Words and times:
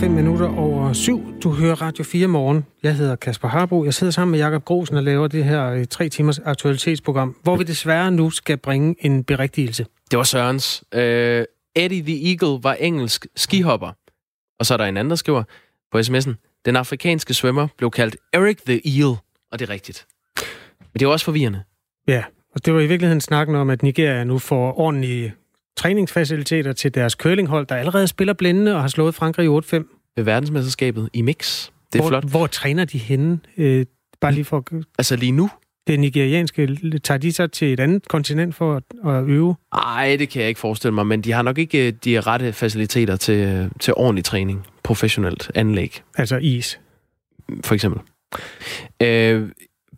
5 0.00 0.10
minutter 0.10 0.58
over 0.58 0.92
7. 0.92 1.40
Du 1.42 1.50
hører 1.50 1.82
Radio 1.82 2.04
4 2.04 2.26
morgen. 2.26 2.66
Jeg 2.82 2.96
hedder 2.96 3.16
Kasper 3.16 3.48
Harbo. 3.48 3.84
Jeg 3.84 3.94
sidder 3.94 4.10
sammen 4.10 4.30
med 4.30 4.38
Jakob 4.38 4.64
Grosen 4.64 4.96
og 4.96 5.02
laver 5.02 5.28
det 5.28 5.44
her 5.44 5.66
øh, 5.66 5.86
tre 5.86 6.08
timers 6.08 6.38
aktualitetsprogram, 6.38 7.36
hvor 7.42 7.56
vi 7.56 7.64
desværre 7.64 8.10
nu 8.10 8.30
skal 8.30 8.56
bringe 8.56 8.94
en 8.98 9.24
berigtigelse. 9.24 9.86
Det 10.10 10.16
var 10.16 10.22
Sørens. 10.22 10.84
Uh, 10.92 11.00
Eddie 11.00 12.02
the 12.02 12.30
Eagle 12.30 12.62
var 12.62 12.74
engelsk 12.74 13.26
skihopper. 13.36 13.90
Og 14.58 14.66
så 14.66 14.74
er 14.74 14.78
der 14.78 14.84
en 14.84 14.96
anden, 14.96 15.10
der 15.10 15.16
skriver 15.16 15.42
på 15.92 15.98
sms'en, 15.98 16.60
den 16.64 16.76
afrikanske 16.76 17.34
svømmer 17.34 17.68
blev 17.78 17.90
kaldt 17.90 18.16
Eric 18.32 18.58
the 18.66 18.98
Eel. 18.98 19.16
Og 19.52 19.58
det 19.58 19.62
er 19.62 19.70
rigtigt. 19.70 20.06
Men 20.80 20.98
det 20.98 21.02
er 21.02 21.10
også 21.10 21.24
forvirrende. 21.24 21.62
Ja, 22.08 22.24
og 22.54 22.64
det 22.64 22.74
var 22.74 22.80
i 22.80 22.86
virkeligheden 22.86 23.20
snakken 23.20 23.54
om, 23.54 23.70
at 23.70 23.82
Nigeria 23.82 24.24
nu 24.24 24.38
får 24.38 24.78
ordentlige 24.78 25.34
træningsfaciliteter 25.76 26.72
til 26.72 26.94
deres 26.94 27.12
curlinghold, 27.12 27.66
der 27.66 27.74
allerede 27.74 28.08
spiller 28.08 28.34
blændende 28.34 28.74
og 28.74 28.80
har 28.80 28.88
slået 28.88 29.14
Frankrig 29.14 29.44
i 29.44 29.48
8-5. 29.48 30.12
Ved 30.16 30.24
verdensmesterskabet 30.24 31.08
i 31.12 31.22
mix. 31.22 31.68
Det 31.92 31.98
er 31.98 32.02
hvor, 32.02 32.08
flot. 32.08 32.24
Hvor 32.30 32.46
træner 32.46 32.84
de 32.84 32.98
henne? 32.98 33.40
Øh, 33.56 33.86
bare 34.20 34.32
lige 34.32 34.44
for... 34.44 34.64
Altså 34.98 35.16
lige 35.16 35.32
nu? 35.32 35.50
Det 35.86 36.00
nigerianske, 36.00 36.76
tager 36.98 37.18
de 37.18 37.32
så 37.32 37.46
til 37.46 37.72
et 37.72 37.80
andet 37.80 38.08
kontinent 38.08 38.54
for 38.54 38.76
at, 38.76 38.82
at 39.06 39.24
øve? 39.24 39.54
Nej, 39.74 40.16
det 40.18 40.28
kan 40.28 40.40
jeg 40.40 40.48
ikke 40.48 40.60
forestille 40.60 40.94
mig, 40.94 41.06
men 41.06 41.20
de 41.20 41.32
har 41.32 41.42
nok 41.42 41.58
ikke 41.58 41.86
øh, 41.86 41.92
de 42.04 42.20
rette 42.20 42.52
faciliteter 42.52 43.16
til, 43.16 43.34
øh, 43.34 43.70
til 43.80 43.94
ordentlig 43.96 44.24
træning. 44.24 44.66
Professionelt 44.82 45.50
anlæg. 45.54 46.02
Altså 46.18 46.36
is? 46.36 46.80
For 47.64 47.74
eksempel. 47.74 48.00
Øh, 49.02 49.48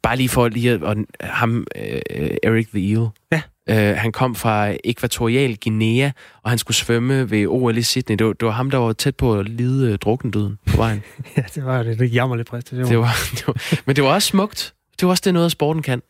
bare 0.02 0.16
lige 0.16 0.28
for 0.28 0.48
lige 0.48 0.70
at, 0.70 0.82
og 0.82 0.96
ham, 1.20 1.66
øh, 1.76 2.00
Eric 2.42 2.68
the 2.68 2.90
Eel. 2.90 3.08
Ja. 3.32 3.42
Øh, 3.70 3.76
han 3.76 4.12
kom 4.12 4.34
fra 4.34 4.76
Ekvatorial 4.84 5.56
Guinea, 5.56 6.10
og 6.42 6.50
han 6.50 6.58
skulle 6.58 6.76
svømme 6.76 7.30
ved 7.30 7.46
OL 7.46 7.76
i 7.76 7.82
Sydney. 7.82 8.16
Det 8.16 8.26
var, 8.26 8.32
det 8.32 8.46
var 8.46 8.52
ham, 8.52 8.70
der 8.70 8.78
var 8.78 8.92
tæt 8.92 9.16
på 9.16 9.38
at 9.38 9.48
lide 9.48 9.92
uh, 9.92 9.96
druknedøden 9.98 10.58
på 10.66 10.76
vejen. 10.76 11.02
ja, 11.36 11.42
det 11.54 11.64
var 11.64 11.82
det. 11.82 11.98
Det 11.98 12.14
jammerligt 12.14 12.48
præstation. 12.48 12.88
Det 12.88 12.98
var, 12.98 13.16
det 13.30 13.46
var, 13.46 13.82
men 13.86 13.96
det 13.96 14.04
var 14.04 14.14
også 14.14 14.28
smukt. 14.28 14.74
Det 15.00 15.06
var 15.06 15.10
også 15.10 15.22
det 15.24 15.34
noget, 15.34 15.52
sporten 15.52 15.82
kan. 15.82 16.02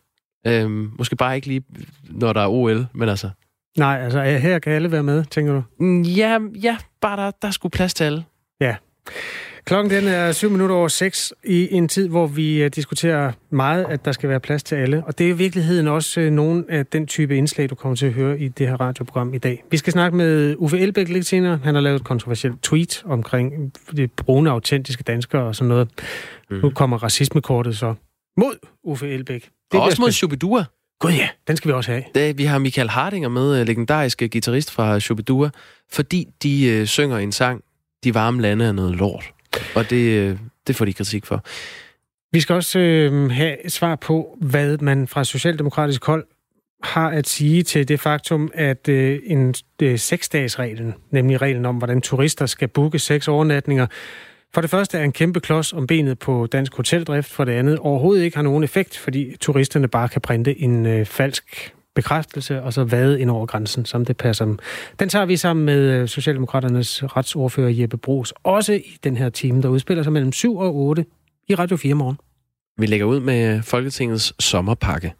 Øhm, 0.47 0.91
måske 0.99 1.17
bare 1.17 1.37
ikke 1.37 1.47
lige, 1.47 1.63
når 2.11 2.33
der 2.33 2.41
er 2.41 2.49
OL, 2.49 2.87
men 2.95 3.09
altså... 3.09 3.31
Nej, 3.79 4.01
altså 4.03 4.23
her 4.23 4.59
kan 4.59 4.73
alle 4.73 4.93
være 4.93 5.03
med, 5.03 5.25
tænker 5.25 5.53
du? 5.53 5.63
Mm, 5.81 6.03
ja, 6.03 6.39
ja 6.63 6.77
bare 7.01 7.17
der, 7.17 7.31
der 7.43 7.51
skulle 7.51 7.71
plads 7.71 7.95
til 7.95 8.05
alle. 8.05 8.25
Ja. 8.61 8.77
Klokken 9.67 9.91
den 9.91 10.09
er 10.09 10.33
7 10.33 10.51
minutter 10.51 10.77
over 10.77 10.89
6 10.89 11.33
i 11.45 11.69
en 11.75 11.89
tid, 11.89 12.09
hvor 12.09 12.27
vi 12.27 12.63
øh, 12.63 12.71
diskuterer 12.71 13.33
meget, 13.51 13.85
at 13.85 14.05
der 14.05 14.13
skal 14.13 14.29
være 14.29 14.41
plads 14.41 14.63
til 14.63 14.75
alle. 14.75 15.05
Og 15.07 15.19
det 15.19 15.27
er 15.27 15.31
i 15.31 15.37
virkeligheden 15.37 15.89
også 15.89 16.21
øh, 16.21 16.33
nogle 16.33 16.65
af 16.69 16.87
den 16.87 17.07
type 17.07 17.37
indslag, 17.37 17.71
du 17.71 17.75
kommer 17.75 17.97
til 17.97 18.07
at 18.07 18.13
høre 18.13 18.41
i 18.41 18.49
det 18.49 18.69
her 18.69 18.81
radioprogram 18.81 19.35
i 19.35 19.39
dag. 19.39 19.65
Vi 19.71 19.77
skal 19.77 19.93
snakke 19.93 20.17
med 20.17 20.55
Uffe 20.59 20.79
Elbæk 20.79 21.09
lidt 21.09 21.27
senere. 21.27 21.61
Han 21.65 21.75
har 21.75 21.83
lavet 21.83 22.01
et 22.01 22.05
kontroversielt 22.05 22.63
tweet 22.63 23.03
omkring 23.07 23.73
det 23.97 24.13
brune, 24.13 24.51
autentiske 24.51 25.03
danskere 25.03 25.43
og 25.43 25.57
sådan 25.57 25.69
noget. 25.69 25.89
Mm. 26.51 26.57
Nu 26.57 26.71
kommer 26.71 27.03
racismekortet 27.03 27.79
så 27.79 27.95
mod 28.37 28.55
Uffe 28.85 29.09
Elbæk. 29.09 29.49
Det 29.73 29.81
og 29.81 29.87
også 29.87 30.03
mod 30.03 30.11
Shubidua. 30.11 30.65
Gud 31.01 31.11
ja, 31.11 31.29
den 31.49 31.57
skal 31.57 31.69
vi 31.69 31.73
også 31.73 31.91
have. 31.91 32.05
Det, 32.15 32.39
vi 32.39 32.45
har 32.45 32.59
Michael 32.59 32.89
Hardinger 32.89 33.29
med, 33.29 33.61
øh, 33.61 33.67
legendariske 33.67 34.29
guitarist 34.29 34.71
fra 34.71 35.01
Shubidua, 35.01 35.51
fordi 35.93 36.29
de 36.43 36.67
øh, 36.67 36.87
synger 36.87 37.19
en 37.19 37.33
sang, 37.33 37.63
De 38.05 38.15
varme 38.15 38.43
lande 38.43 38.65
er 38.65 38.73
noget 38.73 38.97
lort. 38.97 39.33
Og 39.75 39.91
det, 39.91 40.19
øh, 40.19 40.39
det 40.67 40.77
får 40.77 40.85
de 40.85 40.93
kritik 40.93 41.27
for. 41.27 41.45
Vi 42.33 42.41
skal 42.41 42.55
også 42.55 42.79
øh, 42.79 43.31
have 43.31 43.57
svar 43.69 43.97
på, 43.97 44.39
hvad 44.41 44.79
man 44.79 45.09
fra 45.09 45.25
socialdemokratisk 45.25 46.05
hold 46.05 46.27
har 46.83 47.11
at 47.11 47.29
sige 47.29 47.63
til 47.63 47.89
det 47.89 48.01
faktum, 48.01 48.51
at 48.55 48.89
øh, 48.89 49.21
en 49.25 49.55
øh, 49.83 49.99
seksdagsreglen, 49.99 50.95
nemlig 51.11 51.43
reglen 51.43 51.67
om, 51.67 51.77
hvordan 51.77 52.01
turister 52.01 52.47
skal 52.47 52.69
booke 52.69 52.99
seks 52.99 53.29
overnatninger, 53.29 53.87
for 54.55 54.61
det 54.61 54.71
første 54.71 54.99
er 54.99 55.05
en 55.05 55.13
kæmpe 55.13 55.41
klods 55.41 55.73
om 55.73 55.87
benet 55.87 56.19
på 56.19 56.47
dansk 56.53 56.75
hoteldrift, 56.75 57.31
for 57.31 57.45
det 57.45 57.53
andet 57.53 57.79
overhovedet 57.79 58.25
ikke 58.25 58.37
har 58.37 58.43
nogen 58.43 58.65
effekt, 58.65 58.99
fordi 58.99 59.37
turisterne 59.41 59.89
bare 59.89 60.09
kan 60.09 60.21
printe 60.21 60.61
en 60.61 60.87
øh, 60.87 61.07
falsk 61.07 61.75
bekræftelse, 61.97 62.63
og 62.63 62.73
så 62.73 62.85
vade 62.85 63.21
ind 63.21 63.31
over 63.31 63.47
grænsen, 63.47 63.85
som 63.85 64.05
det 64.05 64.17
passer. 64.17 64.57
Den 65.01 65.09
tager 65.09 65.25
vi 65.25 65.37
sammen 65.37 65.67
med 65.67 65.79
øh, 65.79 66.09
Socialdemokraternes 66.09 67.17
retsordfører 67.17 67.71
Jeppe 67.71 67.97
Brugs, 67.97 68.33
også 68.43 68.73
i 68.73 68.97
den 69.05 69.17
her 69.17 69.29
time, 69.29 69.63
der 69.63 69.69
udspiller 69.69 70.03
sig 70.03 70.13
mellem 70.13 70.33
7 70.33 70.57
og 70.57 70.77
8 70.77 71.05
i 71.49 71.55
Radio 71.55 71.77
4 71.77 71.95
morgen. 71.95 72.19
Vi 72.79 72.87
lægger 72.87 73.07
ud 73.07 73.21
med 73.21 73.57
øh, 73.57 73.63
Folketingets 73.63 74.45
sommerpakke. 74.45 75.13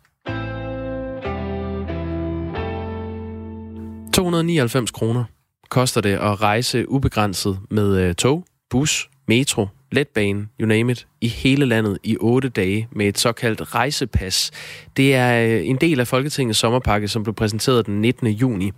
299 4.15 4.91
kroner 4.91 5.25
koster 5.69 6.01
det 6.01 6.13
at 6.15 6.43
rejse 6.43 6.89
ubegrænset 6.89 7.59
med 7.71 7.97
øh, 7.97 8.15
tog, 8.15 8.45
bus, 8.71 9.11
metro, 9.29 9.67
letbane, 9.93 10.49
you 10.61 10.69
name 10.69 10.93
it, 10.93 11.07
i 11.21 11.29
hele 11.29 11.67
landet 11.67 11.99
i 12.03 12.17
otte 12.21 12.49
dage 12.49 12.89
med 12.93 13.07
et 13.07 13.19
såkaldt 13.19 13.75
rejsepas. 13.75 14.51
Det 14.97 15.15
er 15.15 15.47
øh, 15.47 15.67
en 15.67 15.77
del 15.77 16.01
af 16.01 16.07
Folketingets 16.07 16.59
sommerpakke, 16.59 17.09
som 17.09 17.23
blev 17.23 17.35
præsenteret 17.35 17.87
den 17.87 18.01
19. 18.01 18.27
juni. 18.27 18.73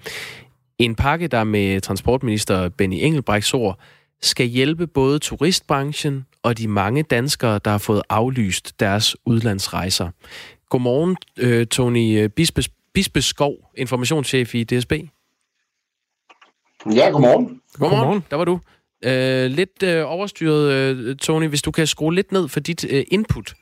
En 0.78 0.94
pakke, 0.94 1.28
der 1.28 1.44
med 1.44 1.80
transportminister 1.80 2.68
Benny 2.68 2.96
Engelbrechts 3.00 3.54
ord 3.54 3.78
skal 4.22 4.46
hjælpe 4.46 4.86
både 4.86 5.18
turistbranchen 5.18 6.26
og 6.42 6.58
de 6.58 6.68
mange 6.68 7.02
danskere, 7.02 7.60
der 7.64 7.70
har 7.70 7.78
fået 7.78 8.02
aflyst 8.08 8.80
deres 8.80 9.16
udlandsrejser. 9.24 10.10
Godmorgen, 10.70 11.16
øh, 11.36 11.66
Tony 11.66 12.28
Bispe, 12.36 12.62
Bispeskov, 12.94 13.54
informationschef 13.76 14.54
i 14.54 14.64
DSB. 14.64 14.92
Ja, 14.92 14.98
godmorgen. 17.10 17.12
Godmorgen. 17.12 17.60
godmorgen. 17.78 18.24
Der 18.30 18.36
var 18.36 18.44
du. 18.44 18.60
Øh, 19.04 19.50
lidt 19.50 19.82
øh, 19.82 20.04
overstyret, 20.06 20.72
øh, 20.72 21.16
Tony. 21.16 21.48
Hvis 21.48 21.62
du 21.62 21.70
kan 21.70 21.86
skrue 21.86 22.14
lidt 22.14 22.32
ned 22.32 22.48
for 22.48 22.60
dit 22.60 22.84
øh, 22.90 23.04
input 23.10 23.54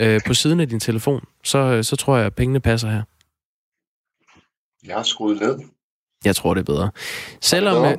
øh, 0.00 0.20
på 0.26 0.34
siden 0.34 0.60
af 0.60 0.68
din 0.68 0.80
telefon, 0.80 1.24
så, 1.44 1.58
øh, 1.58 1.84
så 1.84 1.96
tror 1.96 2.16
jeg, 2.16 2.26
at 2.26 2.34
pengene 2.34 2.60
passer 2.60 2.88
her. 2.88 3.02
Jeg 4.86 4.96
har 4.96 5.02
skruet 5.02 5.40
ned. 5.40 5.58
Jeg 6.24 6.36
tror, 6.36 6.54
det 6.54 6.60
er 6.60 6.64
bedre. 6.64 6.90
Selvom... 7.40 7.84
Øh, 7.84 7.98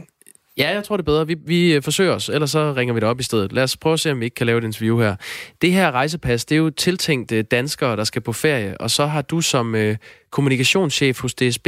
ja, 0.57 0.69
jeg 0.69 0.83
tror, 0.83 0.97
det 0.97 1.03
er 1.03 1.05
bedre. 1.05 1.27
Vi, 1.27 1.35
vi 1.45 1.73
øh, 1.73 1.83
forsøger 1.83 2.13
os, 2.13 2.29
ellers 2.29 2.51
så 2.51 2.73
ringer 2.73 2.93
vi 2.93 2.99
det 2.99 3.09
op 3.09 3.19
i 3.19 3.23
stedet. 3.23 3.53
Lad 3.53 3.63
os 3.63 3.77
prøve 3.77 3.93
at 3.93 3.99
se, 3.99 4.11
om 4.11 4.19
vi 4.19 4.25
ikke 4.25 4.35
kan 4.35 4.45
lave 4.47 4.57
et 4.57 4.63
interview 4.63 4.99
her. 4.99 5.15
Det 5.61 5.71
her 5.71 5.91
rejsepas, 5.91 6.45
det 6.45 6.55
er 6.55 6.59
jo 6.59 6.69
tiltænkt 6.69 7.31
øh, 7.31 7.43
danskere, 7.51 7.95
der 7.95 8.03
skal 8.03 8.21
på 8.21 8.33
ferie, 8.33 8.81
og 8.81 8.91
så 8.91 9.05
har 9.05 9.21
du 9.21 9.41
som 9.41 9.75
øh, 9.75 9.97
kommunikationschef 10.31 11.21
hos 11.21 11.33
DSB 11.33 11.67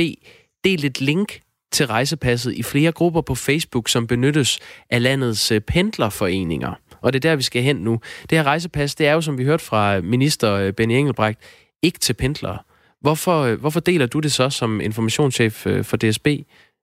delt 0.64 0.86
et 0.86 1.02
link 1.02 1.40
til 1.72 1.88
rejsepasset 1.88 2.54
i 2.54 2.64
flere 2.64 2.92
grupper 2.92 3.22
på 3.22 3.36
Facebook, 3.36 3.90
som 3.90 4.08
benyttes 4.08 4.60
af 4.90 5.04
landets 5.04 5.52
øh, 5.52 5.62
pendlerforeninger. 5.62 6.74
Og 7.02 7.14
det 7.14 7.26
er 7.26 7.30
der, 7.30 7.36
vi 7.36 7.44
skal 7.44 7.62
hen 7.62 7.76
nu. 7.76 8.00
Det 8.30 8.38
her 8.38 8.44
rejsepas, 8.44 8.96
det 8.96 9.08
er 9.08 9.14
jo, 9.14 9.22
som 9.22 9.38
vi 9.38 9.44
hørte 9.44 9.64
fra 9.64 10.02
minister 10.02 10.54
øh, 10.54 10.74
Benny 10.74 10.94
Engelbrecht, 10.94 11.40
ikke 11.82 12.00
til 12.00 12.14
pendlere. 12.14 12.58
Hvorfor, 13.02 13.42
øh, 13.42 13.60
hvorfor 13.60 13.80
deler 13.80 14.06
du 14.06 14.20
det 14.20 14.32
så 14.32 14.50
som 14.50 14.82
informationschef 14.82 15.68
for 15.84 15.98
DSB 15.98 16.28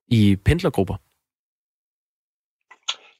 i 0.07 0.35
pendlergrupper? 0.45 0.95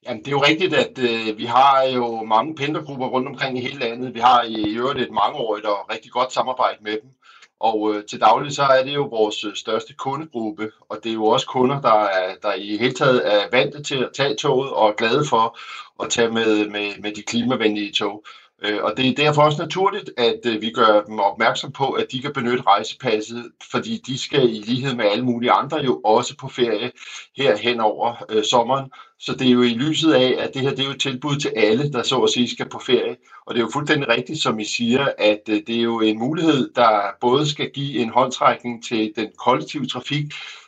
Jamen, 0.06 0.24
det 0.24 0.28
er 0.28 0.32
jo 0.32 0.44
rigtigt, 0.44 0.74
at 0.74 1.00
øh, 1.00 1.38
vi 1.38 1.46
har 1.46 1.84
jo 1.96 2.24
mange 2.24 2.56
pendlergrupper 2.56 3.08
rundt 3.08 3.28
omkring 3.28 3.58
i 3.58 3.62
hele 3.62 3.80
landet. 3.80 4.14
Vi 4.14 4.20
har 4.20 4.44
i 4.44 4.76
øvrigt 4.78 5.00
et 5.00 5.12
mangeårigt 5.12 5.66
og 5.66 5.78
rigtig 5.94 6.12
godt 6.12 6.34
samarbejde 6.34 6.78
med 6.84 6.92
dem. 6.92 7.10
Og 7.60 7.96
øh, 7.96 8.04
til 8.06 8.22
daglig 8.22 8.52
så 8.52 8.64
er 8.64 8.84
det 8.84 8.96
jo 8.96 9.04
vores 9.04 9.44
øh, 9.44 9.56
største 9.56 9.94
kundegruppe, 9.94 10.72
og 10.90 10.98
det 11.04 11.10
er 11.10 11.14
jo 11.14 11.26
også 11.26 11.48
kunder, 11.48 11.82
der, 11.82 12.04
er, 12.04 12.36
der 12.42 12.54
i 12.54 12.78
hele 12.78 12.94
taget 12.94 13.36
er 13.36 13.50
vant 13.52 13.86
til 13.86 14.04
at 14.04 14.10
tage 14.14 14.36
toget 14.36 14.72
og 14.72 14.90
er 14.90 14.94
glade 14.94 15.26
for 15.30 15.58
at 16.04 16.10
tage 16.10 16.32
med, 16.32 16.70
med, 16.70 17.02
med 17.02 17.12
de 17.16 17.22
klimavenlige 17.22 17.92
tog. 17.92 18.26
Øh, 18.62 18.84
og 18.84 18.94
det 18.98 19.08
er 19.08 19.16
derfor 19.16 19.42
også 19.42 19.62
naturligt, 19.62 20.12
at 20.18 20.40
øh, 20.46 20.62
vi 20.62 20.72
gør 20.72 21.02
dem 21.02 21.20
opmærksom 21.20 21.72
på, 21.72 21.90
at 21.92 22.06
de 22.12 22.22
kan 22.22 22.34
benytte 22.34 22.64
rejsepasset, 22.68 23.52
fordi 23.72 24.02
de 24.08 24.18
skal 24.18 24.50
i 24.50 24.60
lighed 24.60 24.96
med 24.96 25.06
alle 25.06 25.26
mulige 25.26 25.52
andre 25.52 25.78
jo 25.78 26.02
også 26.04 26.38
på 26.38 26.48
ferie 26.48 26.92
her 27.38 27.58
hen 27.58 27.80
over 27.80 28.26
øh, 28.30 28.44
sommeren. 28.44 28.92
Så 29.20 29.34
det 29.34 29.48
er 29.48 29.52
jo 29.52 29.62
i 29.62 29.74
lyset 29.74 30.14
af, 30.14 30.36
at 30.40 30.52
det 30.54 30.62
her 30.62 30.70
det 30.70 30.80
er 30.80 30.86
jo 30.86 30.92
et 30.92 31.00
tilbud 31.00 31.36
til 31.36 31.52
alle, 31.56 31.92
der 31.92 32.04
så 32.04 32.20
at 32.20 32.30
sige 32.30 32.50
skal 32.50 32.70
på 32.70 32.80
ferie. 32.80 33.16
Og 33.46 33.56
det 33.56 33.62
er 33.62 33.66
jo 33.66 33.72
fuldstændig 33.74 34.10
rigtigt, 34.10 34.42
som 34.42 34.60
I 34.60 34.66
siger, 34.66 35.08
at 35.18 35.42
øh, 35.50 35.62
det 35.68 35.76
er 35.76 35.82
jo 35.82 36.02
en 36.02 36.20
mulighed, 36.20 36.70
der 36.76 37.02
både 37.22 37.50
skal 37.50 37.70
give 37.70 38.00
en 38.00 38.10
håndtrækning 38.10 38.84
til 38.86 39.14
den 39.16 39.28
kollektive 39.38 39.88
trafik, 39.88 40.24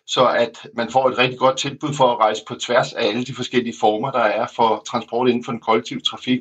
så 0.08 0.28
at 0.28 0.68
man 0.76 0.92
får 0.92 1.10
et 1.10 1.18
rigtig 1.18 1.40
godt 1.40 1.58
tilbud 1.58 1.94
for 1.94 2.08
at 2.12 2.20
rejse 2.20 2.42
på 2.48 2.56
tværs 2.56 2.94
af 2.94 3.08
alle 3.08 3.26
de 3.26 3.36
forskellige 3.36 3.76
former, 3.80 4.12
der 4.12 4.20
er 4.20 4.48
for 4.56 4.84
transport 4.88 5.30
inden 5.30 5.46
for 5.46 5.52
den 5.52 5.62
kollektive 5.62 6.02
trafik 6.02 6.40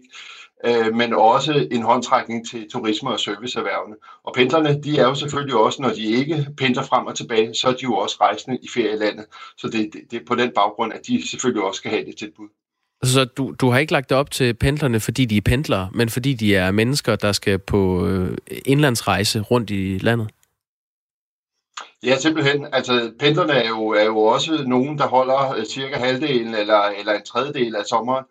øh, 0.65 0.95
men 0.95 1.15
også 1.15 1.69
en 1.71 1.83
håndtrækning 1.83 2.49
til 2.51 2.69
turisme- 2.75 3.11
og 3.11 3.21
serviceerhvervene. 3.21 3.97
Og 4.25 4.35
pendlerne, 4.35 4.83
de 4.83 4.99
er 4.99 5.03
jo 5.03 5.15
selvfølgelig 5.15 5.57
også, 5.57 5.83
når 5.83 5.89
de 5.89 6.05
ikke 6.05 6.47
pendler 6.57 6.83
frem 6.83 7.07
og 7.07 7.17
tilbage, 7.17 7.55
så 7.55 7.69
er 7.69 7.73
de 7.73 7.83
jo 7.83 7.95
også 7.95 8.17
rejsende 8.21 8.59
i 8.63 8.69
ferielandet. 8.75 9.25
Så 9.57 9.67
det, 9.67 9.91
det, 9.93 10.01
det 10.11 10.21
er 10.21 10.25
på 10.27 10.35
den 10.35 10.51
baggrund, 10.55 10.93
at 10.93 11.07
de 11.07 11.29
selvfølgelig 11.29 11.63
også 11.63 11.79
skal 11.79 11.91
have 11.91 12.05
det 12.05 12.17
tilbud. 12.17 12.49
Så 13.03 13.25
du, 13.25 13.55
du 13.61 13.71
har 13.71 13.79
ikke 13.79 13.93
lagt 13.93 14.09
det 14.09 14.17
op 14.17 14.31
til 14.31 14.55
pendlerne, 14.55 15.01
fordi 15.01 15.25
de 15.25 15.37
er 15.37 15.41
pendlere, 15.41 15.91
men 15.95 16.09
fordi 16.09 16.35
de 16.35 16.57
er 16.57 16.71
mennesker, 16.71 17.17
der 17.17 17.33
skal 17.33 17.59
på 17.59 18.07
øh, 18.07 18.39
indlandsrejse 18.67 19.41
rundt 19.41 19.71
i 19.71 19.99
landet? 19.99 20.31
Ja, 22.03 22.17
simpelthen. 22.17 22.67
Altså, 22.73 23.13
pendlerne 23.19 23.53
er 23.53 23.69
jo, 23.69 23.89
er 23.89 24.05
jo 24.05 24.19
også 24.19 24.65
nogen, 24.67 24.99
der 24.99 25.07
holder 25.07 25.65
cirka 25.65 25.97
halvdelen 25.97 26.55
eller, 26.55 26.81
eller 26.99 27.13
en 27.13 27.25
tredjedel 27.25 27.77
af 27.77 27.85
sommeren 27.85 28.25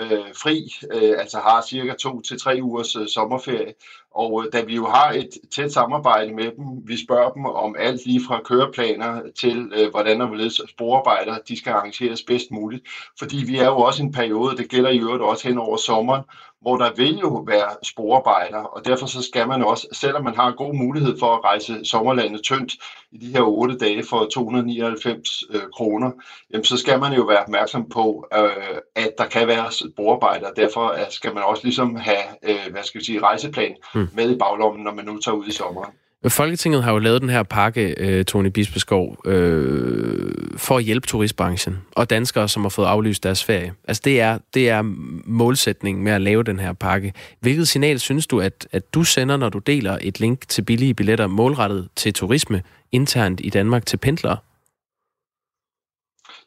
øh, 0.00 0.34
fri, 0.42 0.72
øh, 0.92 1.14
altså 1.18 1.38
har 1.38 1.64
cirka 1.68 1.94
to 2.00 2.20
til 2.20 2.40
tre 2.40 2.58
ugers 2.62 2.96
øh, 2.96 3.08
sommerferie. 3.08 3.74
Og 4.10 4.44
øh, 4.44 4.52
da 4.52 4.64
vi 4.64 4.74
jo 4.74 4.86
har 4.86 5.12
et 5.12 5.30
tæt 5.50 5.72
samarbejde 5.72 6.34
med 6.34 6.44
dem, 6.44 6.88
vi 6.88 7.04
spørger 7.04 7.30
dem 7.30 7.44
om 7.44 7.76
alt 7.78 8.06
lige 8.06 8.20
fra 8.28 8.40
køreplaner 8.44 9.22
til, 9.34 9.72
øh, 9.76 9.90
hvordan 9.90 10.20
og 10.20 10.26
hvorledes 10.26 10.60
sporarbejder, 10.68 11.38
de 11.48 11.58
skal 11.58 11.72
arrangeres 11.72 12.22
bedst 12.22 12.50
muligt. 12.50 12.86
Fordi 13.18 13.36
vi 13.36 13.58
er 13.58 13.66
jo 13.66 13.78
også 13.78 14.02
i 14.02 14.06
en 14.06 14.12
periode, 14.12 14.56
det 14.56 14.70
gælder 14.70 14.90
i 14.90 14.98
øvrigt 14.98 15.22
også 15.22 15.48
hen 15.48 15.58
over 15.58 15.76
sommeren, 15.76 16.22
hvor 16.60 16.76
der 16.76 16.90
vil 16.96 17.18
jo 17.18 17.44
være 17.46 17.76
sporarbejder, 17.82 18.58
og 18.58 18.84
derfor 18.84 19.06
så 19.06 19.22
skal 19.22 19.48
man 19.48 19.62
også, 19.64 19.86
selvom 19.92 20.24
man 20.24 20.34
har 20.34 20.50
god 20.50 20.74
mulighed 20.74 21.18
for 21.18 21.34
at 21.34 21.44
rejse 21.44 21.84
sommerlandet 21.84 22.42
tyndt 22.42 22.72
i 23.12 23.18
de 23.18 23.32
her 23.32 23.42
otte 23.42 23.78
dage 23.78 24.04
for 24.10 24.26
299 24.32 25.44
øh, 25.50 25.62
kroner, 25.74 26.10
jamen 26.52 26.64
så 26.64 26.76
skal 26.76 27.00
man 27.00 27.12
jo 27.12 27.22
være 27.22 27.42
opmærksom 27.42 27.88
på, 27.88 28.26
øh, 28.38 28.78
at 28.94 29.10
der 29.18 29.26
kan 29.26 29.48
være 29.48 29.72
sporarbejder, 29.72 30.50
derfor 30.50 30.92
øh, 30.92 31.10
skal 31.10 31.34
man 31.34 31.42
også 31.42 31.64
ligesom 31.64 31.96
have, 31.96 32.24
øh, 32.42 32.72
hvad 32.72 32.82
skal 32.82 33.00
vi 33.00 33.04
sige, 33.04 33.22
rejseplan 33.22 33.76
mm. 33.94 34.08
med 34.14 34.30
i 34.30 34.38
baglommen, 34.38 34.84
når 34.84 34.94
man 34.94 35.04
nu 35.04 35.18
tager 35.18 35.36
ud 35.36 35.46
i 35.46 35.52
sommeren. 35.52 35.92
Folketinget 36.28 36.84
har 36.84 36.92
jo 36.92 36.98
lavet 36.98 37.22
den 37.22 37.30
her 37.30 37.42
pakke, 37.42 37.94
øh, 37.98 38.24
Tony 38.24 38.48
Bispeskov, 38.48 39.16
øh, 39.26 40.32
for 40.56 40.76
at 40.76 40.84
hjælpe 40.84 41.06
turistbranchen 41.06 41.78
og 41.92 42.10
danskere, 42.10 42.48
som 42.48 42.62
har 42.62 42.68
fået 42.68 42.86
aflyst 42.86 43.22
deres 43.22 43.44
ferie. 43.44 43.72
Altså 43.88 44.02
det 44.04 44.20
er, 44.20 44.38
det 44.54 44.68
er 44.68 44.82
målsætningen 45.24 46.04
med 46.04 46.12
at 46.12 46.20
lave 46.20 46.42
den 46.42 46.58
her 46.58 46.72
pakke. 46.72 47.12
Hvilket 47.40 47.68
signal 47.68 48.00
synes 48.00 48.26
du, 48.26 48.40
at, 48.40 48.68
at 48.72 48.94
du 48.94 49.04
sender, 49.04 49.36
når 49.36 49.48
du 49.48 49.58
deler 49.58 49.98
et 50.02 50.20
link 50.20 50.48
til 50.48 50.62
billige 50.62 50.94
billetter 50.94 51.26
målrettet 51.26 51.88
til 51.96 52.14
turisme 52.14 52.62
internt 52.92 53.40
i 53.44 53.50
Danmark 53.50 53.86
til 53.86 53.96
pendlere? 53.96 54.36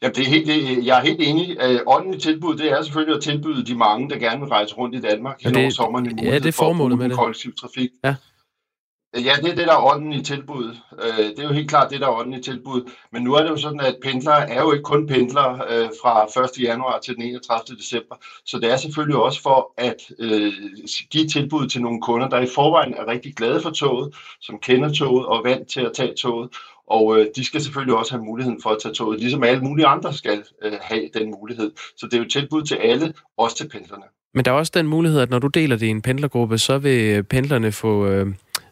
Jamen, 0.01 0.15
det 0.15 0.21
er 0.21 0.29
helt, 0.29 0.85
jeg 0.85 0.99
er 0.99 1.03
helt 1.03 1.21
enig. 1.21 1.57
Øh, 1.61 1.79
ånden 1.87 2.13
i 2.13 2.19
tilbud, 2.19 2.57
det 2.57 2.71
er 2.71 2.81
selvfølgelig 2.81 3.15
at 3.15 3.23
tilbyde 3.23 3.65
de 3.65 3.75
mange, 3.75 4.09
der 4.09 4.17
gerne 4.17 4.39
vil 4.39 4.49
rejse 4.49 4.75
rundt 4.75 4.95
i 4.95 5.01
Danmark 5.01 5.43
ja, 5.45 5.49
det, 5.49 5.73
sommeren 5.73 6.19
i 6.19 6.23
ja, 6.23 6.35
det 6.35 6.45
er 6.45 6.51
formålet 6.51 6.97
med 6.97 7.09
det. 7.09 7.17
kollektiv 7.17 7.53
trafik. 7.61 7.89
Ja. 8.03 8.15
Ja, 9.13 9.33
det 9.41 9.51
er 9.51 9.55
det, 9.55 9.67
der 9.67 9.73
er 9.73 9.85
ånden 9.93 10.13
i 10.13 10.23
tilbuddet. 10.23 10.81
Øh, 11.03 11.25
det 11.25 11.39
er 11.39 11.43
jo 11.43 11.53
helt 11.53 11.69
klart 11.69 11.91
det, 11.91 12.01
der 12.01 12.07
er 12.07 12.19
ånden 12.19 12.33
i 12.33 12.41
tilbuddet. 12.41 12.87
Men 13.11 13.23
nu 13.23 13.33
er 13.33 13.43
det 13.43 13.49
jo 13.49 13.57
sådan, 13.57 13.79
at 13.79 13.97
pendlere 14.03 14.49
er 14.49 14.61
jo 14.61 14.71
ikke 14.71 14.83
kun 14.83 15.07
pendlere 15.07 15.53
øh, 15.69 15.89
fra 16.01 16.43
1. 16.43 16.63
januar 16.63 16.99
til 16.99 17.15
den 17.15 17.23
31. 17.23 17.77
december. 17.77 18.15
Så 18.45 18.59
det 18.59 18.71
er 18.71 18.77
selvfølgelig 18.77 19.17
også 19.17 19.41
for 19.41 19.73
at 19.77 20.11
øh, 20.19 20.53
give 21.11 21.27
tilbud 21.27 21.67
til 21.67 21.81
nogle 21.81 22.01
kunder, 22.01 22.29
der 22.29 22.39
i 22.39 22.47
forvejen 22.55 22.93
er 22.93 23.07
rigtig 23.07 23.35
glade 23.35 23.61
for 23.61 23.69
toget, 23.69 24.15
som 24.41 24.59
kender 24.59 24.93
toget 24.93 25.25
og 25.25 25.37
er 25.37 25.49
vant 25.49 25.67
til 25.67 25.81
at 25.81 25.91
tage 25.95 26.13
toget. 26.13 26.49
Og 26.87 27.27
de 27.35 27.45
skal 27.45 27.61
selvfølgelig 27.61 27.95
også 27.95 28.11
have 28.11 28.23
muligheden 28.23 28.61
for 28.63 28.69
at 28.69 28.77
tage 28.81 28.93
toget, 28.93 29.19
ligesom 29.19 29.43
alle 29.43 29.61
mulige 29.61 29.87
andre 29.87 30.13
skal 30.13 30.43
have 30.81 31.09
den 31.13 31.31
mulighed. 31.31 31.71
Så 31.97 32.05
det 32.05 32.13
er 32.13 32.17
jo 32.17 32.29
tilbud 32.29 32.63
til 32.63 32.75
alle, 32.75 33.13
også 33.37 33.55
til 33.55 33.69
pendlerne. 33.69 34.03
Men 34.33 34.45
der 34.45 34.51
er 34.51 34.55
også 34.55 34.71
den 34.75 34.87
mulighed, 34.87 35.19
at 35.21 35.29
når 35.29 35.39
du 35.39 35.47
deler 35.47 35.75
det 35.75 35.85
i 35.85 35.89
en 35.89 36.01
pendlergruppe, 36.01 36.57
så 36.57 36.77
vil 36.77 37.23
pendlerne 37.23 37.71
få... 37.71 38.05
Øh 38.05 38.27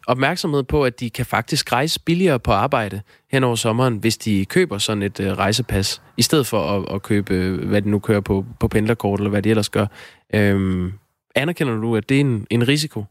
opmærksomhed 0.08 0.62
på, 0.62 0.84
at 0.84 1.00
de 1.00 1.10
kan 1.10 1.26
faktisk 1.26 1.72
rejse 1.72 2.00
billigere 2.00 2.38
på 2.38 2.52
arbejde 2.52 3.00
hen 3.32 3.44
over 3.44 3.54
sommeren, 3.54 3.96
hvis 3.96 4.16
de 4.16 4.44
køber 4.44 4.78
sådan 4.78 5.02
et 5.02 5.20
øh, 5.20 5.32
rejsepas, 5.32 6.02
i 6.16 6.22
stedet 6.22 6.46
for 6.46 6.60
at, 6.60 6.94
at 6.94 7.02
købe, 7.02 7.34
øh, 7.34 7.68
hvad 7.68 7.82
de 7.82 7.90
nu 7.90 7.98
kører 7.98 8.20
på, 8.20 8.44
på 8.60 8.68
pendlerkort, 8.68 9.20
eller 9.20 9.30
hvad 9.30 9.42
de 9.42 9.50
ellers 9.50 9.68
gør. 9.68 9.86
Øhm, 10.34 10.92
anerkender 11.34 11.76
du, 11.76 11.96
at 11.96 12.08
det 12.08 12.16
er 12.16 12.20
en, 12.20 12.46
en 12.50 12.68
risiko? 12.68 13.04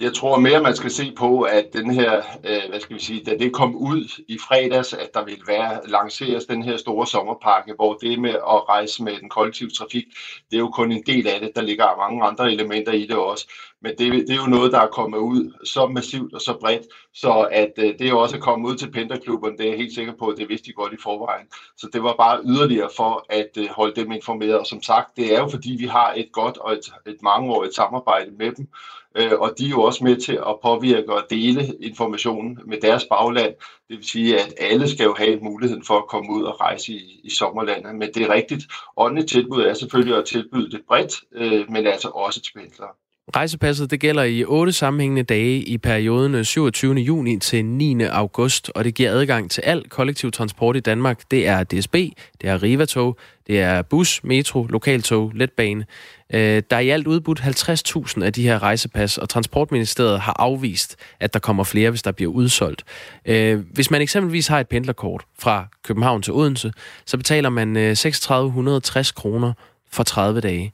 Jeg 0.00 0.14
tror 0.14 0.38
mere, 0.38 0.62
man 0.62 0.76
skal 0.76 0.90
se 0.90 1.12
på, 1.16 1.42
at 1.42 1.66
den 1.72 1.90
her, 1.90 2.22
øh, 2.44 2.70
hvad 2.70 2.80
skal 2.80 2.96
vi 2.96 3.02
sige, 3.02 3.24
da 3.24 3.36
det 3.36 3.52
kom 3.52 3.76
ud 3.76 4.22
i 4.28 4.38
fredags, 4.48 4.92
at 4.92 5.10
der 5.14 5.24
vil 5.24 5.42
være 5.46 5.80
lanceres 5.88 6.44
den 6.44 6.62
her 6.62 6.76
store 6.76 7.06
sommerpakke, 7.06 7.72
hvor 7.76 7.94
det 7.94 8.18
med 8.18 8.30
at 8.30 8.68
rejse 8.68 9.02
med 9.02 9.12
den 9.20 9.28
kollektive 9.28 9.70
trafik, 9.70 10.04
det 10.50 10.56
er 10.56 10.60
jo 10.60 10.68
kun 10.68 10.92
en 10.92 11.02
del 11.06 11.26
af 11.26 11.40
det. 11.40 11.50
Der 11.56 11.62
ligger 11.62 11.96
mange 11.96 12.24
andre 12.24 12.52
elementer 12.52 12.92
i 12.92 13.06
det 13.06 13.16
også. 13.16 13.52
Men 13.82 13.92
det, 13.98 14.12
det 14.12 14.30
er 14.30 14.42
jo 14.44 14.46
noget, 14.46 14.72
der 14.72 14.80
er 14.80 14.86
kommet 14.86 15.18
ud 15.18 15.52
så 15.64 15.86
massivt 15.86 16.34
og 16.34 16.40
så 16.40 16.58
bredt, 16.60 16.86
så 17.14 17.48
at 17.52 17.72
øh, 17.78 17.98
det 17.98 18.08
er 18.08 18.14
også 18.14 18.36
er 18.36 18.40
kommet 18.40 18.70
ud 18.70 18.76
til 18.76 18.90
pendlerklubberne, 18.90 19.56
det 19.58 19.66
er 19.66 19.70
jeg 19.70 19.78
helt 19.78 19.94
sikker 19.94 20.12
på, 20.18 20.26
at 20.26 20.38
det 20.38 20.48
vidste 20.48 20.66
de 20.66 20.72
godt 20.72 20.92
i 20.92 21.02
forvejen. 21.02 21.46
Så 21.76 21.88
det 21.92 22.02
var 22.02 22.14
bare 22.18 22.40
yderligere 22.44 22.90
for 22.96 23.26
at 23.28 23.50
øh, 23.58 23.68
holde 23.70 24.00
dem 24.00 24.12
informeret. 24.12 24.58
Og 24.58 24.66
som 24.66 24.82
sagt, 24.82 25.16
det 25.16 25.34
er 25.34 25.40
jo 25.40 25.48
fordi, 25.48 25.76
vi 25.78 25.86
har 25.86 26.12
et 26.16 26.28
godt 26.32 26.58
og 26.58 26.72
et, 26.72 26.92
et 27.06 27.22
mangeårigt 27.22 27.74
samarbejde 27.74 28.30
med 28.30 28.52
dem, 28.52 28.68
øh, 29.16 29.32
og 29.40 29.54
de 29.58 29.64
er 29.64 29.70
jo 29.70 29.82
også 29.82 30.04
med 30.04 30.16
til 30.16 30.32
at 30.32 30.56
påvirke 30.62 31.12
og 31.12 31.26
dele 31.30 31.74
informationen 31.80 32.58
med 32.66 32.80
deres 32.80 33.04
bagland. 33.10 33.54
Det 33.88 33.96
vil 33.96 34.08
sige, 34.08 34.40
at 34.40 34.54
alle 34.58 34.88
skal 34.88 35.04
jo 35.04 35.14
have 35.18 35.40
muligheden 35.40 35.84
for 35.84 35.98
at 35.98 36.08
komme 36.08 36.32
ud 36.32 36.42
og 36.42 36.60
rejse 36.60 36.92
i, 36.92 37.20
i 37.24 37.30
sommerlandet. 37.30 37.94
Men 37.94 38.14
det 38.14 38.22
er 38.22 38.32
rigtigt. 38.32 38.64
Åndeligt 38.96 39.30
tilbud 39.30 39.62
er 39.62 39.74
selvfølgelig 39.74 40.16
at 40.16 40.24
tilbyde 40.24 40.70
det 40.70 40.80
bredt, 40.88 41.14
øh, 41.32 41.70
men 41.70 41.86
altså 41.86 42.08
også 42.08 42.40
til 42.40 42.52
pendlere. 42.52 43.07
Rejsepasset 43.36 43.90
det 43.90 44.00
gælder 44.00 44.22
i 44.22 44.44
otte 44.44 44.72
sammenhængende 44.72 45.22
dage 45.22 45.62
i 45.62 45.78
perioden 45.78 46.34
øh, 46.34 46.44
27. 46.44 46.94
juni 46.94 47.38
til 47.38 47.64
9. 47.64 48.02
august, 48.02 48.70
og 48.74 48.84
det 48.84 48.94
giver 48.94 49.10
adgang 49.10 49.50
til 49.50 49.60
al 49.60 49.88
kollektiv 49.88 50.30
transport 50.30 50.76
i 50.76 50.80
Danmark. 50.80 51.20
Det 51.30 51.46
er 51.46 51.64
DSB, 51.64 51.94
det 52.40 52.48
er 52.50 52.62
Riva-tog, 52.62 53.18
det 53.46 53.60
er 53.60 53.82
bus, 53.82 54.24
metro, 54.24 54.66
lokaltog, 54.66 55.32
letbane. 55.34 55.86
Øh, 56.34 56.62
der 56.70 56.76
er 56.76 56.80
i 56.80 56.88
alt 56.88 57.06
udbudt 57.06 57.40
50.000 57.40 58.22
af 58.22 58.32
de 58.32 58.42
her 58.42 58.62
rejsepas, 58.62 59.18
og 59.18 59.28
Transportministeriet 59.28 60.20
har 60.20 60.36
afvist, 60.38 60.96
at 61.20 61.34
der 61.34 61.40
kommer 61.40 61.64
flere, 61.64 61.90
hvis 61.90 62.02
der 62.02 62.12
bliver 62.12 62.32
udsolgt. 62.32 62.84
Øh, 63.26 63.60
hvis 63.72 63.90
man 63.90 64.02
eksempelvis 64.02 64.46
har 64.46 64.60
et 64.60 64.68
pendlerkort 64.68 65.24
fra 65.38 65.66
København 65.84 66.22
til 66.22 66.32
Odense, 66.32 66.72
så 67.06 67.16
betaler 67.16 67.48
man 67.48 67.76
øh, 67.76 67.96
3660 67.96 69.12
kroner 69.12 69.52
for 69.90 70.02
30 70.02 70.40
dage. 70.40 70.72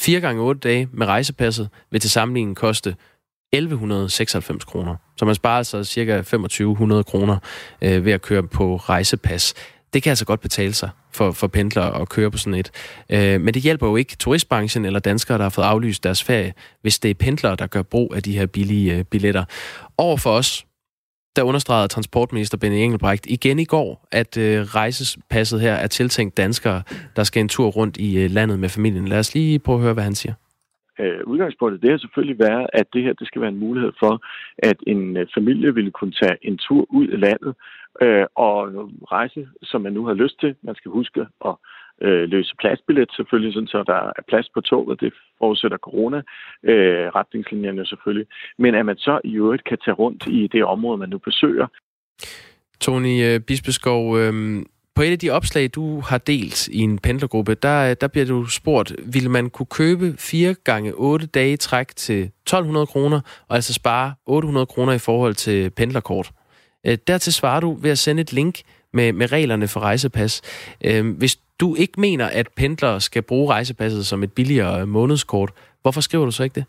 4 0.00 0.20
gange 0.20 0.42
8 0.42 0.60
dage 0.60 0.88
med 0.92 1.06
rejsepasset 1.06 1.68
vil 1.90 2.00
til 2.00 2.10
sammenligning 2.10 2.56
koste 2.56 2.96
1196 3.52 4.64
kroner. 4.64 4.96
Så 5.16 5.24
man 5.24 5.34
sparer 5.34 5.58
altså 5.58 5.84
cirka 5.84 6.16
2500 6.16 7.04
kroner 7.04 7.38
øh, 7.82 8.04
ved 8.04 8.12
at 8.12 8.22
køre 8.22 8.42
på 8.42 8.76
rejsepas. 8.76 9.54
Det 9.94 10.02
kan 10.02 10.10
altså 10.10 10.24
godt 10.24 10.40
betale 10.40 10.74
sig 10.74 10.90
for, 11.12 11.32
for 11.32 11.46
pendlere 11.46 12.00
at 12.00 12.08
køre 12.08 12.30
på 12.30 12.38
sådan 12.38 12.54
et. 12.54 12.70
Øh, 13.10 13.40
men 13.40 13.54
det 13.54 13.62
hjælper 13.62 13.86
jo 13.86 13.96
ikke 13.96 14.16
turistbranchen 14.16 14.84
eller 14.84 15.00
danskere, 15.00 15.38
der 15.38 15.44
har 15.44 15.50
fået 15.50 15.64
aflyst 15.64 16.04
deres 16.04 16.22
ferie, 16.22 16.54
hvis 16.82 16.98
det 16.98 17.10
er 17.10 17.14
pendlere, 17.14 17.56
der 17.56 17.66
gør 17.66 17.82
brug 17.82 18.12
af 18.16 18.22
de 18.22 18.38
her 18.38 18.46
billige 18.46 18.94
øh, 18.94 19.04
billetter. 19.04 19.44
Over 19.98 20.16
for 20.16 20.30
os, 20.30 20.66
der 21.36 21.42
understregede 21.42 21.88
transportminister 21.88 22.58
Benny 22.58 22.76
Engelbrecht 22.76 23.26
igen 23.26 23.58
i 23.58 23.64
går, 23.64 24.08
at 24.12 24.38
øh, 24.38 24.60
rejsepasset 24.60 25.60
her 25.60 25.72
er 25.72 25.86
tiltænkt 25.86 26.36
danskere, 26.36 26.82
der 27.16 27.24
skal 27.24 27.40
en 27.40 27.48
tur 27.48 27.66
rundt 27.66 27.96
i 27.96 28.24
øh, 28.24 28.30
landet 28.30 28.58
med 28.58 28.68
familien. 28.68 29.08
Lad 29.08 29.18
os 29.18 29.34
lige 29.34 29.58
prøve 29.58 29.76
at 29.76 29.82
høre, 29.82 29.94
hvad 29.94 30.04
han 30.04 30.14
siger. 30.14 30.34
Øh, 30.98 31.20
udgangspunktet 31.26 31.82
det 31.82 31.90
har 31.90 31.98
selvfølgelig 31.98 32.38
været, 32.38 32.66
at 32.72 32.86
det 32.92 33.02
her 33.02 33.12
det 33.12 33.26
skal 33.26 33.40
være 33.40 33.50
en 33.50 33.58
mulighed 33.58 33.92
for, 33.98 34.22
at 34.58 34.76
en 34.86 35.16
øh, 35.16 35.26
familie 35.34 35.74
ville 35.74 35.90
kunne 35.90 36.14
tage 36.22 36.36
en 36.42 36.58
tur 36.58 36.86
ud 36.90 37.08
af 37.08 37.20
landet 37.20 37.54
øh, 38.02 38.26
og 38.34 38.58
rejse, 39.12 39.48
som 39.62 39.80
man 39.80 39.92
nu 39.92 40.06
har 40.06 40.14
lyst 40.14 40.40
til. 40.40 40.54
Man 40.62 40.74
skal 40.74 40.90
huske 40.90 41.20
at 41.44 41.54
øh, 42.02 42.28
løse 42.28 42.54
pladsbillet 42.60 43.10
selvfølgelig, 43.16 43.54
sådan, 43.54 43.66
så 43.66 43.84
der 43.86 43.94
er 43.94 44.22
plads 44.28 44.48
på 44.54 44.60
toget. 44.60 45.00
Det 45.00 45.12
forudsætter 45.38 45.78
corona-retningslinjerne 45.78 47.80
øh, 47.80 47.86
selvfølgelig. 47.86 48.26
Men 48.58 48.74
at 48.74 48.86
man 48.86 48.96
så 48.96 49.20
i 49.24 49.36
øvrigt 49.36 49.64
kan 49.64 49.78
tage 49.84 49.94
rundt 49.94 50.26
i 50.26 50.48
det 50.52 50.64
område, 50.64 50.98
man 50.98 51.08
nu 51.08 51.18
besøger. 51.18 51.66
Tony 52.80 53.24
øh, 53.24 53.40
Bispeskov, 53.40 54.18
øh, 54.18 54.62
på 54.94 55.02
et 55.02 55.12
af 55.12 55.18
de 55.18 55.30
opslag, 55.30 55.70
du 55.74 56.00
har 56.00 56.18
delt 56.18 56.68
i 56.68 56.78
en 56.78 56.98
pendlergruppe, 56.98 57.54
der, 57.54 57.90
øh, 57.90 57.96
der 58.00 58.08
bliver 58.08 58.26
du 58.26 58.46
spurgt, 58.46 58.92
vil 59.14 59.30
man 59.30 59.50
kunne 59.50 59.66
købe 59.66 60.14
4 60.18 60.54
gange 60.64 60.92
8 60.94 61.26
dage 61.26 61.56
træk 61.56 61.96
til 61.96 62.22
1200 62.22 62.86
kroner, 62.86 63.20
og 63.48 63.56
altså 63.56 63.74
spare 63.74 64.14
800 64.26 64.66
kroner 64.66 64.92
i 64.92 64.98
forhold 64.98 65.34
til 65.34 65.70
pendlerkort? 65.70 66.30
Øh, 66.86 66.98
dertil 67.06 67.32
svarer 67.32 67.60
du 67.60 67.74
ved 67.74 67.90
at 67.90 67.98
sende 67.98 68.22
et 68.22 68.32
link 68.32 68.60
med, 68.92 69.12
med 69.12 69.32
reglerne 69.32 69.68
for 69.68 69.80
rejsepas. 69.80 70.42
Øh, 70.84 71.16
hvis 71.16 71.38
du 71.60 71.74
ikke 71.74 72.00
mener, 72.00 72.26
at 72.26 72.48
pendlere 72.56 73.00
skal 73.00 73.22
bruge 73.22 73.52
rejsepasset 73.52 74.06
som 74.06 74.22
et 74.22 74.32
billigere 74.32 74.80
øh, 74.80 74.88
månedskort, 74.88 75.52
hvorfor 75.82 76.00
skriver 76.00 76.24
du 76.24 76.30
så 76.30 76.42
ikke 76.42 76.54
det? 76.54 76.64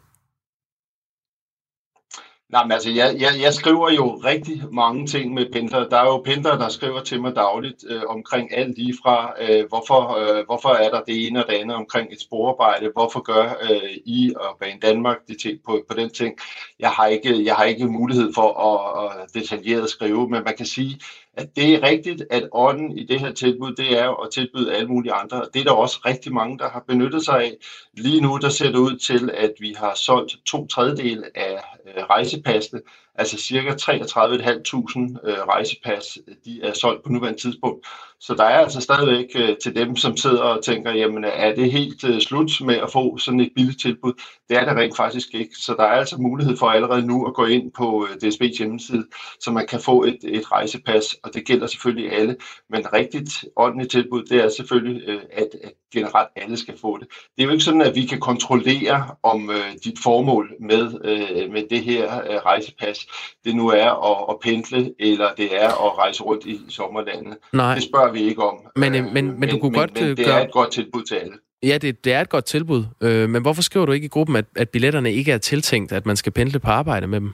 Nej, 2.50 2.64
men 2.64 2.72
altså, 2.72 2.90
jeg, 2.90 3.16
jeg, 3.20 3.30
jeg 3.42 3.54
skriver 3.54 3.92
jo 3.92 4.16
rigtig 4.16 4.64
mange 4.72 5.08
ting 5.08 5.34
med 5.34 5.46
pendlere. 5.54 5.90
Der 5.90 5.98
er 5.98 6.06
jo 6.06 6.18
pendlere, 6.18 6.60
der 6.60 6.70
skriver 6.70 7.02
til 7.02 7.22
mig 7.22 7.36
dagligt 7.36 7.84
øh, 7.90 8.02
omkring 8.08 8.58
alt 8.58 8.78
lige 8.78 8.94
fra, 9.04 9.34
øh, 9.42 9.66
hvorfor, 9.70 10.18
øh, 10.18 10.46
hvorfor 10.46 10.70
er 10.70 10.90
der 10.90 11.02
det 11.02 11.28
ene 11.28 11.44
og 11.46 11.52
det 11.52 11.58
andet 11.58 11.76
omkring 11.76 12.12
et 12.12 12.22
sporarbejde, 12.22 12.92
hvorfor 12.94 13.20
gør 13.22 13.44
øh, 13.44 13.92
I 14.06 14.34
og 14.36 14.58
Bane 14.60 14.80
Danmark 14.82 15.18
det 15.28 15.38
ting 15.42 15.60
på, 15.66 15.86
på 15.90 15.98
den 15.98 16.10
ting. 16.10 16.38
Jeg 16.80 16.90
har, 16.90 17.08
ikke, 17.08 17.46
jeg 17.46 17.56
har 17.56 17.64
ikke 17.64 17.88
mulighed 17.88 18.34
for 18.36 18.50
at, 18.70 19.06
at 19.06 19.34
detaljeret 19.42 19.90
skrive, 19.90 20.30
men 20.30 20.44
man 20.44 20.58
kan 20.58 20.66
sige, 20.66 21.00
at 21.38 21.56
det 21.56 21.74
er 21.74 21.84
rigtigt, 21.84 22.24
at 22.30 22.50
ånden 22.52 22.98
i 22.98 23.06
det 23.06 23.20
her 23.20 23.34
tilbud, 23.34 23.76
det 23.76 24.00
er 24.00 24.24
at 24.24 24.32
tilbyde 24.32 24.76
alle 24.76 24.88
mulige 24.88 25.14
andre. 25.14 25.46
Det 25.54 25.60
er 25.60 25.64
der 25.64 25.72
også 25.72 26.00
rigtig 26.06 26.34
mange, 26.34 26.58
der 26.58 26.70
har 26.70 26.84
benyttet 26.88 27.26
sig 27.26 27.44
af. 27.44 27.54
Lige 27.94 28.22
nu, 28.22 28.38
der 28.38 28.50
ser 28.50 28.72
det 28.72 28.78
ud 28.78 28.98
til, 28.98 29.32
at 29.34 29.54
vi 29.60 29.76
har 29.78 29.94
solgt 29.96 30.36
to 30.46 30.68
tredjedel 30.68 31.24
af 31.36 31.60
øh, 31.88 32.04
rejsepassene, 32.04 32.82
Altså 33.18 33.38
cirka 33.38 33.70
33.500 33.70 35.30
øh, 35.30 35.38
rejsepas, 35.38 36.18
de 36.46 36.62
er 36.64 36.74
solgt 36.74 37.04
på 37.04 37.10
nuværende 37.10 37.42
tidspunkt. 37.42 37.88
Så 38.20 38.34
der 38.34 38.44
er 38.44 38.60
altså 38.60 38.82
stadigvæk 38.82 39.26
øh, 39.36 39.56
til 39.64 39.76
dem, 39.76 39.96
som 39.96 40.18
sidder 40.18 40.42
og 40.42 40.64
tænker, 40.64 40.92
jamen 40.92 41.24
er 41.24 41.56
det 41.56 41.72
helt 41.72 42.04
øh, 42.04 42.22
slut 42.22 42.52
med 42.62 42.76
at 42.76 42.92
få 42.92 43.18
sådan 43.18 43.40
et 43.40 43.52
billigt 43.56 43.82
tilbud? 43.82 44.14
Det 44.50 44.58
er 44.58 44.66
det 44.66 44.78
rent 44.78 44.98
faktisk 44.98 45.34
ikke. 45.34 45.56
Så 45.56 45.76
der 45.78 45.84
er 45.84 46.00
altså 46.00 46.18
mulighed 46.18 46.58
for 46.58 46.66
allerede 46.66 47.08
nu 47.08 47.26
at 47.26 47.34
gå 47.34 47.46
ind 47.46 47.72
på 47.72 48.08
øh, 48.10 48.28
DSB's 48.30 48.58
hjemmeside, 48.58 49.06
så 49.40 49.52
man 49.52 49.68
kan 49.68 49.80
få 49.80 50.04
et, 50.04 50.18
et 50.24 50.52
rejsepas, 50.52 51.16
og 51.24 51.34
det 51.34 51.46
gælder 51.46 51.68
selvfølgelig 51.68 52.12
alle. 52.12 52.36
Men 52.70 52.94
rigtigt 52.94 53.46
ordentligt 53.56 53.92
tilbud, 53.92 54.24
det 54.24 54.44
er 54.44 54.50
selvfølgelig, 54.50 55.04
øh, 55.08 55.22
at, 55.32 55.50
at 55.64 55.72
generelt 55.94 56.30
alle 56.36 56.58
skal 56.58 56.78
få 56.82 56.98
det. 56.98 57.08
Det 57.36 57.42
er 57.42 57.46
jo 57.46 57.52
ikke 57.52 57.64
sådan, 57.64 57.82
at 57.82 57.96
vi 57.96 58.06
kan 58.06 58.20
kontrollere, 58.20 59.08
om 59.24 59.50
øh, 59.50 59.74
dit 59.84 60.00
formål 60.04 60.54
med, 60.60 60.84
øh, 61.04 61.52
med 61.52 61.64
det 61.70 61.84
her 61.84 62.22
øh, 62.30 62.36
rejsepas, 62.36 63.08
det 63.46 63.56
nu 63.56 63.68
er 63.68 63.90
at, 64.12 64.26
at 64.30 64.36
pendle, 64.42 64.94
eller 65.00 65.28
det 65.38 65.64
er 65.64 65.68
at 65.68 65.98
rejse 65.98 66.24
rundt 66.24 66.46
i 66.46 66.62
sommerlandet. 66.70 67.38
Nej. 67.54 67.76
Det 67.76 67.84
spørger 67.84 68.05
vi 68.12 68.20
ikke 68.20 68.44
om. 68.44 68.58
Men, 68.76 68.96
øh, 68.96 69.04
men, 69.04 69.14
men, 69.14 69.40
men 69.40 69.50
du 69.50 69.58
kunne 69.58 69.72
men, 69.72 69.80
godt 69.80 69.94
men 69.94 70.18
det 70.18 70.26
gøre... 70.26 70.40
er 70.40 70.46
et 70.46 70.52
godt 70.52 70.72
tilbud 70.72 71.04
til 71.04 71.16
alle. 71.16 71.34
Ja, 71.64 71.78
det, 71.78 72.06
det 72.06 72.14
er 72.14 72.22
et 72.22 72.30
godt 72.30 72.46
tilbud. 72.46 72.84
Øh, 73.02 73.30
men 73.30 73.42
hvorfor 73.42 73.62
skriver 73.62 73.86
du 73.86 73.92
ikke 73.92 74.06
i 74.06 74.10
gruppen, 74.10 74.36
at, 74.36 74.46
at 74.56 74.70
billetterne 74.70 75.14
ikke 75.14 75.32
er 75.32 75.38
tiltænkt, 75.38 75.92
at 75.92 76.06
man 76.06 76.16
skal 76.16 76.32
pendle 76.32 76.60
på 76.60 76.70
arbejde 76.70 77.08
med 77.08 77.20
dem? 77.20 77.34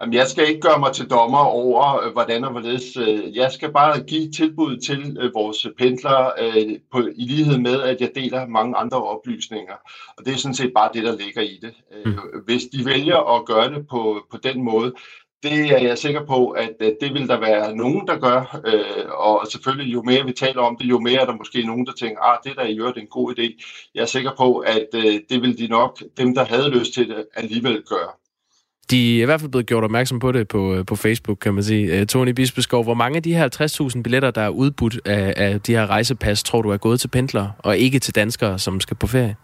Jamen, 0.00 0.14
jeg 0.14 0.26
skal 0.26 0.48
ikke 0.48 0.60
gøre 0.60 0.78
mig 0.78 0.92
til 0.92 1.10
dommer 1.10 1.38
over, 1.38 2.04
øh, 2.04 2.12
hvordan 2.12 2.44
og 2.44 2.50
hvorledes. 2.50 2.96
Øh, 2.96 3.36
jeg 3.36 3.52
skal 3.52 3.72
bare 3.72 4.00
give 4.00 4.30
tilbud 4.30 4.76
til 4.76 5.16
øh, 5.20 5.34
vores 5.34 5.66
pendlere 5.78 6.32
på, 6.92 6.98
i 7.16 7.24
lighed 7.24 7.58
med, 7.58 7.82
at 7.82 8.00
jeg 8.00 8.10
deler 8.14 8.46
mange 8.46 8.76
andre 8.76 9.02
oplysninger. 9.02 9.74
Og 10.18 10.24
det 10.24 10.32
er 10.32 10.38
sådan 10.38 10.54
set 10.54 10.72
bare 10.74 10.90
det, 10.94 11.04
der 11.04 11.16
ligger 11.16 11.42
i 11.42 11.58
det. 11.62 11.74
Mm. 12.06 12.12
Hvis 12.44 12.62
de 12.64 12.84
vælger 12.84 13.36
at 13.36 13.46
gøre 13.46 13.74
det 13.74 13.88
på, 13.88 14.26
på 14.30 14.36
den 14.36 14.62
måde, 14.62 14.94
det 15.42 15.72
er 15.72 15.78
jeg 15.78 15.98
sikker 15.98 16.26
på, 16.26 16.48
at 16.48 16.72
øh, 16.80 16.92
det 17.00 17.14
vil 17.14 17.28
der 17.28 17.40
være 17.40 17.76
nogen, 17.76 18.06
der 18.06 18.18
gør, 18.18 18.60
øh, 18.66 19.10
og 19.10 19.46
selvfølgelig 19.50 19.92
jo 19.92 20.02
mere 20.02 20.24
vi 20.24 20.32
taler 20.32 20.62
om 20.62 20.76
det, 20.80 20.84
jo 20.84 20.98
mere 20.98 21.20
er 21.20 21.26
der 21.26 21.36
måske 21.36 21.66
nogen, 21.66 21.86
der 21.86 21.92
tænker, 21.92 22.20
ah, 22.22 22.38
det 22.44 22.56
der 22.56 22.64
i 22.64 22.78
øvrigt 22.78 22.98
en 22.98 23.06
god 23.06 23.38
idé. 23.38 23.62
Jeg 23.94 24.02
er 24.02 24.06
sikker 24.06 24.30
på, 24.38 24.58
at 24.58 24.86
øh, 24.94 25.20
det 25.30 25.42
vil 25.42 25.58
de 25.58 25.68
nok, 25.68 26.02
dem 26.18 26.34
der 26.34 26.44
havde 26.44 26.70
lyst 26.70 26.94
til 26.94 27.08
det, 27.08 27.24
alligevel 27.34 27.82
gøre. 27.88 28.10
De 28.90 29.18
er 29.18 29.22
i 29.22 29.24
hvert 29.24 29.40
fald 29.40 29.50
blevet 29.50 29.66
gjort 29.66 29.84
opmærksom 29.84 30.18
på 30.18 30.32
det 30.32 30.48
på, 30.48 30.84
på 30.86 30.96
Facebook, 30.96 31.38
kan 31.38 31.54
man 31.54 31.64
sige. 31.64 32.04
Tony 32.04 32.30
Bispeskov, 32.30 32.84
hvor 32.84 32.94
mange 32.94 33.16
af 33.16 33.22
de 33.22 33.34
her 33.34 33.92
50.000 33.96 34.02
billetter, 34.02 34.30
der 34.30 34.40
er 34.40 34.48
udbudt 34.48 35.00
af, 35.04 35.34
af 35.36 35.60
de 35.60 35.72
her 35.72 35.86
rejsepas, 35.86 36.42
tror 36.42 36.62
du 36.62 36.70
er 36.70 36.76
gået 36.76 37.00
til 37.00 37.08
pendlere, 37.08 37.52
og 37.58 37.78
ikke 37.78 37.98
til 37.98 38.14
danskere, 38.14 38.58
som 38.58 38.80
skal 38.80 38.96
på 38.96 39.06
ferie? 39.06 39.36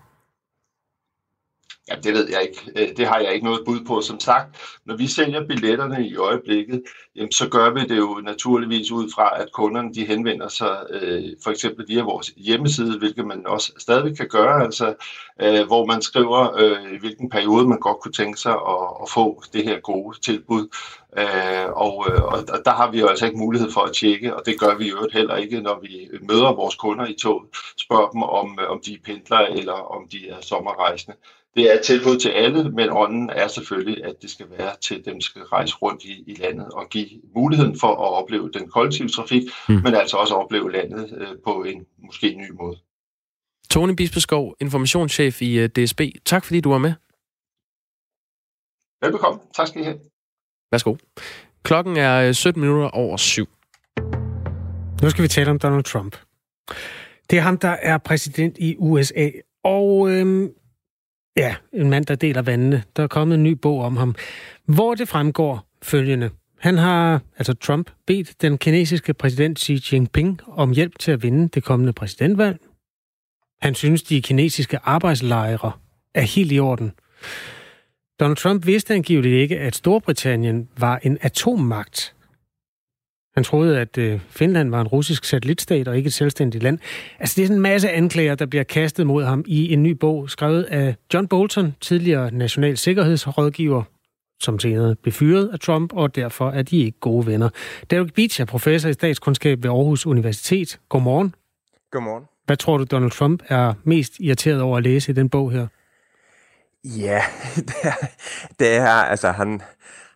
Ja, 1.88 1.94
det 1.94 2.14
ved 2.14 2.28
jeg 2.30 2.42
ikke. 2.42 2.82
Øh, 2.82 2.96
det 2.96 3.06
har 3.06 3.18
jeg 3.18 3.34
ikke 3.34 3.46
noget 3.46 3.62
bud 3.66 3.84
på. 3.86 4.00
Som 4.00 4.20
sagt, 4.20 4.78
når 4.84 4.96
vi 4.96 5.06
sælger 5.06 5.46
billetterne 5.46 6.06
i 6.08 6.16
øjeblikket, 6.16 6.82
jamen, 7.16 7.32
så 7.32 7.48
gør 7.48 7.70
vi 7.70 7.80
det 7.80 7.96
jo 7.96 8.20
naturligvis 8.24 8.90
ud 8.90 9.10
fra, 9.14 9.40
at 9.42 9.52
kunderne 9.52 9.94
de 9.94 10.06
henvender 10.06 10.48
sig 10.48 10.86
øh, 10.90 11.24
for 11.42 11.50
eksempel 11.50 11.84
via 11.88 12.02
vores 12.02 12.32
hjemmeside, 12.36 12.98
hvilket 12.98 13.26
man 13.26 13.46
også 13.46 13.72
stadig 13.78 14.16
kan 14.16 14.28
gøre, 14.28 14.64
altså, 14.64 14.94
øh, 15.42 15.66
hvor 15.66 15.86
man 15.86 16.02
skriver, 16.02 16.56
øh, 16.56 16.92
i 16.94 16.98
hvilken 16.98 17.30
periode 17.30 17.68
man 17.68 17.80
godt 17.80 18.00
kunne 18.00 18.12
tænke 18.12 18.40
sig 18.40 18.52
at, 18.52 18.88
at 19.02 19.10
få 19.10 19.42
det 19.52 19.64
her 19.64 19.80
gode 19.80 20.20
tilbud. 20.20 20.68
Øh, 21.18 21.68
og, 21.72 22.06
øh, 22.10 22.22
og 22.24 22.64
der 22.64 22.72
har 22.72 22.90
vi 22.90 23.00
jo 23.00 23.06
altså 23.06 23.26
ikke 23.26 23.38
mulighed 23.38 23.70
for 23.70 23.80
at 23.80 23.92
tjekke, 23.92 24.36
og 24.36 24.42
det 24.46 24.60
gør 24.60 24.74
vi 24.74 24.88
jo 24.88 25.08
heller 25.12 25.36
ikke, 25.36 25.60
når 25.60 25.80
vi 25.82 26.08
møder 26.20 26.52
vores 26.52 26.74
kunder 26.74 27.06
i 27.06 27.14
toget, 27.22 27.48
spørger 27.76 28.08
dem, 28.10 28.22
om, 28.22 28.58
øh, 28.62 28.70
om 28.70 28.80
de 28.86 28.94
er 28.94 28.98
pendlere 29.04 29.50
eller 29.50 29.72
om 29.72 30.08
de 30.08 30.28
er 30.28 30.40
sommerrejsende. 30.40 31.16
Det 31.56 31.70
er 31.70 31.74
et 31.74 31.84
tilbud 31.84 32.18
til 32.18 32.28
alle, 32.28 32.70
men 32.70 32.88
ånden 32.90 33.30
er 33.30 33.48
selvfølgelig, 33.48 34.04
at 34.04 34.14
det 34.22 34.30
skal 34.30 34.46
være 34.50 34.72
til 34.80 35.04
dem, 35.04 35.14
der 35.14 35.20
skal 35.20 35.42
rejse 35.42 35.74
rundt 35.74 36.04
i, 36.04 36.24
i 36.26 36.34
landet 36.34 36.66
og 36.68 36.88
give 36.90 37.08
muligheden 37.34 37.80
for 37.80 37.88
at 37.88 38.22
opleve 38.22 38.50
den 38.54 38.68
kollektive 38.68 39.08
trafik, 39.08 39.42
mm. 39.68 39.74
men 39.74 39.94
altså 39.94 40.16
også 40.16 40.34
opleve 40.34 40.72
landet 40.72 41.14
øh, 41.18 41.28
på 41.44 41.62
en 41.62 41.86
måske 41.98 42.34
ny 42.34 42.50
måde. 42.50 42.76
Tony 43.70 43.92
Bispeskov, 43.92 44.56
informationschef 44.60 45.42
i 45.42 45.58
øh, 45.58 45.68
DSB. 45.68 46.00
Tak 46.24 46.44
fordi 46.44 46.60
du 46.60 46.70
var 46.70 46.78
med. 46.78 46.92
Velbekomme. 49.02 49.40
Tak 49.54 49.68
skal 49.68 49.80
I 49.80 49.84
have. 49.84 49.98
Værsgo. 50.70 50.96
Klokken 51.62 51.96
er 51.96 52.32
17 52.32 52.62
øh, 52.62 52.68
minutter 52.68 52.88
over 52.88 53.16
syv. 53.16 53.48
Nu 55.02 55.10
skal 55.10 55.22
vi 55.22 55.28
tale 55.28 55.50
om 55.50 55.58
Donald 55.58 55.84
Trump. 55.84 56.16
Det 57.30 57.38
er 57.38 57.42
ham, 57.42 57.58
der 57.58 57.68
er 57.68 57.98
præsident 57.98 58.58
i 58.58 58.76
USA. 58.78 59.30
Og 59.64 60.10
øhm, 60.10 60.52
Ja, 61.36 61.54
en 61.72 61.90
mand, 61.90 62.06
der 62.06 62.14
deler 62.14 62.42
vandene. 62.42 62.82
Der 62.96 63.02
er 63.02 63.06
kommet 63.06 63.34
en 63.34 63.42
ny 63.42 63.50
bog 63.50 63.80
om 63.80 63.96
ham, 63.96 64.14
hvor 64.64 64.94
det 64.94 65.08
fremgår 65.08 65.68
følgende. 65.82 66.30
Han 66.58 66.78
har, 66.78 67.20
altså 67.38 67.54
Trump, 67.54 67.90
bedt 68.06 68.42
den 68.42 68.58
kinesiske 68.58 69.14
præsident 69.14 69.58
Xi 69.58 69.82
Jinping 69.92 70.40
om 70.46 70.72
hjælp 70.72 70.98
til 70.98 71.12
at 71.12 71.22
vinde 71.22 71.48
det 71.48 71.64
kommende 71.64 71.92
præsidentvalg. 71.92 72.58
Han 73.60 73.74
synes, 73.74 74.02
de 74.02 74.22
kinesiske 74.22 74.78
arbejdslejre 74.82 75.72
er 76.14 76.22
helt 76.22 76.52
i 76.52 76.58
orden. 76.58 76.92
Donald 78.20 78.36
Trump 78.36 78.66
vidste 78.66 78.94
angiveligt 78.94 79.34
ikke, 79.34 79.58
at 79.58 79.76
Storbritannien 79.76 80.68
var 80.78 81.00
en 81.02 81.18
atommagt, 81.20 82.14
han 83.34 83.44
troede, 83.44 83.80
at 83.80 83.98
øh, 83.98 84.20
Finland 84.28 84.70
var 84.70 84.80
en 84.80 84.86
russisk 84.86 85.24
satellitstat 85.24 85.88
og 85.88 85.96
ikke 85.96 86.06
et 86.06 86.12
selvstændigt 86.12 86.64
land. 86.64 86.78
Altså, 87.18 87.34
det 87.36 87.42
er 87.42 87.46
sådan 87.46 87.56
en 87.56 87.62
masse 87.62 87.90
anklager, 87.90 88.34
der 88.34 88.46
bliver 88.46 88.64
kastet 88.64 89.06
mod 89.06 89.24
ham 89.24 89.44
i 89.46 89.72
en 89.72 89.82
ny 89.82 89.90
bog, 89.90 90.30
skrevet 90.30 90.62
af 90.62 90.94
John 91.14 91.28
Bolton, 91.28 91.74
tidligere 91.80 92.30
national 92.30 92.76
sikkerhedsrådgiver, 92.76 93.82
som 94.40 94.58
senere 94.58 94.94
blev 94.94 95.12
fyret 95.12 95.50
af 95.52 95.60
Trump, 95.60 95.92
og 95.92 96.14
derfor 96.14 96.50
er 96.50 96.62
de 96.62 96.78
ikke 96.78 97.00
gode 97.00 97.26
venner. 97.26 97.48
Derek 97.90 98.14
Beach 98.14 98.40
er 98.40 98.44
professor 98.44 98.88
i 98.88 98.92
statskundskab 98.92 99.62
ved 99.62 99.70
Aarhus 99.70 100.06
Universitet. 100.06 100.80
Godmorgen. 100.88 101.34
Godmorgen. 101.90 102.24
Hvad 102.46 102.56
tror 102.56 102.76
du, 102.76 102.84
Donald 102.84 103.10
Trump 103.10 103.42
er 103.48 103.74
mest 103.84 104.12
irriteret 104.20 104.60
over 104.60 104.76
at 104.76 104.82
læse 104.82 105.12
i 105.12 105.14
den 105.14 105.28
bog 105.28 105.52
her? 105.52 105.66
Ja, 106.84 107.22
det 107.68 107.74
er, 107.82 108.06
det 108.58 108.76
er 108.76 108.88
altså 108.88 109.30
han, 109.30 109.62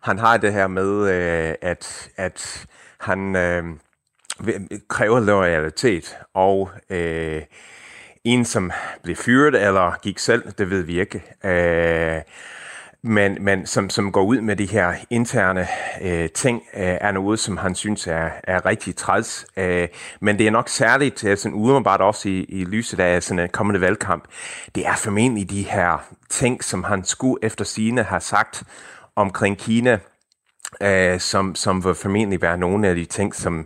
han 0.01 0.17
har 0.19 0.37
det 0.37 0.53
her 0.53 0.67
med, 0.67 1.09
øh, 1.11 1.55
at, 1.61 2.09
at 2.17 2.67
han 2.99 3.35
øh, 3.35 3.63
kræver 4.87 5.19
loyalitet, 5.19 6.17
og 6.33 6.71
øh, 6.89 7.41
en, 8.23 8.45
som 8.45 8.71
blev 9.03 9.15
fyret 9.15 9.67
eller 9.67 9.99
gik 10.01 10.19
selv, 10.19 10.51
det 10.57 10.69
ved 10.69 10.81
vi 10.81 10.99
ikke. 10.99 11.23
Øh, 11.45 12.21
men, 13.03 13.37
men 13.41 13.65
som, 13.65 13.89
som 13.89 14.11
går 14.11 14.23
ud 14.23 14.41
med 14.41 14.55
de 14.55 14.65
her 14.65 14.93
interne 15.09 15.67
øh, 16.01 16.29
ting, 16.29 16.63
øh, 16.73 16.97
er 17.01 17.11
noget, 17.11 17.39
som 17.39 17.57
han 17.57 17.75
synes 17.75 18.07
er, 18.07 18.29
er 18.43 18.65
rigtig 18.65 18.95
træls. 18.95 19.45
Øh, 19.57 19.87
men 20.19 20.37
det 20.37 20.47
er 20.47 20.51
nok 20.51 20.69
særligt, 20.69 21.23
øh, 21.23 21.37
sådan 21.37 21.55
udenbart 21.55 22.01
også 22.01 22.29
i, 22.29 22.45
i 22.49 22.65
lyset 22.65 22.99
af 22.99 23.23
sådan 23.23 23.43
en 23.43 23.49
kommende 23.49 23.81
valgkamp, 23.81 24.23
det 24.75 24.87
er 24.87 24.95
formentlig 24.95 25.49
de 25.49 25.63
her 25.63 26.07
ting, 26.29 26.63
som 26.63 26.83
han 26.83 27.03
skulle 27.03 27.39
efter 27.41 27.65
sine 27.65 28.03
har 28.03 28.19
sagt 28.19 28.63
omkring 29.15 29.57
Kina, 29.57 29.99
øh, 30.81 31.19
som, 31.19 31.55
som 31.55 31.83
vil 31.83 31.95
formentlig 31.95 32.41
være 32.41 32.57
nogle 32.57 32.87
af 32.87 32.95
de 32.95 33.05
ting, 33.05 33.35
som, 33.35 33.53
mm. 33.53 33.65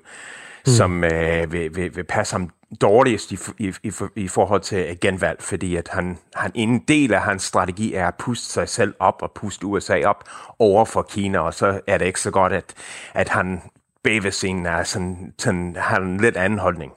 som 0.66 1.04
øh, 1.04 1.52
vil, 1.52 1.76
vil, 1.76 1.96
vil 1.96 2.04
passe 2.04 2.34
ham 2.34 2.50
dårligst 2.82 3.32
i, 3.32 3.38
i, 3.60 3.74
i, 3.84 3.92
i 4.16 4.28
forhold 4.28 4.62
til 4.62 4.98
genvalg, 5.02 5.42
fordi 5.42 5.76
at 5.76 5.90
han, 5.92 6.18
han, 6.36 6.52
en 6.56 6.80
del 6.80 7.14
af 7.14 7.22
hans 7.22 7.44
strategi 7.44 7.94
er 7.94 8.08
at 8.08 8.16
puste 8.16 8.46
sig 8.46 8.70
selv 8.70 8.94
op 9.00 9.22
og 9.22 9.32
puste 9.32 9.66
USA 9.66 10.06
op 10.06 10.24
over 10.60 10.86
for 10.86 11.02
Kina, 11.02 11.40
og 11.40 11.54
så 11.54 11.80
er 11.88 11.98
det 11.98 12.06
ikke 12.06 12.20
så 12.20 12.32
godt, 12.32 12.54
at, 12.54 12.74
at 13.14 13.30
han 13.30 13.62
bagved 14.04 14.32
scenen 14.32 14.66
er 14.66 14.84
sådan, 14.84 15.34
sådan, 15.38 15.76
har 15.80 15.98
en 15.98 16.18
lidt 16.18 16.38
anden 16.38 16.60
holdning. 16.60 16.92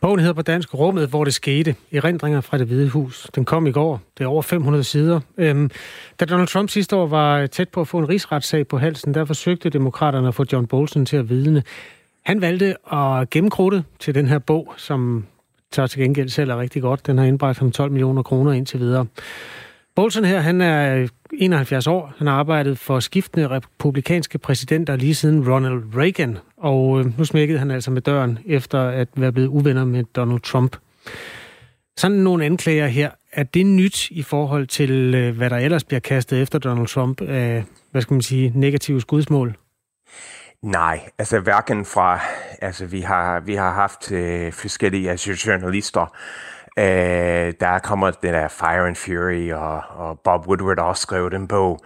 Bogen 0.00 0.20
hedder 0.20 0.34
på 0.34 0.42
dansk 0.42 0.74
Rummet, 0.74 1.08
hvor 1.08 1.24
det 1.24 1.34
skete. 1.34 1.74
Erindringer 1.92 2.40
fra 2.40 2.58
det 2.58 2.66
hvide 2.66 2.88
hus. 2.88 3.30
Den 3.34 3.44
kom 3.44 3.66
i 3.66 3.72
går. 3.72 4.00
Det 4.18 4.24
er 4.24 4.28
over 4.28 4.42
500 4.42 4.84
sider. 4.84 5.20
Øhm, 5.38 5.70
da 6.20 6.24
Donald 6.24 6.48
Trump 6.48 6.70
sidste 6.70 6.96
år 6.96 7.06
var 7.06 7.46
tæt 7.46 7.68
på 7.68 7.80
at 7.80 7.88
få 7.88 7.98
en 7.98 8.08
rigsretssag 8.08 8.68
på 8.68 8.78
halsen, 8.78 9.14
der 9.14 9.24
forsøgte 9.24 9.70
demokraterne 9.70 10.28
at 10.28 10.34
få 10.34 10.44
John 10.52 10.66
Bolton 10.66 11.06
til 11.06 11.16
at 11.16 11.28
vidne. 11.28 11.62
Han 12.24 12.40
valgte 12.40 12.94
at 12.94 13.30
gennemkrutte 13.30 13.84
til 13.98 14.14
den 14.14 14.26
her 14.26 14.38
bog, 14.38 14.74
som 14.76 15.26
så 15.72 15.86
til 15.86 16.02
gengæld 16.02 16.28
selv 16.28 16.52
rigtig 16.54 16.82
godt. 16.82 17.06
Den 17.06 17.18
har 17.18 17.24
indbragt 17.24 17.58
ham 17.58 17.72
12 17.72 17.90
millioner 17.90 18.22
kroner 18.22 18.52
indtil 18.52 18.80
videre. 18.80 19.06
Bolton 19.94 20.24
her, 20.24 20.40
han 20.40 20.60
er 20.60 21.08
71 21.32 21.86
år. 21.86 22.12
Han 22.18 22.26
har 22.26 22.34
arbejdet 22.34 22.78
for 22.78 23.00
skiftende 23.00 23.48
republikanske 23.48 24.38
præsidenter 24.38 24.96
lige 24.96 25.14
siden 25.14 25.52
Ronald 25.52 25.82
Reagan. 25.96 26.38
Og 26.60 27.00
øh, 27.00 27.18
nu 27.18 27.24
smækkede 27.24 27.58
han 27.58 27.70
altså 27.70 27.90
med 27.90 28.02
døren 28.02 28.38
efter 28.46 28.80
at 28.80 29.08
være 29.16 29.32
blevet 29.32 29.48
uvenner 29.48 29.84
med 29.84 30.04
Donald 30.04 30.40
Trump. 30.40 30.76
Sådan 31.96 32.16
nogle 32.16 32.44
anklager 32.44 32.86
her. 32.86 33.10
Er 33.32 33.42
det 33.42 33.66
nyt 33.66 34.10
i 34.10 34.22
forhold 34.22 34.66
til, 34.66 35.14
øh, 35.14 35.36
hvad 35.36 35.50
der 35.50 35.56
ellers 35.56 35.84
bliver 35.84 36.00
kastet 36.00 36.42
efter 36.42 36.58
Donald 36.58 36.86
Trump 36.86 37.20
af, 37.20 37.64
hvad 37.90 38.02
skal 38.02 38.14
man 38.14 38.22
sige, 38.22 38.52
negative 38.54 39.00
skudsmål? 39.00 39.56
Nej, 40.62 41.00
altså 41.18 41.40
hverken 41.40 41.84
fra, 41.84 42.20
altså 42.62 42.86
vi 42.86 43.00
har, 43.00 43.40
vi 43.40 43.54
har 43.54 43.72
haft 43.72 44.12
øh, 44.12 44.52
forskellige 44.52 45.10
altså, 45.10 45.42
journalister, 45.46 46.16
Øh, 46.78 47.52
der 47.60 47.78
kommer 47.78 48.10
den 48.10 48.34
der 48.34 48.48
Fire 48.48 48.86
and 48.86 48.96
Fury, 48.96 49.52
og, 49.52 49.82
og 49.88 50.20
Bob 50.20 50.46
Woodward 50.46 50.78
også 50.78 51.02
skrev 51.02 51.30
den 51.30 51.48
bog, 51.48 51.80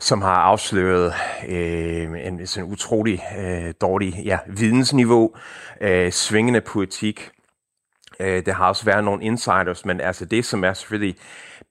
som 0.00 0.22
har 0.22 0.34
afsløret 0.34 1.14
øh, 1.48 2.26
en 2.26 2.46
sådan 2.46 2.70
utrolig 2.72 3.22
øh, 3.38 3.74
dårlig 3.80 4.14
ja, 4.24 4.38
vidensniveau, 4.46 5.34
øh, 5.80 6.12
svingende 6.12 6.60
politik. 6.60 7.30
Øh, 8.20 8.46
der 8.46 8.52
har 8.52 8.68
også 8.68 8.84
været 8.84 9.04
nogle 9.04 9.24
insiders, 9.24 9.84
men 9.84 10.00
altså 10.00 10.24
det, 10.24 10.44
som 10.44 10.64
er 10.64 10.72
selvfølgelig 10.72 11.16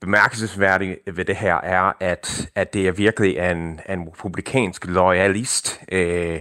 bemærkelsesværdigt 0.01 0.99
ved 1.13 1.25
det 1.25 1.35
her, 1.35 1.55
er, 1.55 1.93
at, 1.99 2.49
at 2.55 2.73
det 2.73 2.87
er 2.87 2.91
virkelig 2.91 3.37
en, 3.37 3.79
en 3.89 4.07
republikansk 4.07 4.85
loyalist, 4.85 5.81
øh, 5.91 6.39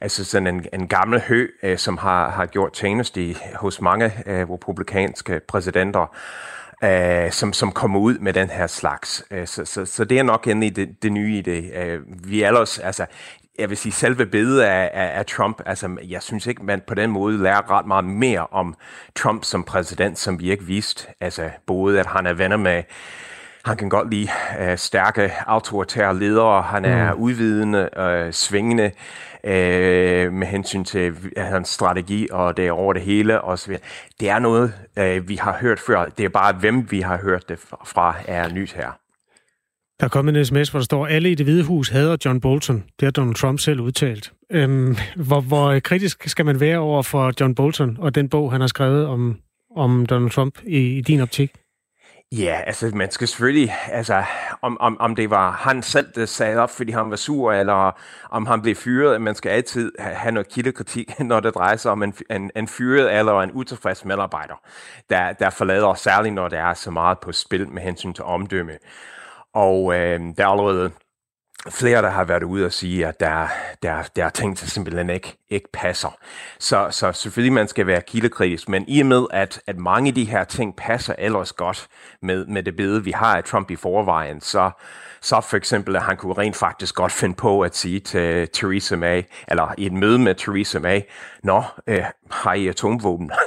altså 0.00 0.24
sådan 0.24 0.46
en, 0.46 0.66
en 0.72 0.88
gammel 0.88 1.20
hø, 1.20 1.48
øh, 1.62 1.78
som 1.78 1.98
har, 1.98 2.30
har 2.30 2.46
gjort 2.46 2.72
tjeneste 2.72 3.36
hos 3.54 3.80
mange 3.80 4.12
øh, 4.26 4.50
republikanske 4.50 5.40
præsidenter, 5.48 6.16
øh, 6.84 7.32
som, 7.32 7.52
som 7.52 7.72
kommer 7.72 8.00
ud 8.00 8.18
med 8.18 8.32
den 8.32 8.50
her 8.50 8.66
slags. 8.66 9.24
Øh, 9.30 9.46
så, 9.46 9.64
så, 9.64 9.86
så 9.86 10.04
det 10.04 10.18
er 10.18 10.22
nok 10.22 10.46
endelig 10.46 10.76
det, 10.76 11.02
det 11.02 11.12
nye 11.12 11.38
i 11.38 11.40
det. 11.40 11.72
Øh, 11.74 12.00
vi 12.06 12.42
ellers, 12.42 12.78
altså, 12.78 13.06
jeg 13.58 13.70
vil 13.70 13.76
sige, 13.76 13.92
selve 13.92 14.26
billedet 14.26 14.62
af, 14.62 14.90
af, 14.94 15.18
af 15.18 15.26
Trump, 15.26 15.62
altså, 15.66 15.96
jeg 16.08 16.22
synes 16.22 16.46
ikke, 16.46 16.64
man 16.64 16.82
på 16.86 16.94
den 16.94 17.10
måde 17.10 17.42
lærer 17.42 17.70
ret 17.70 17.86
meget 17.86 18.04
mere 18.04 18.46
om 18.46 18.74
Trump 19.16 19.44
som 19.44 19.64
præsident, 19.64 20.18
som 20.18 20.40
vi 20.40 20.50
ikke 20.50 20.64
vidste. 20.64 21.06
Altså, 21.20 21.50
både 21.66 22.00
at 22.00 22.06
han 22.06 22.26
er 22.26 22.32
venner 22.32 22.56
med 22.56 22.82
han 23.64 23.76
kan 23.76 23.88
godt 23.88 24.10
lide 24.10 24.28
uh, 24.60 24.76
stærke, 24.76 25.32
autoritære 25.46 26.18
ledere. 26.18 26.62
Han 26.62 26.84
er 26.84 27.14
mm. 27.14 27.20
udvidende, 27.20 27.88
uh, 27.98 28.32
svingende 28.32 28.90
øh, 29.44 30.32
med 30.32 30.46
hensyn 30.46 30.84
til 30.84 31.14
hans 31.36 31.68
strategi, 31.68 32.28
og 32.30 32.56
det 32.56 32.66
er 32.66 32.72
over 32.72 32.92
det 32.92 33.02
hele. 33.02 33.40
osv. 33.44 33.76
det 34.20 34.28
er 34.28 34.38
noget, 34.38 34.72
øh, 34.98 35.28
vi 35.28 35.36
har 35.36 35.58
hørt 35.60 35.80
før. 35.80 36.04
Det 36.04 36.24
er 36.24 36.28
bare, 36.28 36.52
hvem 36.52 36.90
vi 36.90 37.00
har 37.00 37.18
hørt 37.18 37.48
det 37.48 37.58
fra, 37.84 38.16
er 38.28 38.48
nyt 38.48 38.72
her. 38.72 38.90
Der 40.00 40.06
er 40.06 40.08
kommet 40.08 40.36
en 40.36 40.44
sms, 40.44 40.68
hvor 40.68 40.80
der 40.80 40.84
står, 40.84 41.06
alle 41.06 41.30
i 41.30 41.34
det 41.34 41.46
hvide 41.46 41.64
hus 41.64 41.88
hader 41.88 42.16
John 42.24 42.40
Bolton. 42.40 42.84
Det 43.00 43.06
har 43.06 43.10
Donald 43.10 43.34
Trump 43.34 43.60
selv 43.60 43.80
udtalt. 43.80 44.32
Øhm, 44.52 44.96
hvor, 45.16 45.40
hvor 45.40 45.78
kritisk 45.78 46.28
skal 46.28 46.44
man 46.44 46.60
være 46.60 46.78
over 46.78 47.02
for 47.02 47.32
John 47.40 47.54
Bolton 47.54 47.96
og 48.00 48.14
den 48.14 48.28
bog, 48.28 48.52
han 48.52 48.60
har 48.60 48.68
skrevet 48.68 49.06
om, 49.06 49.38
om 49.76 50.06
Donald 50.06 50.30
Trump 50.30 50.58
i, 50.66 50.78
i 50.78 51.00
din 51.00 51.20
optik? 51.20 51.50
Ja, 52.32 52.62
altså 52.66 52.90
man 52.94 53.10
skal 53.10 53.28
selvfølgelig, 53.28 53.74
altså 53.88 54.24
om, 54.62 54.80
om, 54.80 55.00
om 55.00 55.14
det 55.16 55.30
var 55.30 55.50
han 55.50 55.82
selv, 55.82 56.12
der 56.14 56.26
sagde 56.26 56.58
op, 56.58 56.70
fordi 56.70 56.92
han 56.92 57.10
var 57.10 57.16
sur, 57.16 57.52
eller 57.52 58.00
om 58.30 58.46
han 58.46 58.62
blev 58.62 58.74
fyret, 58.74 59.22
man 59.22 59.34
skal 59.34 59.50
altid 59.50 59.92
have 59.98 60.32
noget 60.32 60.48
kildekritik, 60.48 61.20
når 61.30 61.40
det 61.40 61.54
drejer 61.54 61.76
sig 61.76 61.92
om 61.92 62.02
en, 62.02 62.14
en, 62.30 62.50
en 62.56 62.68
fyret 62.68 63.18
eller 63.18 63.40
en 63.40 63.52
utilfreds 63.52 64.04
medarbejder, 64.04 64.54
der, 65.10 65.32
der 65.32 65.50
forlader, 65.50 65.94
særligt 65.94 66.34
når 66.34 66.48
der 66.48 66.58
er 66.58 66.74
så 66.74 66.90
meget 66.90 67.18
på 67.18 67.32
spil 67.32 67.68
med 67.68 67.82
hensyn 67.82 68.12
til 68.12 68.24
omdømme. 68.24 68.78
Og 69.54 69.94
øh, 69.94 70.20
der 70.36 70.44
er 70.44 70.48
allerede 70.48 70.90
flere, 71.68 72.02
der 72.02 72.10
har 72.10 72.24
været 72.24 72.42
ude 72.42 72.66
og 72.66 72.72
sige, 72.72 73.06
at 73.06 73.20
der, 73.20 73.48
der, 73.82 74.02
der 74.16 74.24
er 74.24 74.30
ting, 74.30 74.60
der 74.60 74.66
simpelthen 74.66 75.10
ikke, 75.10 75.36
ikke 75.50 75.68
passer. 75.72 76.16
Så, 76.58 76.88
så 76.90 77.12
selvfølgelig 77.12 77.52
man 77.52 77.68
skal 77.68 77.86
være 77.86 78.00
kildekritisk, 78.00 78.68
men 78.68 78.84
i 78.88 79.00
og 79.00 79.06
med, 79.06 79.26
at, 79.30 79.60
at 79.66 79.78
mange 79.78 80.08
af 80.08 80.14
de 80.14 80.24
her 80.24 80.44
ting 80.44 80.76
passer 80.76 81.14
ellers 81.18 81.52
godt 81.52 81.88
med, 82.22 82.46
med 82.46 82.62
det 82.62 82.76
billede, 82.76 83.04
vi 83.04 83.10
har 83.10 83.36
af 83.36 83.44
Trump 83.44 83.70
i 83.70 83.76
forvejen, 83.76 84.40
så, 84.40 84.70
så 85.22 85.40
for 85.40 85.56
eksempel, 85.56 85.96
at 85.96 86.02
han 86.02 86.16
kunne 86.16 86.32
rent 86.32 86.56
faktisk 86.56 86.94
godt 86.94 87.12
finde 87.12 87.34
på 87.34 87.60
at 87.60 87.76
sige 87.76 88.00
til 88.00 88.48
Theresa 88.52 88.96
May, 88.96 89.22
eller 89.48 89.74
i 89.78 89.86
et 89.86 89.92
møde 89.92 90.18
med 90.18 90.34
Theresa 90.34 90.78
May, 90.78 91.00
Nå, 91.42 91.62
øh, 91.86 92.04
har 92.30 92.54
I 92.54 92.68
atomvåben? 92.68 93.30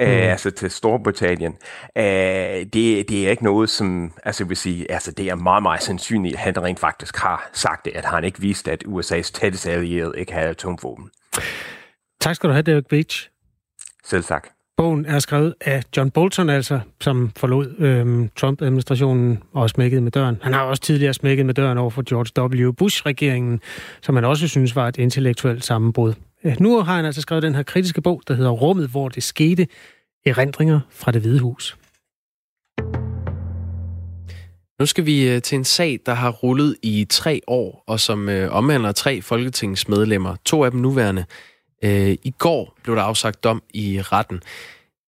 Øh, 0.00 0.08
mm. 0.08 0.12
altså 0.12 0.50
til 0.50 0.70
Storbritannien. 0.70 1.56
Øh, 1.96 2.04
det, 2.04 3.08
det 3.08 3.26
er 3.26 3.30
ikke 3.30 3.44
noget, 3.44 3.70
som, 3.70 4.12
altså 4.24 4.44
vil 4.44 4.56
sige, 4.56 4.90
altså 4.90 5.12
det 5.12 5.28
er 5.28 5.34
meget, 5.34 5.62
meget 5.62 5.82
sandsynligt, 5.82 6.34
at 6.34 6.40
han 6.40 6.62
rent 6.62 6.80
faktisk 6.80 7.16
har 7.16 7.50
sagt 7.52 7.84
det, 7.84 7.92
at 7.96 8.04
han 8.04 8.24
ikke 8.24 8.40
vidste, 8.40 8.72
at 8.72 8.84
USA's 8.84 9.30
tætteste 9.32 9.70
allierede 9.70 10.18
ikke 10.18 10.32
havde 10.32 10.48
atomvåben. 10.48 11.10
Tak 12.20 12.36
skal 12.36 12.48
du 12.48 12.52
have, 12.52 12.62
Derek 12.62 12.88
Beach. 12.88 13.30
Selv 14.04 14.24
tak. 14.24 14.53
Bogen 14.76 15.06
er 15.06 15.18
skrevet 15.18 15.54
af 15.60 15.82
John 15.96 16.10
Bolton, 16.10 16.50
altså, 16.50 16.80
som 17.00 17.30
forlod 17.36 17.74
øhm, 17.78 18.30
Trump-administrationen 18.36 19.42
og 19.52 19.70
smækkede 19.70 20.00
med 20.00 20.12
døren. 20.12 20.38
Han 20.42 20.52
har 20.52 20.62
også 20.62 20.82
tidligere 20.82 21.14
smækket 21.14 21.46
med 21.46 21.54
døren 21.54 21.78
over 21.78 21.90
for 21.90 22.02
George 22.08 22.66
W. 22.66 22.72
Bush-regeringen, 22.72 23.60
som 24.02 24.14
han 24.14 24.24
også 24.24 24.48
synes 24.48 24.76
var 24.76 24.88
et 24.88 24.96
intellektuelt 24.96 25.64
sammenbrud. 25.64 26.14
Nu 26.60 26.82
har 26.82 26.96
han 26.96 27.04
altså 27.04 27.20
skrevet 27.20 27.42
den 27.42 27.54
her 27.54 27.62
kritiske 27.62 28.02
bog, 28.02 28.22
der 28.28 28.34
hedder 28.34 28.50
Rummet, 28.50 28.88
hvor 28.88 29.08
det 29.08 29.22
skete. 29.22 29.66
Erindringer 30.26 30.80
fra 30.90 31.12
det 31.12 31.20
hvide 31.20 31.40
hus. 31.40 31.76
Nu 34.80 34.86
skal 34.86 35.06
vi 35.06 35.28
øh, 35.28 35.42
til 35.42 35.56
en 35.56 35.64
sag, 35.64 35.98
der 36.06 36.14
har 36.14 36.30
rullet 36.30 36.76
i 36.82 37.06
tre 37.10 37.40
år, 37.46 37.84
og 37.86 38.00
som 38.00 38.28
øh, 38.28 38.52
omhandler 38.52 38.92
tre 38.92 39.22
folketingsmedlemmer. 39.22 40.36
To 40.44 40.64
af 40.64 40.70
dem 40.70 40.80
nuværende. 40.80 41.24
Øh, 41.84 42.16
I 42.22 42.34
går 42.38 42.76
blev 42.82 42.96
der 42.96 43.02
afsagt 43.02 43.44
dom 43.44 43.62
i 43.74 44.00
retten. 44.02 44.42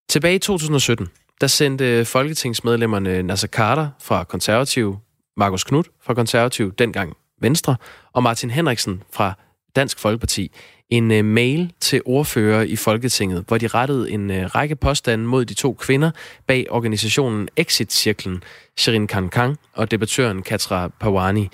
Tilbage 0.09 0.35
i 0.35 0.39
2017, 0.39 1.09
der 1.41 1.47
sendte 1.47 2.05
folketingsmedlemmerne 2.05 3.23
Nasser 3.23 3.49
Carter 3.49 3.89
fra 4.01 4.25
Konservativ, 4.25 4.99
Markus 5.37 5.65
Knudt 5.65 5.89
fra 6.03 6.15
Konservativ, 6.15 6.73
dengang 6.73 7.17
Venstre, 7.41 7.77
og 8.13 8.23
Martin 8.23 8.51
Henriksen 8.51 9.03
fra 9.13 9.35
Dansk 9.77 9.99
Folkeparti 9.99 10.53
en 10.91 11.11
øh, 11.11 11.25
mail 11.25 11.73
til 11.81 12.03
ordfører 12.05 12.63
i 12.63 12.77
Folketinget, 12.77 13.45
hvor 13.49 13.59
de 13.59 13.67
rettede 13.67 14.11
en 14.11 14.31
øh, 14.31 14.45
række 14.45 14.77
påstande 14.77 15.25
mod 15.25 15.45
de 15.45 15.55
to 15.55 15.73
kvinder 15.73 16.11
bag 16.47 16.67
organisationen 16.71 17.49
Exit-cirklen, 17.57 18.43
Sherin 18.77 19.07
Kang 19.07 19.59
og 19.73 19.91
debattøren 19.91 20.43
Katra 20.43 20.89
Pawani. 20.89 21.49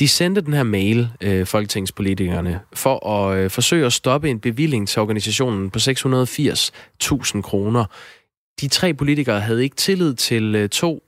De 0.00 0.08
sendte 0.08 0.40
den 0.40 0.52
her 0.52 0.62
mail, 0.62 1.08
øh, 1.20 1.46
folketingspolitikerne, 1.46 2.60
for 2.72 3.06
at 3.06 3.38
øh, 3.38 3.50
forsøge 3.50 3.86
at 3.86 3.92
stoppe 3.92 4.30
en 4.30 4.40
bevilling 4.40 4.88
til 4.88 5.02
organisationen 5.02 5.70
på 5.70 5.78
680.000 5.78 7.42
kroner. 7.42 7.84
De 8.60 8.68
tre 8.68 8.94
politikere 8.94 9.40
havde 9.40 9.62
ikke 9.62 9.76
tillid 9.76 10.14
til 10.14 10.54
øh, 10.54 10.68
to, 10.68 11.02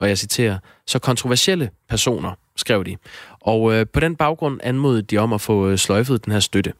og 0.00 0.08
jeg 0.08 0.18
citerer, 0.18 0.58
så 0.86 0.98
kontroversielle 0.98 1.70
personer, 1.88 2.32
skrev 2.56 2.84
de. 2.84 2.96
Og 3.40 3.72
øh, 3.74 3.86
på 3.86 4.00
den 4.00 4.16
baggrund 4.16 4.60
anmodede 4.62 5.02
de 5.02 5.18
om 5.18 5.32
at 5.32 5.40
få 5.40 5.68
øh, 5.68 5.78
sløjfet 5.78 6.24
den 6.24 6.32
her 6.32 6.40
støtte. 6.40 6.72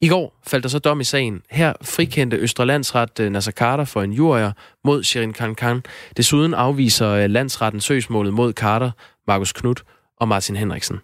I 0.00 0.08
går 0.08 0.40
faldt 0.46 0.62
der 0.62 0.68
så 0.68 0.78
dom 0.78 1.00
i 1.00 1.04
sagen. 1.04 1.42
Her 1.50 1.72
frikendte 1.82 2.36
Østre 2.36 2.66
Landsret 2.66 3.20
øh, 3.20 3.30
Nasser 3.30 3.52
Carter 3.52 3.84
for 3.84 4.02
en 4.02 4.12
jurier 4.12 4.52
mod 4.84 5.04
Sherin 5.04 5.32
Khan 5.32 5.54
Khan. 5.54 5.82
Desuden 6.16 6.54
afviser 6.54 7.08
øh, 7.08 7.30
landsretten 7.30 7.80
søgsmålet 7.80 8.34
mod 8.34 8.52
Carter, 8.52 8.90
Markus 9.26 9.52
Knudt 9.52 9.84
og 10.16 10.28
Martin 10.28 10.56
Henriksen. 10.56 11.00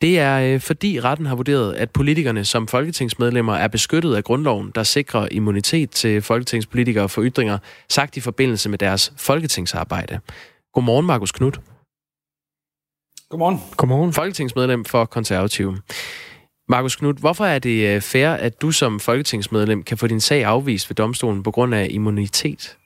Det 0.00 0.18
er 0.18 0.54
øh, 0.54 0.60
fordi 0.60 1.00
retten 1.00 1.26
har 1.26 1.34
vurderet, 1.34 1.74
at 1.74 1.90
politikerne 1.90 2.44
som 2.44 2.68
folketingsmedlemmer 2.68 3.54
er 3.54 3.68
beskyttet 3.68 4.14
af 4.14 4.24
grundloven, 4.24 4.72
der 4.74 4.82
sikrer 4.82 5.28
immunitet 5.30 5.90
til 5.90 6.22
folketingspolitikere 6.22 7.08
for 7.08 7.22
ytringer, 7.24 7.58
sagt 7.88 8.16
i 8.16 8.20
forbindelse 8.20 8.68
med 8.68 8.78
deres 8.78 9.12
folketingsarbejde. 9.16 10.20
Godmorgen, 10.72 11.06
Markus 11.06 11.32
Knudt. 11.32 11.60
Godmorgen. 13.28 13.60
Godmorgen. 13.76 14.12
Folketingsmedlem 14.12 14.84
for 14.84 15.04
Konservative. 15.04 15.78
Markus 16.68 16.96
Knudt, 16.96 17.18
hvorfor 17.18 17.44
er 17.44 17.58
det 17.58 17.94
øh, 17.94 18.00
fair, 18.00 18.30
at 18.30 18.62
du 18.62 18.70
som 18.70 19.00
folketingsmedlem 19.00 19.82
kan 19.82 19.98
få 19.98 20.06
din 20.06 20.20
sag 20.20 20.44
afvist 20.44 20.90
ved 20.90 20.94
domstolen 20.94 21.42
på 21.42 21.50
grund 21.50 21.74
af 21.74 21.88
immunitet? 21.90 22.76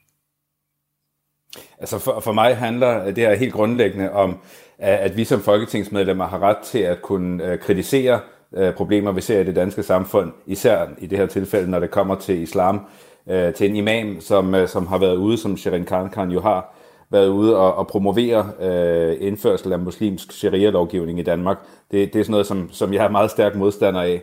Altså 1.78 1.98
for, 1.98 2.20
for 2.20 2.32
mig 2.32 2.56
handler 2.56 3.04
det 3.04 3.18
her 3.18 3.34
helt 3.34 3.52
grundlæggende 3.52 4.12
om, 4.12 4.38
at 4.78 5.16
vi 5.16 5.24
som 5.24 5.40
folketingsmedlemmer 5.40 6.26
har 6.26 6.38
ret 6.38 6.58
til 6.58 6.78
at 6.78 7.02
kunne 7.02 7.44
øh, 7.44 7.58
kritisere 7.58 8.20
øh, 8.56 8.74
problemer, 8.74 9.12
vi 9.12 9.20
ser 9.20 9.40
i 9.40 9.44
det 9.44 9.56
danske 9.56 9.82
samfund, 9.82 10.32
især 10.46 10.86
i 10.98 11.06
det 11.06 11.18
her 11.18 11.26
tilfælde, 11.26 11.70
når 11.70 11.80
det 11.80 11.90
kommer 11.90 12.14
til 12.14 12.42
islam, 12.42 12.80
øh, 13.30 13.54
til 13.54 13.70
en 13.70 13.76
imam, 13.76 14.20
som, 14.20 14.54
som 14.66 14.86
har 14.86 14.98
været 14.98 15.16
ude, 15.16 15.38
som 15.38 15.56
Sherin 15.56 15.84
Khan 15.84 16.30
jo 16.30 16.40
har, 16.40 16.74
været 17.10 17.28
ude 17.28 17.56
og, 17.56 17.74
og 17.74 17.86
promovere 17.86 18.50
øh, 18.60 19.16
indførsel 19.20 19.72
af 19.72 19.78
muslimsk 19.78 20.32
sharia-lovgivning 20.32 21.18
i 21.18 21.22
Danmark. 21.22 21.58
Det, 21.90 22.12
det 22.12 22.18
er 22.18 22.24
sådan 22.24 22.30
noget, 22.30 22.46
som, 22.46 22.68
som 22.72 22.94
jeg 22.94 23.04
er 23.04 23.08
meget 23.08 23.30
stærk 23.30 23.56
modstander 23.56 24.00
af. 24.02 24.22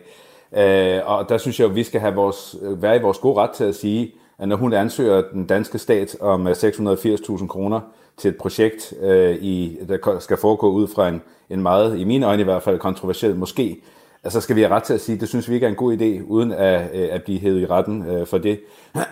Øh, 0.56 1.10
og 1.10 1.28
der 1.28 1.38
synes 1.38 1.60
jeg, 1.60 1.68
at 1.68 1.74
vi 1.74 1.82
skal 1.82 2.00
have 2.00 2.14
vores, 2.14 2.56
være 2.62 2.96
i 2.96 3.02
vores 3.02 3.18
gode 3.18 3.36
ret 3.36 3.50
til 3.50 3.64
at 3.64 3.74
sige, 3.74 4.12
at 4.38 4.48
når 4.48 4.56
hun 4.56 4.72
ansøger 4.72 5.22
den 5.32 5.46
danske 5.46 5.78
stat 5.78 6.16
om 6.20 6.46
øh, 6.46 6.52
680.000 6.52 7.46
kroner 7.46 7.80
til 8.16 8.28
et 8.28 8.36
projekt, 8.36 8.94
øh, 9.00 9.36
i, 9.36 9.78
der 9.88 10.18
skal 10.18 10.36
foregå 10.36 10.70
ud 10.70 10.88
fra 10.88 11.08
en, 11.08 11.22
en 11.50 11.62
meget, 11.62 11.98
i 11.98 12.04
mine 12.04 12.26
øjne 12.26 12.40
i 12.40 12.44
hvert 12.44 12.62
fald, 12.62 12.78
kontroversiel 12.78 13.34
moské, 13.42 13.76
altså 14.24 14.40
skal 14.40 14.56
vi 14.56 14.60
have 14.60 14.74
ret 14.74 14.82
til 14.82 14.94
at 14.94 15.00
sige, 15.00 15.14
at 15.14 15.20
det 15.20 15.28
synes 15.28 15.48
vi 15.48 15.54
ikke 15.54 15.66
er 15.66 15.70
en 15.70 15.76
god 15.76 15.96
idé, 15.96 16.22
uden 16.26 16.52
at, 16.52 16.90
øh, 16.94 17.08
at 17.10 17.22
blive 17.22 17.38
hævet 17.40 17.60
i 17.60 17.66
retten 17.66 18.06
øh, 18.06 18.26
for 18.26 18.38
det. 18.38 18.60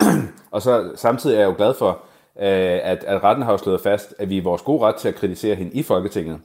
og 0.50 0.62
så 0.62 0.90
samtidig 0.94 1.36
er 1.36 1.40
jeg 1.40 1.46
jo 1.46 1.54
glad 1.56 1.74
for, 1.74 1.98
Øh, 2.38 2.80
at, 2.82 3.04
at 3.04 3.24
retten 3.24 3.44
har 3.44 3.52
jo 3.52 3.58
slået 3.58 3.80
fast, 3.80 4.14
at 4.18 4.30
vi 4.30 4.38
er 4.38 4.42
vores 4.42 4.62
gode 4.62 4.82
ret 4.82 4.94
til 4.94 5.08
at 5.08 5.14
kritisere 5.14 5.54
hende 5.54 5.72
i 5.72 5.82
Folketinget. 5.82 6.38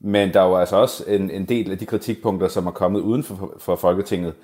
Men 0.00 0.34
der 0.34 0.40
er 0.40 0.46
jo 0.46 0.56
altså 0.56 0.76
også 0.76 1.04
en, 1.06 1.30
en 1.30 1.44
del 1.44 1.70
af 1.70 1.78
de 1.78 1.86
kritikpunkter, 1.86 2.48
som 2.48 2.66
er 2.66 2.70
kommet 2.70 3.00
uden 3.00 3.22
for, 3.22 3.54
for 3.58 3.76
Folketinget, 3.76 4.34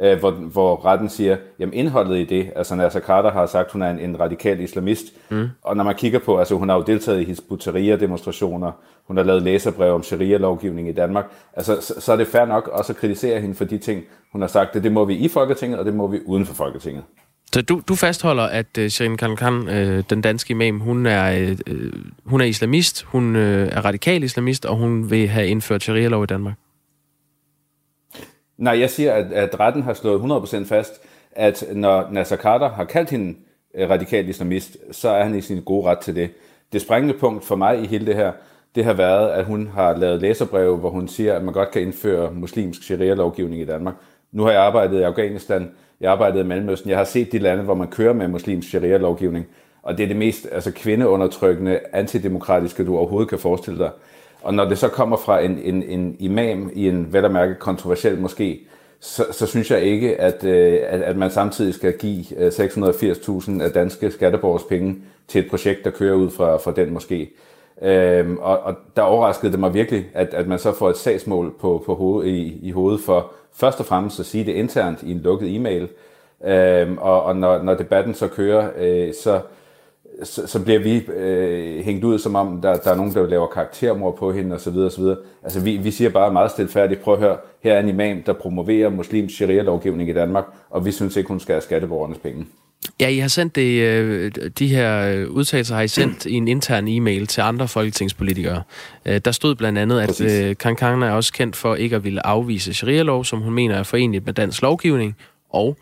øh, 0.00 0.18
hvor, 0.18 0.30
hvor 0.30 0.84
retten 0.84 1.08
siger, 1.08 1.36
jamen 1.58 1.72
indholdet 1.72 2.18
i 2.18 2.24
det, 2.24 2.50
altså 2.56 2.74
Nasser 2.74 3.00
Carter 3.00 3.30
har 3.30 3.46
sagt, 3.46 3.72
hun 3.72 3.82
er 3.82 3.90
en, 3.90 3.98
en 3.98 4.20
radikal 4.20 4.60
islamist, 4.60 5.04
mm. 5.30 5.48
og 5.62 5.76
når 5.76 5.84
man 5.84 5.94
kigger 5.94 6.18
på, 6.18 6.38
altså 6.38 6.54
hun 6.54 6.68
har 6.68 6.76
jo 6.76 6.82
deltaget 6.82 7.20
i 7.20 7.24
Hizb 7.24 7.52
demonstrationer 8.00 8.72
hun 9.06 9.16
har 9.16 9.24
lavet 9.24 9.42
læserbrev 9.42 9.94
om 9.94 10.02
sharia-lovgivning 10.02 10.88
i 10.88 10.92
Danmark, 10.92 11.24
altså 11.52 11.80
så, 11.80 12.00
så 12.00 12.12
er 12.12 12.16
det 12.16 12.26
fair 12.26 12.44
nok 12.44 12.68
også 12.68 12.92
at 12.92 12.96
kritisere 12.96 13.40
hende 13.40 13.54
for 13.54 13.64
de 13.64 13.78
ting, 13.78 14.04
hun 14.32 14.40
har 14.40 14.48
sagt, 14.48 14.74
det, 14.74 14.84
det 14.84 14.92
må 14.92 15.04
vi 15.04 15.14
i 15.14 15.28
Folketinget, 15.28 15.78
og 15.78 15.84
det 15.84 15.94
må 15.94 16.06
vi 16.06 16.20
uden 16.26 16.46
for 16.46 16.54
Folketinget. 16.54 17.02
Så 17.52 17.62
du, 17.62 17.82
du 17.88 17.94
fastholder, 17.94 18.42
at 18.42 18.78
uh, 18.78 18.86
Shirin 18.86 19.16
Khan, 19.16 19.52
uh, 19.52 20.04
den 20.10 20.20
danske 20.20 20.50
imam, 20.50 20.80
hun 20.80 21.06
er, 21.06 21.50
uh, 21.70 21.76
hun 22.24 22.40
er 22.40 22.44
islamist, 22.44 23.02
hun 23.02 23.36
uh, 23.36 23.42
er 23.42 23.84
radikal 23.84 24.22
islamist, 24.22 24.66
og 24.66 24.76
hun 24.76 25.10
vil 25.10 25.28
have 25.28 25.46
indført 25.46 25.82
sharia-lov 25.82 26.22
i 26.22 26.26
Danmark? 26.26 26.54
Nej, 28.58 28.80
jeg 28.80 28.90
siger, 28.90 29.12
at, 29.12 29.32
at 29.32 29.60
retten 29.60 29.82
har 29.82 29.94
slået 29.94 30.20
100% 30.20 30.64
fast, 30.64 31.02
at 31.32 31.64
når 31.72 32.08
Nasser 32.10 32.36
Carter 32.36 32.68
har 32.68 32.84
kaldt 32.84 33.10
hende 33.10 33.34
øh, 33.74 33.90
radikal 33.90 34.28
islamist, 34.28 34.76
så 34.90 35.08
er 35.08 35.24
han 35.24 35.34
i 35.34 35.40
sin 35.40 35.62
gode 35.62 35.86
ret 35.86 35.98
til 35.98 36.14
det. 36.14 36.30
Det 36.72 36.80
springende 36.80 37.18
punkt 37.18 37.44
for 37.44 37.56
mig 37.56 37.82
i 37.82 37.86
hele 37.86 38.06
det 38.06 38.14
her, 38.14 38.32
det 38.74 38.84
har 38.84 38.92
været, 38.92 39.30
at 39.30 39.44
hun 39.44 39.70
har 39.74 39.96
lavet 39.96 40.20
læserbreve, 40.20 40.76
hvor 40.76 40.90
hun 40.90 41.08
siger, 41.08 41.34
at 41.34 41.44
man 41.44 41.54
godt 41.54 41.70
kan 41.70 41.82
indføre 41.82 42.32
muslimsk 42.32 42.82
sharia-lovgivning 42.82 43.60
i 43.60 43.64
Danmark. 43.64 43.94
Nu 44.32 44.42
har 44.42 44.50
jeg 44.50 44.62
arbejdet 44.62 45.00
i 45.00 45.02
Afghanistan, 45.02 45.70
jeg 46.00 46.10
har 46.10 46.12
arbejdet 46.12 46.40
i 46.40 46.46
Mellemøsten, 46.46 46.90
jeg 46.90 46.98
har 46.98 47.04
set 47.04 47.32
de 47.32 47.38
lande, 47.38 47.62
hvor 47.62 47.74
man 47.74 47.88
kører 47.88 48.12
med 48.12 48.28
muslimsk 48.28 48.68
sharia-lovgivning, 48.68 49.46
og 49.82 49.98
det 49.98 50.04
er 50.04 50.08
det 50.08 50.16
mest 50.16 50.48
altså, 50.52 50.72
kvindeundertrykkende, 50.72 51.80
antidemokratiske, 51.92 52.84
du 52.84 52.96
overhovedet 52.96 53.28
kan 53.28 53.38
forestille 53.38 53.78
dig. 53.78 53.90
Og 54.44 54.54
når 54.54 54.64
det 54.64 54.78
så 54.78 54.88
kommer 54.88 55.16
fra 55.16 55.40
en, 55.40 55.58
en, 55.58 55.82
en 55.82 56.16
imam 56.18 56.70
i 56.74 56.88
en 56.88 57.12
vel 57.12 57.24
at 57.24 57.30
mærke 57.30 57.54
kontroversiel 57.54 58.16
moské, 58.24 58.68
så, 59.00 59.24
så 59.30 59.46
synes 59.46 59.70
jeg 59.70 59.82
ikke, 59.82 60.20
at, 60.20 60.44
øh, 60.44 60.80
at, 60.86 61.02
at 61.02 61.16
man 61.16 61.30
samtidig 61.30 61.74
skal 61.74 61.98
give 61.98 62.24
øh, 62.38 62.48
680.000 62.48 63.62
af 63.62 63.70
danske 63.70 64.10
skatteborgers 64.10 64.62
penge 64.62 64.96
til 65.28 65.44
et 65.44 65.50
projekt, 65.50 65.84
der 65.84 65.90
kører 65.90 66.14
ud 66.14 66.30
fra, 66.30 66.56
fra 66.56 66.72
den 66.72 66.96
moské. 66.96 67.40
Øhm, 67.82 68.38
og, 68.38 68.58
og 68.58 68.74
der 68.96 69.02
overraskede 69.02 69.52
det 69.52 69.60
mig 69.60 69.74
virkelig, 69.74 70.06
at, 70.14 70.34
at 70.34 70.46
man 70.46 70.58
så 70.58 70.72
får 70.72 70.90
et 70.90 70.96
sagsmål 70.96 71.54
på, 71.60 71.82
på 71.86 71.94
hoved, 71.94 72.26
i, 72.26 72.58
i 72.62 72.70
hovedet 72.70 73.00
for 73.00 73.32
først 73.54 73.80
og 73.80 73.86
fremmest 73.86 74.20
at 74.20 74.26
sige 74.26 74.44
det 74.44 74.52
internt 74.52 75.02
i 75.02 75.10
en 75.10 75.18
lukket 75.18 75.56
e-mail. 75.56 75.88
Øhm, 76.44 76.98
og 76.98 77.22
og 77.22 77.36
når, 77.36 77.62
når 77.62 77.74
debatten 77.74 78.14
så 78.14 78.28
kører, 78.28 78.68
øh, 78.78 79.14
så, 79.14 79.40
så, 80.22 80.46
så 80.46 80.62
bliver 80.62 80.78
vi 80.78 80.96
øh, 81.12 81.84
hængt 81.84 82.04
ud, 82.04 82.18
som 82.18 82.34
om 82.34 82.60
der, 82.60 82.76
der 82.76 82.90
er 82.90 82.94
nogen, 82.94 83.14
der 83.14 83.26
laver 83.26 83.46
karaktermord 83.46 84.16
på 84.16 84.32
hende 84.32 84.56
osv. 84.56 84.76
osv. 84.76 85.04
Altså 85.42 85.60
vi, 85.60 85.76
vi 85.76 85.90
siger 85.90 86.10
bare 86.10 86.32
meget 86.32 86.50
stilfærdigt, 86.50 87.00
prøv 87.00 87.14
at 87.14 87.20
høre, 87.20 87.36
her 87.62 87.74
er 87.74 87.80
en 87.80 87.88
imam, 87.88 88.22
der 88.22 88.32
promoverer 88.32 88.88
muslims 88.88 89.32
sharia-lovgivning 89.32 90.10
i 90.10 90.12
Danmark, 90.12 90.44
og 90.70 90.86
vi 90.86 90.92
synes 90.92 91.16
ikke, 91.16 91.28
hun 91.28 91.40
skal 91.40 91.52
have 91.52 91.62
skatteborgernes 91.62 92.18
penge. 92.18 92.46
Ja, 93.00 93.08
I 93.08 93.18
har 93.18 93.28
sendt 93.28 93.56
det, 93.56 93.80
øh, 93.80 94.32
de 94.58 94.68
her 94.68 95.24
udtalelser 95.26 95.74
har 95.74 95.82
I 95.82 95.88
sendt 95.88 96.26
i 96.26 96.32
en 96.32 96.48
intern 96.48 96.88
e-mail 96.88 97.26
til 97.26 97.40
andre 97.40 97.68
folketingspolitikere. 97.68 98.62
Øh, 99.06 99.20
der 99.24 99.32
stod 99.32 99.54
blandt 99.54 99.78
andet, 99.78 100.00
at 100.00 100.08
Præcis. 100.08 100.56
Kang 100.58 101.02
er 101.02 101.10
også 101.10 101.32
kendt 101.32 101.56
for 101.56 101.74
ikke 101.74 101.96
at 101.96 102.04
ville 102.04 102.26
afvise 102.26 102.74
sharia-lov, 102.74 103.24
som 103.24 103.40
hun 103.40 103.54
mener 103.54 103.74
er 103.74 103.82
forenligt 103.82 104.26
med 104.26 104.34
dansk 104.34 104.62
lovgivning, 104.62 105.16
og 105.50 105.76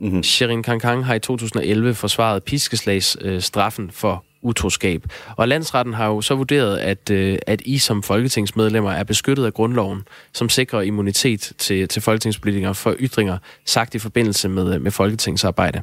Mm-hmm. 0.00 0.22
Sherin 0.22 0.62
Kankang 0.62 1.06
har 1.06 1.14
i 1.14 1.18
2011 1.18 1.94
forsvaret 1.94 2.44
piskeslagsstraffen 2.44 3.84
øh, 3.84 3.92
for 3.92 4.24
utroskab. 4.42 5.04
Og 5.36 5.48
landsretten 5.48 5.94
har 5.94 6.06
jo 6.06 6.20
så 6.20 6.34
vurderet, 6.34 6.78
at, 6.78 7.10
øh, 7.10 7.38
at 7.46 7.62
I 7.64 7.78
som 7.78 8.02
folketingsmedlemmer 8.02 8.92
er 8.92 9.04
beskyttet 9.04 9.44
af 9.44 9.54
grundloven, 9.54 10.02
som 10.32 10.48
sikrer 10.48 10.80
immunitet 10.80 11.52
til, 11.58 11.88
til 11.88 12.02
folketingspolitikere 12.02 12.74
for 12.74 12.94
ytringer 13.00 13.38
sagt 13.66 13.94
i 13.94 13.98
forbindelse 13.98 14.48
med, 14.48 14.74
øh, 14.74 14.82
med 14.82 14.90
folketingsarbejde. 14.90 15.82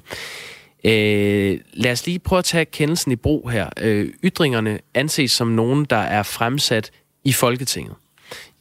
Øh, 0.83 1.59
lad 1.73 1.91
os 1.91 2.05
lige 2.05 2.19
prøve 2.19 2.37
at 2.37 2.45
tage 2.45 2.65
kendelsen 2.65 3.11
i 3.11 3.15
brug 3.15 3.49
her. 3.49 3.69
Øh, 3.79 4.09
ytringerne 4.23 4.79
anses 4.93 5.31
som 5.31 5.47
nogen, 5.47 5.85
der 5.85 5.97
er 5.97 6.23
fremsat 6.23 6.91
i 7.23 7.33
Folketinget. 7.33 7.93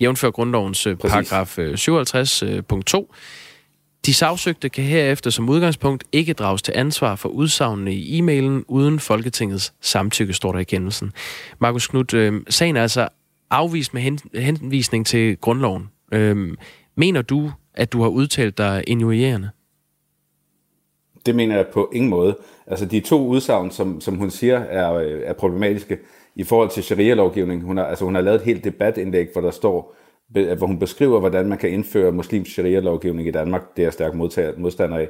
Jævnfør 0.00 0.30
grundlovens 0.30 0.86
øh, 0.86 0.96
Præcis. 0.96 1.30
paragraf 1.30 1.58
øh, 1.58 1.74
57.2. 1.74 3.14
De 4.06 4.14
sagsøgte 4.14 4.68
kan 4.68 4.84
herefter 4.84 5.30
som 5.30 5.48
udgangspunkt 5.48 6.04
ikke 6.12 6.32
drages 6.32 6.62
til 6.62 6.72
ansvar 6.76 7.16
for 7.16 7.28
udsagnene 7.28 7.94
i 7.94 8.18
e-mailen 8.20 8.64
uden 8.68 9.00
Folketingets 9.00 9.74
samtykke, 9.80 10.32
står 10.32 10.52
der 10.52 10.58
i 10.58 10.64
kendelsen. 10.64 11.12
Markus 11.58 11.86
Knudt, 11.86 12.14
øh, 12.14 12.40
sagen 12.48 12.76
er 12.76 12.82
altså 12.82 13.08
afvist 13.50 13.94
med 13.94 14.02
hen, 14.02 14.18
henvisning 14.34 15.06
til 15.06 15.36
grundloven. 15.36 15.88
Øh, 16.12 16.56
mener 16.94 17.22
du, 17.22 17.52
at 17.74 17.92
du 17.92 18.02
har 18.02 18.08
udtalt 18.08 18.58
dig 18.58 18.84
injurierende? 18.86 19.50
Det 21.26 21.34
mener 21.34 21.56
jeg 21.56 21.66
på 21.72 21.90
ingen 21.94 22.10
måde. 22.10 22.36
Altså 22.66 22.86
de 22.86 23.00
to 23.00 23.26
udsagn, 23.26 23.70
som, 23.70 24.00
som 24.00 24.14
hun 24.14 24.30
siger, 24.30 24.58
er, 24.58 24.94
øh, 24.94 25.20
er 25.24 25.32
problematiske 25.32 25.98
i 26.34 26.44
forhold 26.44 26.70
til 26.70 26.82
sharia-lovgivning. 26.82 27.62
Hun 27.62 27.76
har, 27.76 27.84
altså, 27.84 28.04
hun 28.04 28.14
har 28.14 28.22
lavet 28.22 28.36
et 28.36 28.44
helt 28.44 28.64
debatindlæg, 28.64 29.28
hvor 29.32 29.40
der 29.40 29.50
står, 29.50 29.96
hvor 30.28 30.66
hun 30.66 30.78
beskriver, 30.78 31.20
hvordan 31.20 31.48
man 31.48 31.58
kan 31.58 31.70
indføre 31.70 32.12
muslimsk 32.12 32.52
sharia-lovgivning 32.52 33.28
i 33.28 33.30
Danmark. 33.30 33.62
Det 33.76 33.82
er 33.82 33.86
jeg 33.86 33.92
stærk 33.92 34.14
modstander 34.58 34.96
af. 34.96 35.08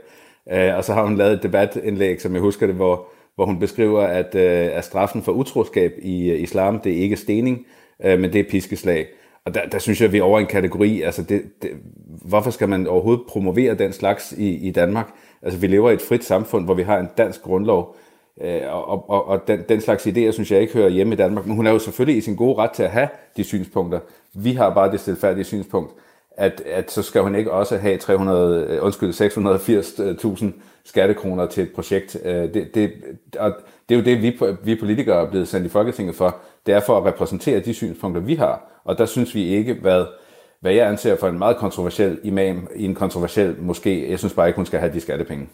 Øh, 0.52 0.76
og 0.76 0.84
så 0.84 0.92
har 0.92 1.04
hun 1.04 1.16
lavet 1.16 1.32
et 1.32 1.42
debatindlæg, 1.42 2.20
som 2.20 2.32
jeg 2.32 2.40
husker 2.40 2.66
det, 2.66 2.76
hvor, 2.76 3.08
hvor 3.34 3.46
hun 3.46 3.58
beskriver, 3.58 4.02
at, 4.02 4.34
uh, 4.34 4.76
at 4.78 4.84
straffen 4.84 5.22
for 5.22 5.32
utroskab 5.32 5.92
i 6.02 6.30
øh, 6.30 6.40
islam, 6.40 6.80
det 6.80 6.92
er 6.92 7.02
ikke 7.02 7.16
stening, 7.16 7.66
men 8.00 8.32
det 8.32 8.36
er 8.36 8.50
piskeslag. 8.50 9.06
Og 9.46 9.54
der, 9.54 9.66
der 9.66 9.78
synes 9.78 10.00
jeg, 10.00 10.06
at 10.06 10.12
vi 10.12 10.18
er 10.18 10.22
over 10.22 10.40
en 10.40 10.46
kategori. 10.46 11.02
Altså 11.02 11.22
det, 11.22 11.42
det, 11.62 11.70
hvorfor 12.24 12.50
skal 12.50 12.68
man 12.68 12.86
overhovedet 12.86 13.24
promovere 13.28 13.74
den 13.74 13.92
slags 13.92 14.32
i, 14.32 14.68
i 14.68 14.70
Danmark? 14.70 15.10
Altså, 15.42 15.58
vi 15.58 15.66
lever 15.66 15.90
i 15.90 15.94
et 15.94 16.02
frit 16.02 16.24
samfund, 16.24 16.64
hvor 16.64 16.74
vi 16.74 16.82
har 16.82 16.98
en 16.98 17.08
dansk 17.18 17.42
grundlov, 17.42 17.96
øh, 18.40 18.60
og, 18.68 19.10
og, 19.10 19.28
og 19.28 19.48
den, 19.48 19.62
den 19.68 19.80
slags 19.80 20.06
idéer, 20.06 20.30
synes 20.30 20.50
jeg 20.50 20.60
ikke 20.60 20.72
hører 20.72 20.88
hjemme 20.88 21.12
i 21.12 21.16
Danmark. 21.16 21.46
Men 21.46 21.56
hun 21.56 21.66
er 21.66 21.70
jo 21.70 21.78
selvfølgelig 21.78 22.18
i 22.18 22.20
sin 22.20 22.36
gode 22.36 22.56
ret 22.58 22.70
til 22.70 22.82
at 22.82 22.90
have 22.90 23.08
de 23.36 23.44
synspunkter. 23.44 24.00
Vi 24.34 24.52
har 24.52 24.74
bare 24.74 24.90
det 24.90 25.00
stilfærdige 25.00 25.44
synspunkt, 25.44 25.92
at, 26.36 26.62
at 26.66 26.90
så 26.90 27.02
skal 27.02 27.22
hun 27.22 27.34
ikke 27.34 27.52
også 27.52 27.76
have 27.76 27.98
300, 27.98 28.66
øh, 28.68 28.84
undskyld, 28.84 29.12
680.000 30.40 30.44
øh, 30.44 30.52
skattekroner 30.84 31.46
til 31.46 31.62
et 31.62 31.72
projekt. 31.74 32.16
Øh, 32.24 32.54
det, 32.54 32.74
det, 32.74 32.92
og 33.38 33.52
det 33.88 33.94
er 33.94 33.98
jo 33.98 34.04
det, 34.04 34.22
vi, 34.22 34.40
vi 34.64 34.74
politikere 34.80 35.26
er 35.26 35.30
blevet 35.30 35.48
sendt 35.48 35.66
i 35.66 35.68
Folketinget 35.68 36.14
for. 36.14 36.36
Det 36.66 36.74
er 36.74 36.80
for 36.80 36.98
at 36.98 37.04
repræsentere 37.04 37.60
de 37.60 37.74
synspunkter, 37.74 38.20
vi 38.20 38.34
har. 38.34 38.80
Og 38.84 38.98
der 38.98 39.06
synes 39.06 39.34
vi 39.34 39.44
ikke, 39.44 39.74
hvad 39.74 40.04
hvad 40.60 40.72
jeg 40.72 40.88
anser 40.88 41.16
for 41.16 41.28
en 41.28 41.38
meget 41.38 41.56
kontroversiel 41.56 42.18
imam 42.24 42.68
i 42.76 42.84
en 42.84 42.94
kontroversiel 42.94 43.56
moské. 43.70 44.10
Jeg 44.10 44.18
synes 44.18 44.34
bare 44.34 44.46
ikke, 44.48 44.56
hun 44.56 44.66
skal 44.66 44.80
have 44.80 44.92
de 44.92 45.00
skattepenge. 45.00 45.48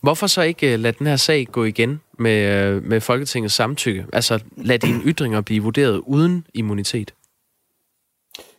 Hvorfor 0.00 0.26
så 0.26 0.42
ikke 0.42 0.72
øh, 0.72 0.78
lade 0.80 0.96
den 0.98 1.06
her 1.06 1.16
sag 1.16 1.46
gå 1.52 1.64
igen 1.64 2.00
med, 2.18 2.66
øh, 2.66 2.84
med 2.84 3.00
Folketingets 3.00 3.54
samtykke? 3.54 4.06
Altså 4.12 4.40
lad 4.56 4.78
dine 4.78 5.00
ytringer 5.04 5.40
blive 5.40 5.62
vurderet 5.62 6.02
uden 6.06 6.46
immunitet? 6.54 7.14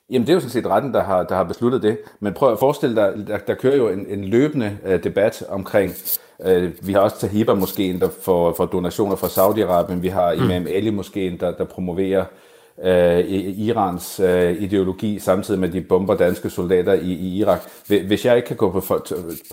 Jamen 0.10 0.28
det 0.28 0.30
er 0.30 0.34
jo 0.34 0.40
sådan 0.40 0.52
set 0.52 0.66
retten, 0.66 0.94
der 0.94 1.04
har, 1.04 1.24
der 1.24 1.36
har 1.36 1.44
besluttet 1.44 1.84
det. 1.84 1.98
Men 2.20 2.34
prøv 2.34 2.52
at 2.52 2.60
forestille 2.60 2.96
dig, 2.96 3.14
der, 3.28 3.38
der 3.38 3.54
kører 3.56 3.76
jo 3.76 3.90
en, 3.90 4.06
en 4.10 4.24
løbende 4.24 4.78
uh, 4.86 4.92
debat 5.04 5.44
omkring, 5.50 5.94
uh, 6.40 6.88
vi 6.88 6.94
har 6.94 7.00
også 7.00 7.20
Tahiba 7.20 7.54
moskeen, 7.54 8.00
der 8.00 8.10
får, 8.22 8.54
får 8.54 8.66
donationer 8.66 9.16
fra 9.16 9.28
Saudi-Arabien, 9.28 10.02
vi 10.02 10.08
har 10.08 10.36
mm. 10.36 10.44
Imam 10.44 10.68
Ali 10.68 10.90
moskeen, 10.90 11.40
der, 11.40 11.52
der 11.52 11.66
promoverer 11.66 12.22
øh, 12.22 12.49
Øh, 12.84 13.26
Irans 13.60 14.20
øh, 14.20 14.62
ideologi, 14.62 15.20
samtidig 15.20 15.60
med 15.60 15.68
at 15.68 15.74
de 15.74 15.82
bomber 15.82 16.16
danske 16.16 16.50
soldater 16.50 16.94
i, 16.94 17.12
i 17.12 17.38
Irak. 17.38 17.62
Hvis 17.88 18.26
jeg 18.26 18.36
ikke 18.36 18.48
kan 18.48 18.58
gå 18.58 18.72
på, 18.72 18.82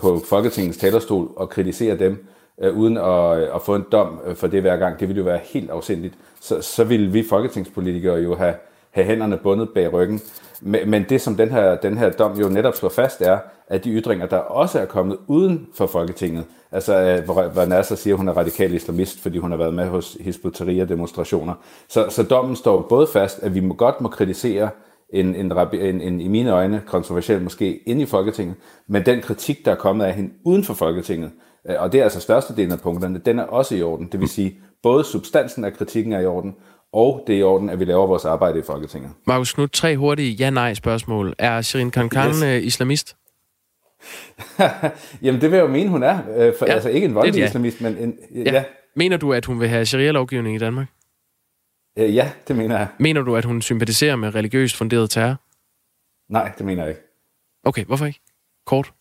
på 0.01 0.21
Folketingets 0.29 0.77
talerstol 0.77 1.29
og 1.35 1.49
kritisere 1.49 1.97
dem, 1.97 2.25
øh, 2.61 2.77
uden 2.77 2.97
at, 2.97 3.37
øh, 3.37 3.55
at 3.55 3.61
få 3.61 3.75
en 3.75 3.85
dom 3.91 4.19
øh, 4.25 4.35
for 4.35 4.47
det 4.47 4.61
hver 4.61 4.77
gang, 4.77 4.99
det 4.99 5.07
ville 5.07 5.19
jo 5.19 5.25
være 5.25 5.39
helt 5.43 5.69
afsindigt, 5.69 6.13
så, 6.41 6.61
så 6.61 6.83
ville 6.83 7.11
vi 7.11 7.23
folketingspolitikere 7.29 8.15
jo 8.15 8.35
have, 8.35 8.53
have 8.91 9.05
hænderne 9.05 9.37
bundet 9.37 9.69
bag 9.69 9.93
ryggen. 9.93 10.21
Men, 10.61 10.89
men 10.89 11.05
det, 11.09 11.21
som 11.21 11.35
den 11.35 11.49
her, 11.49 11.75
den 11.75 11.97
her 11.97 12.09
dom 12.09 12.39
jo 12.39 12.49
netop 12.49 12.75
slår 12.75 12.89
fast, 12.89 13.21
er, 13.21 13.39
at 13.67 13.83
de 13.83 13.89
ytringer, 13.89 14.25
der 14.25 14.37
også 14.37 14.79
er 14.79 14.85
kommet 14.85 15.17
uden 15.27 15.67
for 15.73 15.87
Folketinget, 15.87 16.45
altså 16.71 16.99
øh, 16.99 17.25
hvor, 17.25 17.47
hvor 17.47 17.65
Nasser 17.65 17.95
siger, 17.95 18.13
at 18.13 18.17
hun 18.17 18.27
er 18.27 18.33
radikal 18.33 18.73
islamist, 18.73 19.19
fordi 19.19 19.37
hun 19.37 19.51
har 19.51 19.57
været 19.57 19.73
med 19.73 19.87
hos 19.87 20.17
Hizb 20.19 20.45
demonstrationer 20.89 21.53
Så, 21.89 22.05
så 22.09 22.23
dommen 22.23 22.55
står 22.55 22.81
både 22.81 23.07
fast, 23.07 23.43
at 23.43 23.55
vi 23.55 23.59
må 23.59 23.73
godt 23.73 24.01
må 24.01 24.07
kritisere 24.09 24.69
en, 25.09 25.35
en, 25.35 25.51
en, 25.73 26.01
en 26.01 26.21
i 26.21 26.27
mine 26.27 26.51
øjne 26.51 26.81
kontroversiel 26.87 27.41
måske 27.41 27.77
inde 27.77 28.01
i 28.01 28.05
Folketinget, 28.05 28.55
men 28.87 29.05
den 29.05 29.21
kritik, 29.21 29.65
der 29.65 29.71
er 29.71 29.75
kommet 29.75 30.05
af 30.05 30.13
hende 30.13 30.31
uden 30.45 30.63
for 30.63 30.73
Folketinget, 30.73 31.31
øh, 31.69 31.75
og 31.79 31.91
det 31.91 31.99
er 31.99 32.03
altså 32.03 32.19
størstedelen 32.19 32.71
af 32.71 32.79
punkterne, 32.79 33.21
den 33.25 33.39
er 33.39 33.43
også 33.43 33.75
i 33.75 33.81
orden. 33.81 34.09
Det 34.11 34.19
vil 34.19 34.29
sige, 34.29 34.59
både 34.83 35.03
substansen 35.03 35.65
af 35.65 35.73
kritikken 35.73 36.13
er 36.13 36.19
i 36.19 36.25
orden, 36.25 36.55
og 36.93 37.23
det 37.27 37.35
er 37.35 37.39
i 37.39 37.43
orden, 37.43 37.69
at 37.69 37.79
vi 37.79 37.85
laver 37.85 38.07
vores 38.07 38.25
arbejde 38.25 38.59
i 38.59 38.61
Folketinget. 38.61 39.11
Markus 39.27 39.53
Knudt, 39.53 39.73
tre 39.73 39.97
hurtige 39.97 40.31
ja-nej-spørgsmål. 40.31 41.35
Er 41.37 41.61
Shirin 41.61 41.91
Kankan 41.91 42.29
yes. 42.29 42.41
Øh, 42.43 42.63
islamist? 42.63 43.15
Jamen, 45.21 45.41
det 45.41 45.51
vil 45.51 45.57
jeg 45.57 45.63
jo 45.63 45.71
mene, 45.71 45.89
hun 45.89 46.03
er. 46.03 46.17
Øh, 46.37 46.53
for, 46.59 46.65
ja, 46.65 46.73
altså 46.73 46.89
ikke 46.89 47.05
en 47.05 47.15
voldelig 47.15 47.39
ja. 47.39 47.45
islamist, 47.45 47.81
men 47.81 47.97
en... 47.97 48.17
Ja. 48.35 48.51
ja. 48.51 48.63
Mener 48.95 49.17
du, 49.17 49.33
at 49.33 49.45
hun 49.45 49.59
vil 49.59 49.69
have 49.69 49.85
sharia-lovgivning 49.85 50.55
i 50.55 50.59
Danmark? 50.59 50.87
Øh, 51.99 52.15
ja, 52.15 52.31
det 52.47 52.55
mener 52.55 52.77
jeg. 52.77 52.87
Mener 52.99 53.21
du, 53.21 53.35
at 53.35 53.45
hun 53.45 53.61
sympatiserer 53.61 54.15
med 54.15 54.35
religiøst 54.35 54.75
funderet 54.75 55.09
terror? 55.09 55.35
Nej, 56.29 56.51
det 56.57 56.65
mener 56.65 56.83
jeg 56.83 56.89
ikke. 56.89 57.01
Okay, 57.63 57.85
hvorfor 57.85 58.05
ikke? 58.05 58.19
Kort. 58.65 58.93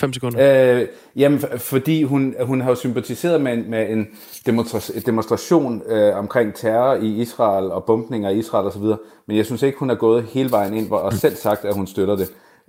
5 0.00 0.12
sekunder. 0.12 0.80
Øh, 0.80 0.86
jamen, 1.16 1.40
fordi 1.56 2.02
hun, 2.02 2.34
hun 2.40 2.60
har 2.60 2.68
jo 2.68 2.74
sympatiseret 2.74 3.40
med 3.40 3.52
en, 3.52 3.70
med 3.70 3.90
en 3.90 4.06
demonstra- 4.48 5.00
demonstration 5.06 5.82
øh, 5.86 6.16
omkring 6.16 6.54
terror 6.54 6.94
i 6.94 7.06
Israel 7.06 7.64
og 7.64 7.84
bumpninger 7.84 8.30
i 8.30 8.38
Israel 8.38 8.66
osv., 8.66 8.82
men 9.26 9.36
jeg 9.36 9.46
synes 9.46 9.62
ikke, 9.62 9.78
hun 9.78 9.90
er 9.90 9.94
gået 9.94 10.24
hele 10.24 10.50
vejen 10.50 10.74
ind 10.74 10.90
og 10.90 11.12
selv 11.12 11.36
sagt, 11.36 11.64
at 11.64 11.74
hun 11.74 11.86
støtter 11.86 12.16
det. 12.16 12.28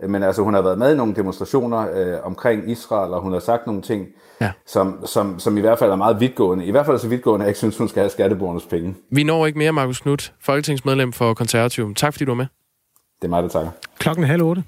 Men 0.09 0.23
altså, 0.23 0.41
hun 0.41 0.53
har 0.53 0.61
været 0.61 0.77
med 0.77 0.93
i 0.93 0.97
nogle 0.97 1.15
demonstrationer 1.15 1.87
øh, 1.93 2.25
omkring 2.25 2.71
Israel, 2.71 3.13
og 3.13 3.21
hun 3.21 3.33
har 3.33 3.39
sagt 3.39 3.67
nogle 3.67 3.81
ting, 3.81 4.07
ja. 4.41 4.51
som, 4.67 5.05
som, 5.05 5.39
som 5.39 5.57
i 5.57 5.61
hvert 5.61 5.79
fald 5.79 5.91
er 5.91 5.95
meget 5.95 6.19
vidtgående. 6.19 6.65
I 6.65 6.71
hvert 6.71 6.85
fald 6.85 6.95
er 6.95 6.99
så 6.99 7.07
vidtgående, 7.07 7.43
at 7.43 7.45
jeg 7.45 7.49
ikke 7.49 7.57
synes, 7.57 7.77
hun 7.77 7.87
skal 7.87 7.99
have 7.99 8.09
skatteborgernes 8.09 8.65
penge. 8.65 8.95
Vi 9.11 9.23
når 9.23 9.45
ikke 9.45 9.57
mere, 9.57 9.71
Markus 9.71 9.99
Knudt, 9.99 10.33
folketingsmedlem 10.41 11.13
for 11.13 11.33
Konservativ. 11.33 11.93
Tak 11.95 12.13
fordi 12.13 12.25
du 12.25 12.31
var 12.31 12.35
med. 12.35 12.45
Det 13.21 13.27
er 13.27 13.29
mig, 13.29 13.43
der 13.43 13.49
takker. 13.49 13.71
Klokken 13.99 14.23
er 14.23 14.27
halv 14.27 14.43
otte. 14.43 14.63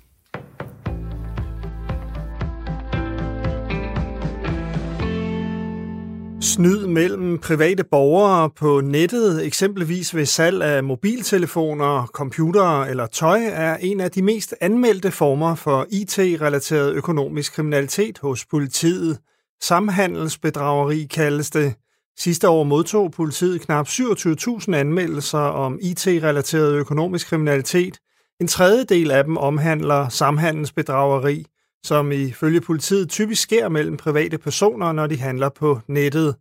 Snyd 6.43 6.87
mellem 6.87 7.37
private 7.37 7.83
borgere 7.83 8.49
på 8.49 8.81
nettet, 8.81 9.45
eksempelvis 9.45 10.15
ved 10.15 10.25
salg 10.25 10.63
af 10.63 10.83
mobiltelefoner, 10.83 12.05
computere 12.05 12.89
eller 12.89 13.07
tøj, 13.07 13.41
er 13.51 13.77
en 13.77 13.99
af 13.99 14.11
de 14.11 14.21
mest 14.21 14.55
anmeldte 14.61 15.11
former 15.11 15.55
for 15.55 15.87
IT-relateret 15.89 16.93
økonomisk 16.93 17.53
kriminalitet 17.53 18.19
hos 18.19 18.45
politiet. 18.45 19.19
Samhandelsbedrageri 19.61 21.03
kaldes 21.03 21.49
det. 21.49 21.73
Sidste 22.19 22.49
år 22.49 22.63
modtog 22.63 23.11
politiet 23.11 23.61
knap 23.61 23.87
27.000 23.87 24.75
anmeldelser 24.75 25.39
om 25.39 25.79
IT-relateret 25.81 26.73
økonomisk 26.73 27.27
kriminalitet. 27.27 27.97
En 28.41 28.47
tredjedel 28.47 29.11
af 29.11 29.23
dem 29.23 29.37
omhandler 29.37 30.09
samhandelsbedrageri 30.09 31.45
som 31.85 32.11
ifølge 32.11 32.61
politiet 32.61 33.09
typisk 33.09 33.41
sker 33.41 33.69
mellem 33.69 33.97
private 33.97 34.37
personer, 34.37 34.91
når 34.91 35.07
de 35.07 35.19
handler 35.19 35.49
på 35.49 35.79
nettet. 35.87 36.35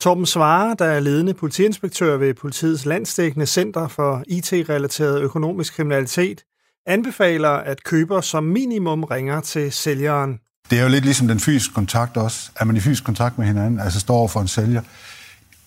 Torben 0.00 0.26
Svare, 0.26 0.76
der 0.78 0.84
er 0.84 1.00
ledende 1.00 1.34
politiinspektør 1.34 2.16
ved 2.16 2.34
politiets 2.34 2.84
landsdækkende 2.84 3.46
center 3.46 3.88
for 3.88 4.22
IT-relateret 4.26 5.20
økonomisk 5.20 5.74
kriminalitet, 5.74 6.44
anbefaler, 6.86 7.48
at 7.48 7.84
køber 7.84 8.20
som 8.20 8.44
minimum 8.44 9.04
ringer 9.04 9.40
til 9.40 9.72
sælgeren. 9.72 10.40
Det 10.70 10.78
er 10.78 10.82
jo 10.82 10.88
lidt 10.88 11.04
ligesom 11.04 11.28
den 11.28 11.40
fysiske 11.40 11.74
kontakt 11.74 12.16
også. 12.16 12.50
Er 12.56 12.64
man 12.64 12.76
i 12.76 12.80
fysisk 12.80 13.04
kontakt 13.04 13.38
med 13.38 13.46
hinanden, 13.46 13.80
altså 13.80 14.00
står 14.00 14.26
for 14.26 14.40
en 14.40 14.48
sælger, 14.48 14.82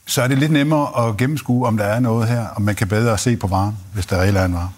så 0.07 0.21
er 0.21 0.27
det 0.27 0.37
lidt 0.37 0.51
nemmere 0.51 1.07
at 1.07 1.17
gennemskue, 1.17 1.67
om 1.67 1.77
der 1.77 1.85
er 1.85 1.99
noget 1.99 2.27
her, 2.27 2.47
og 2.47 2.61
man 2.61 2.75
kan 2.75 2.87
bedre 2.87 3.17
se 3.17 3.37
på 3.37 3.47
varen, 3.47 3.77
hvis 3.93 4.05
der 4.05 4.21
reelt 4.21 4.37
er 4.37 4.45
en 4.45 4.53
vare. 4.53 4.71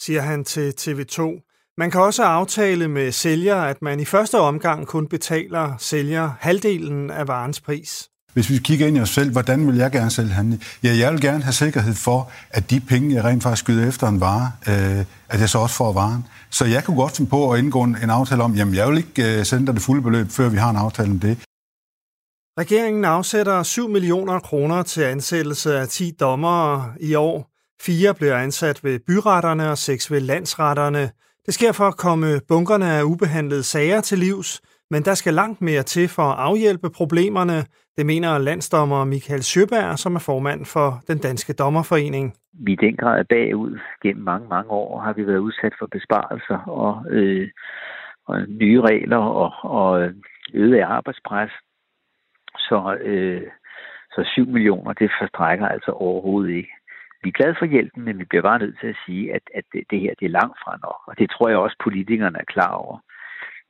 Siger 0.00 0.20
han 0.20 0.44
til 0.44 0.74
TV2. 0.80 1.47
Man 1.78 1.90
kan 1.90 2.00
også 2.00 2.22
aftale 2.22 2.88
med 2.88 3.12
sælger, 3.12 3.56
at 3.56 3.82
man 3.82 4.00
i 4.00 4.04
første 4.04 4.38
omgang 4.38 4.86
kun 4.86 5.08
betaler 5.08 5.74
sælger 5.78 6.30
halvdelen 6.40 7.10
af 7.10 7.28
varens 7.28 7.60
pris. 7.60 8.08
Hvis 8.32 8.50
vi 8.50 8.58
kigger 8.58 8.86
ind 8.86 8.96
i 8.96 9.00
os 9.00 9.08
selv, 9.08 9.32
hvordan 9.32 9.66
vil 9.66 9.76
jeg 9.76 9.90
gerne 9.90 10.10
selv 10.10 10.28
handle? 10.28 10.60
Ja, 10.82 10.96
jeg 10.96 11.12
vil 11.12 11.20
gerne 11.20 11.42
have 11.44 11.52
sikkerhed 11.52 11.94
for, 11.94 12.30
at 12.50 12.70
de 12.70 12.80
penge, 12.80 13.14
jeg 13.14 13.24
rent 13.24 13.42
faktisk 13.42 13.62
skyder 13.62 13.88
efter 13.88 14.08
en 14.08 14.20
vare, 14.20 14.52
øh, 14.68 15.04
at 15.28 15.40
jeg 15.40 15.48
så 15.48 15.58
også 15.58 15.76
får 15.76 15.92
varen. 15.92 16.24
Så 16.50 16.64
jeg 16.64 16.84
kunne 16.84 16.96
godt 16.96 17.16
finde 17.16 17.30
på 17.30 17.52
at 17.52 17.58
indgå 17.58 17.82
en 17.82 18.10
aftale 18.10 18.42
om, 18.42 18.54
jamen 18.54 18.74
jeg 18.74 18.88
vil 18.88 18.96
ikke 18.96 19.38
øh, 19.38 19.44
sende 19.44 19.66
dig 19.66 19.74
det 19.74 19.82
fulde 19.82 20.02
beløb, 20.02 20.30
før 20.30 20.48
vi 20.48 20.56
har 20.56 20.70
en 20.70 20.76
aftale 20.76 21.10
om 21.10 21.20
det. 21.20 21.38
Regeringen 22.58 23.04
afsætter 23.04 23.62
7 23.62 23.88
millioner 23.88 24.38
kroner 24.38 24.82
til 24.82 25.02
ansættelse 25.02 25.78
af 25.78 25.88
10 25.88 26.16
dommere 26.20 26.92
i 27.00 27.14
år. 27.14 27.50
Fire 27.82 28.14
bliver 28.14 28.36
ansat 28.36 28.84
ved 28.84 28.98
byretterne 29.06 29.70
og 29.70 29.78
seks 29.78 30.10
ved 30.10 30.20
landsretterne. 30.20 31.10
Det 31.48 31.54
sker 31.54 31.72
for 31.72 31.88
at 31.92 32.00
komme 32.06 32.28
bunkerne 32.48 32.88
af 32.98 33.02
ubehandlede 33.12 33.62
sager 33.62 34.00
til 34.00 34.18
livs, 34.18 34.50
men 34.90 35.02
der 35.02 35.14
skal 35.14 35.34
langt 35.34 35.60
mere 35.62 35.82
til 35.82 36.06
for 36.16 36.26
at 36.32 36.38
afhjælpe 36.48 36.88
problemerne, 37.00 37.58
det 37.96 38.06
mener 38.06 38.38
landsdommer 38.38 39.04
Michael 39.04 39.42
Sjøberg, 39.42 39.98
som 39.98 40.14
er 40.14 40.24
formand 40.30 40.60
for 40.74 40.88
den 41.10 41.18
danske 41.18 41.52
dommerforening. 41.52 42.34
Vi 42.64 42.72
i 42.72 42.82
den 42.86 42.96
grad 42.96 43.18
er 43.20 43.28
bagud. 43.34 43.78
Gennem 44.02 44.24
mange, 44.24 44.48
mange 44.48 44.70
år 44.70 45.00
har 45.00 45.12
vi 45.12 45.26
været 45.26 45.46
udsat 45.48 45.74
for 45.78 45.86
besparelser 45.86 46.58
og, 46.84 47.06
øh, 47.10 47.48
og 48.26 48.36
nye 48.48 48.80
regler 48.80 49.22
og, 49.42 49.52
og 49.62 50.02
øh, 50.02 50.14
øget 50.54 50.82
arbejdspres. 50.82 51.50
Så, 52.58 52.96
øh, 53.00 53.42
så 54.14 54.20
7 54.34 54.46
millioner, 54.46 54.92
det 54.92 55.10
forstrækker 55.20 55.66
altså 55.68 55.90
overhovedet 55.90 56.52
ikke 56.54 56.72
vi 57.22 57.28
er 57.28 57.38
glade 57.38 57.56
for 57.58 57.66
hjælpen, 57.74 58.04
men 58.04 58.18
vi 58.18 58.24
bliver 58.24 58.42
bare 58.42 58.58
nødt 58.58 58.76
til 58.80 58.88
at 58.94 58.98
sige, 59.06 59.24
at, 59.36 59.44
at 59.58 59.64
det, 59.72 59.82
det 59.90 60.00
her 60.00 60.12
det 60.20 60.26
er 60.26 60.38
langt 60.40 60.58
fra 60.62 60.72
nok. 60.86 61.00
Og 61.08 61.14
det 61.18 61.30
tror 61.30 61.48
jeg 61.48 61.58
også, 61.58 61.76
politikerne 61.86 62.38
er 62.38 62.52
klar 62.54 62.72
over. 62.84 62.96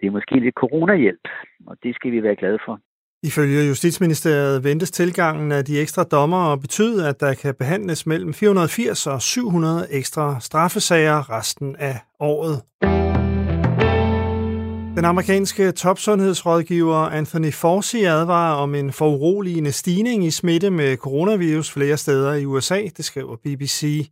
Det 0.01 0.07
er 0.07 0.11
måske 0.11 0.35
lidt 0.41 0.55
coronahjælp, 0.55 1.27
og 1.67 1.77
det 1.83 1.95
skal 1.95 2.13
vi 2.13 2.23
være 2.23 2.37
glade 2.37 2.59
for. 2.67 2.81
Ifølge 3.23 3.69
Justitsministeriet 3.69 4.65
ventes 4.65 4.91
tilgangen 4.91 5.53
af 5.53 5.65
de 5.65 5.81
ekstra 5.81 6.05
dommer 6.05 6.45
og 6.53 6.61
betyde, 6.61 7.09
at 7.09 7.21
der 7.21 7.35
kan 7.35 7.55
behandles 7.55 8.07
mellem 8.07 8.35
480 8.35 9.07
og 9.07 9.23
700 9.23 9.87
ekstra 9.91 10.41
straffesager 10.41 11.31
resten 11.31 11.77
af 11.77 11.97
året. 12.21 12.63
Den 14.99 15.05
amerikanske 15.05 15.73
topsundhedsrådgiver 15.73 16.97
Anthony 16.97 17.53
Fauci 17.53 18.05
advarer 18.05 18.55
om 18.55 18.75
en 18.75 18.93
foruroligende 18.93 19.73
stigning 19.73 20.25
i 20.25 20.31
smitte 20.31 20.71
med 20.71 20.97
coronavirus 20.97 21.71
flere 21.71 21.97
steder 21.97 22.35
i 22.35 22.45
USA, 22.45 22.83
det 22.97 23.05
skriver 23.05 23.37
BBC. 23.37 24.11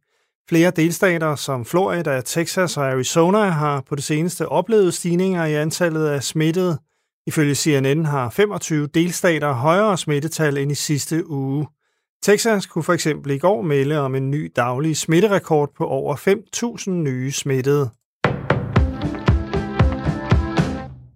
Flere 0.48 0.70
delstater 0.70 1.34
som 1.34 1.64
Florida, 1.64 2.20
Texas 2.20 2.76
og 2.76 2.90
Arizona 2.90 3.38
har 3.38 3.80
på 3.80 3.94
det 3.94 4.04
seneste 4.04 4.48
oplevet 4.48 4.94
stigninger 4.94 5.44
i 5.44 5.54
antallet 5.54 6.06
af 6.06 6.22
smittede. 6.22 6.78
Ifølge 7.26 7.54
CNN 7.54 8.04
har 8.04 8.30
25 8.30 8.86
delstater 8.86 9.52
højere 9.52 9.98
smittetal 9.98 10.58
end 10.58 10.72
i 10.72 10.74
sidste 10.74 11.30
uge. 11.30 11.66
Texas 12.22 12.66
kunne 12.66 12.84
for 12.84 12.92
eksempel 12.92 13.30
i 13.30 13.38
går 13.38 13.62
melde 13.62 13.98
om 13.98 14.14
en 14.14 14.30
ny 14.30 14.52
daglig 14.56 14.96
smitterekord 14.96 15.70
på 15.76 15.86
over 15.86 16.16
5.000 16.16 16.90
nye 16.90 17.32
smittede. 17.32 17.90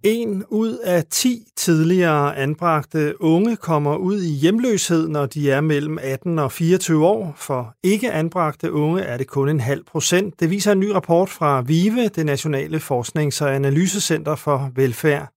En 0.03 0.43
ud 0.49 0.77
af 0.77 1.05
10 1.05 1.43
tidligere 1.55 2.37
anbragte 2.37 3.21
unge 3.21 3.55
kommer 3.55 3.97
ud 3.97 4.21
i 4.21 4.31
hjemløshed, 4.31 5.07
når 5.07 5.25
de 5.25 5.51
er 5.51 5.61
mellem 5.61 5.97
18 6.01 6.39
og 6.39 6.51
24 6.51 7.07
år. 7.07 7.33
For 7.37 7.73
ikke 7.83 8.11
anbragte 8.11 8.71
unge 8.71 9.01
er 9.01 9.17
det 9.17 9.27
kun 9.27 9.49
en 9.49 9.59
halv 9.59 9.83
procent. 9.83 10.39
Det 10.39 10.49
viser 10.49 10.71
en 10.71 10.79
ny 10.79 10.89
rapport 10.89 11.29
fra 11.29 11.61
VIVE, 11.61 12.07
det 12.07 12.25
Nationale 12.25 12.77
Forsknings- 12.77 13.41
og 13.41 13.55
Analysecenter 13.55 14.35
for 14.35 14.71
Velfærd. 14.75 15.27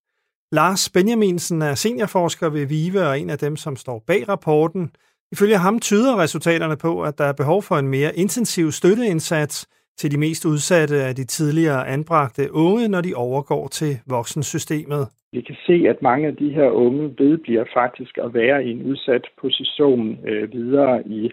Lars 0.53 0.88
Benjaminsen 0.88 1.62
er 1.62 1.74
seniorforsker 1.74 2.48
ved 2.48 2.66
VIVE 2.66 3.09
og 3.09 3.20
en 3.20 3.31
af 3.31 3.38
dem, 3.38 3.57
som 3.57 3.77
står 3.77 4.03
bag 4.07 4.29
rapporten. 4.29 4.90
Ifølge 5.33 5.59
ham 5.59 5.81
tyder 5.81 6.18
resultaterne 6.18 6.77
på, 6.77 7.03
at 7.03 7.18
der 7.18 7.24
er 7.24 7.33
behov 7.33 7.62
for 7.62 7.79
en 7.79 7.88
mere 7.88 8.16
intensiv 8.16 8.72
støtteindsats– 8.72 9.66
til 9.96 10.11
de 10.11 10.18
mest 10.18 10.44
udsatte 10.44 10.96
af 11.09 11.14
de 11.14 11.24
tidligere 11.24 11.88
anbragte 11.88 12.52
unge, 12.52 12.88
når 12.88 13.00
de 13.00 13.12
overgår 13.16 13.68
til 13.68 13.92
voksensystemet. 14.07 15.09
Vi 15.33 15.40
kan 15.40 15.57
se, 15.66 15.76
at 15.88 16.02
mange 16.02 16.26
af 16.28 16.37
de 16.37 16.50
her 16.50 16.70
unge 16.70 17.14
vedbliver 17.18 17.64
faktisk 17.74 18.18
at 18.18 18.35
være 18.35 18.64
i 18.64 18.70
en 18.70 18.83
udsat 18.83 19.26
position 19.40 20.18
øh, 20.28 20.52
videre 20.52 21.09
i, 21.09 21.30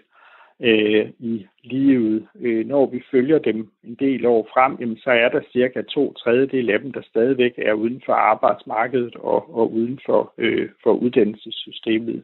øh, 0.60 1.06
i 1.18 1.46
livet. 1.64 2.26
Øh, 2.40 2.66
når 2.66 2.90
vi 2.90 3.02
følger 3.10 3.38
dem 3.38 3.70
en 3.84 3.94
del 3.94 4.26
år 4.26 4.48
frem, 4.54 4.76
jamen, 4.80 4.96
så 4.96 5.10
er 5.10 5.28
der 5.28 5.40
cirka 5.52 5.82
to 5.82 6.12
tredjedel 6.12 6.70
af 6.70 6.78
dem, 6.80 6.92
der 6.92 7.02
stadigvæk 7.02 7.52
er 7.58 7.72
uden 7.72 8.02
for 8.06 8.12
arbejdsmarkedet 8.12 9.16
og, 9.16 9.54
og 9.58 9.72
uden 9.72 10.00
for, 10.06 10.34
øh, 10.38 10.68
for 10.82 10.92
uddannelsessystemet. 10.92 12.22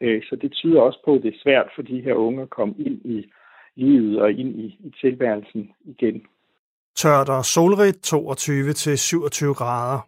Øh, 0.00 0.22
så 0.22 0.36
det 0.36 0.52
tyder 0.52 0.80
også 0.80 0.98
på, 1.04 1.14
at 1.14 1.22
det 1.22 1.34
er 1.34 1.42
svært 1.42 1.68
for 1.74 1.82
de 1.82 2.00
her 2.00 2.14
unge 2.14 2.42
at 2.42 2.50
komme 2.50 2.74
ind 2.78 3.00
i 3.04 3.32
livet 3.76 4.20
og 4.22 4.30
ind 4.30 4.60
i, 4.60 4.64
i 4.64 4.90
tilværelsen 5.00 5.70
igen. 5.84 6.22
Tørt 6.96 7.28
og 7.28 7.44
solrigt 7.44 8.12
22-27 8.14 9.52
grader. 9.52 10.00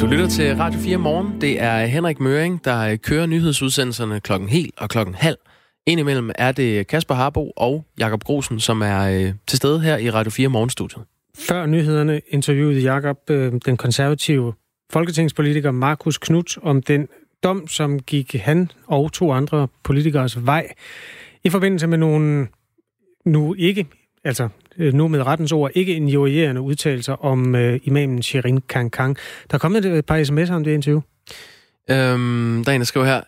Du 0.00 0.06
lytter 0.06 0.26
til 0.28 0.56
Radio 0.56 0.80
4 0.80 0.96
Morgen. 0.96 1.40
Det 1.40 1.62
er 1.62 1.86
Henrik 1.86 2.20
Møring, 2.20 2.64
der 2.64 2.96
kører 2.96 3.26
nyhedsudsendelserne 3.26 4.20
klokken 4.20 4.48
helt 4.48 4.74
og 4.80 4.88
klokken 4.88 5.14
halv. 5.14 5.36
Indimellem 5.86 6.30
er 6.34 6.52
det 6.52 6.86
Kasper 6.86 7.14
Harbo 7.14 7.50
og 7.56 7.84
Jakob 7.98 8.24
Grosen, 8.24 8.60
som 8.60 8.82
er 8.82 9.02
øh, 9.02 9.32
til 9.46 9.56
stede 9.58 9.80
her 9.80 9.96
i 9.96 10.10
Radio 10.10 10.30
4 10.30 10.48
Morgenstudiet. 10.48 11.02
Før 11.36 11.66
nyhederne 11.66 12.20
interviewede 12.28 12.80
Jakob 12.80 13.18
øh, 13.30 13.52
den 13.66 13.76
konservative 13.76 14.52
folketingspolitiker 14.92 15.70
Markus 15.70 16.18
Knudt 16.18 16.58
om 16.62 16.82
den 16.82 17.08
dom, 17.42 17.68
som 17.68 18.00
gik 18.00 18.34
han 18.34 18.70
og 18.86 19.12
to 19.12 19.32
andre 19.32 19.68
politikers 19.82 20.46
vej 20.46 20.68
i 21.44 21.50
forbindelse 21.50 21.86
med 21.86 21.98
nogle 21.98 22.48
nu 23.24 23.54
ikke, 23.58 23.86
altså 24.24 24.48
øh, 24.78 24.94
nu 24.94 25.08
med 25.08 25.26
rettens 25.26 25.52
ord, 25.52 25.70
ikke 25.74 25.94
injurierende 25.94 26.60
udtalelser 26.60 27.24
om 27.24 27.54
øh, 27.54 27.80
imamen 27.84 28.22
Shirin 28.22 28.60
Kankang. 28.60 29.16
Der 29.50 29.54
er 29.54 29.58
kommet 29.58 29.84
et 29.84 30.06
par 30.06 30.22
sms'er 30.22 30.52
om 30.52 30.64
det 30.64 30.74
interview. 30.74 31.00
Øhm, 31.90 32.64
der 32.64 32.70
er 32.70 32.74
en, 32.74 32.80
der 32.80 32.84
skriver 32.84 33.06
her, 33.06 33.20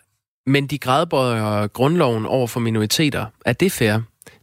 men 0.45 0.67
de 0.67 0.77
gradbøjer 0.77 1.67
grundloven 1.67 2.25
over 2.25 2.47
for 2.47 2.59
minoriteter. 2.59 3.25
Er 3.45 3.53
det 3.53 3.71
fair? 3.71 3.93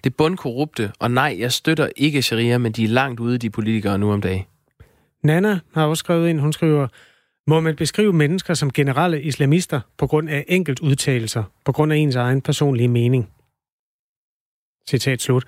Det 0.04 0.10
er 0.10 0.14
bundkorrupte, 0.18 0.92
og 0.98 1.10
nej, 1.10 1.36
jeg 1.38 1.52
støtter 1.52 1.88
ikke 1.96 2.22
sharia, 2.22 2.58
men 2.58 2.72
de 2.72 2.84
er 2.84 2.88
langt 2.88 3.20
ude, 3.20 3.38
de 3.38 3.50
politikere 3.50 3.98
nu 3.98 4.12
om 4.12 4.20
dagen. 4.20 4.44
Nana 5.22 5.58
har 5.74 5.86
også 5.86 6.00
skrevet 6.00 6.28
ind, 6.28 6.40
hun 6.40 6.52
skriver, 6.52 6.88
må 7.46 7.60
man 7.60 7.76
beskrive 7.76 8.12
mennesker 8.12 8.54
som 8.54 8.72
generelle 8.72 9.22
islamister 9.22 9.80
på 9.96 10.06
grund 10.06 10.30
af 10.30 10.44
enkelt 10.48 10.80
udtalelser, 10.80 11.44
på 11.64 11.72
grund 11.72 11.92
af 11.92 11.96
ens 11.96 12.16
egen 12.16 12.40
personlige 12.40 12.88
mening? 12.88 13.30
Citat 14.88 15.22
slut. 15.22 15.44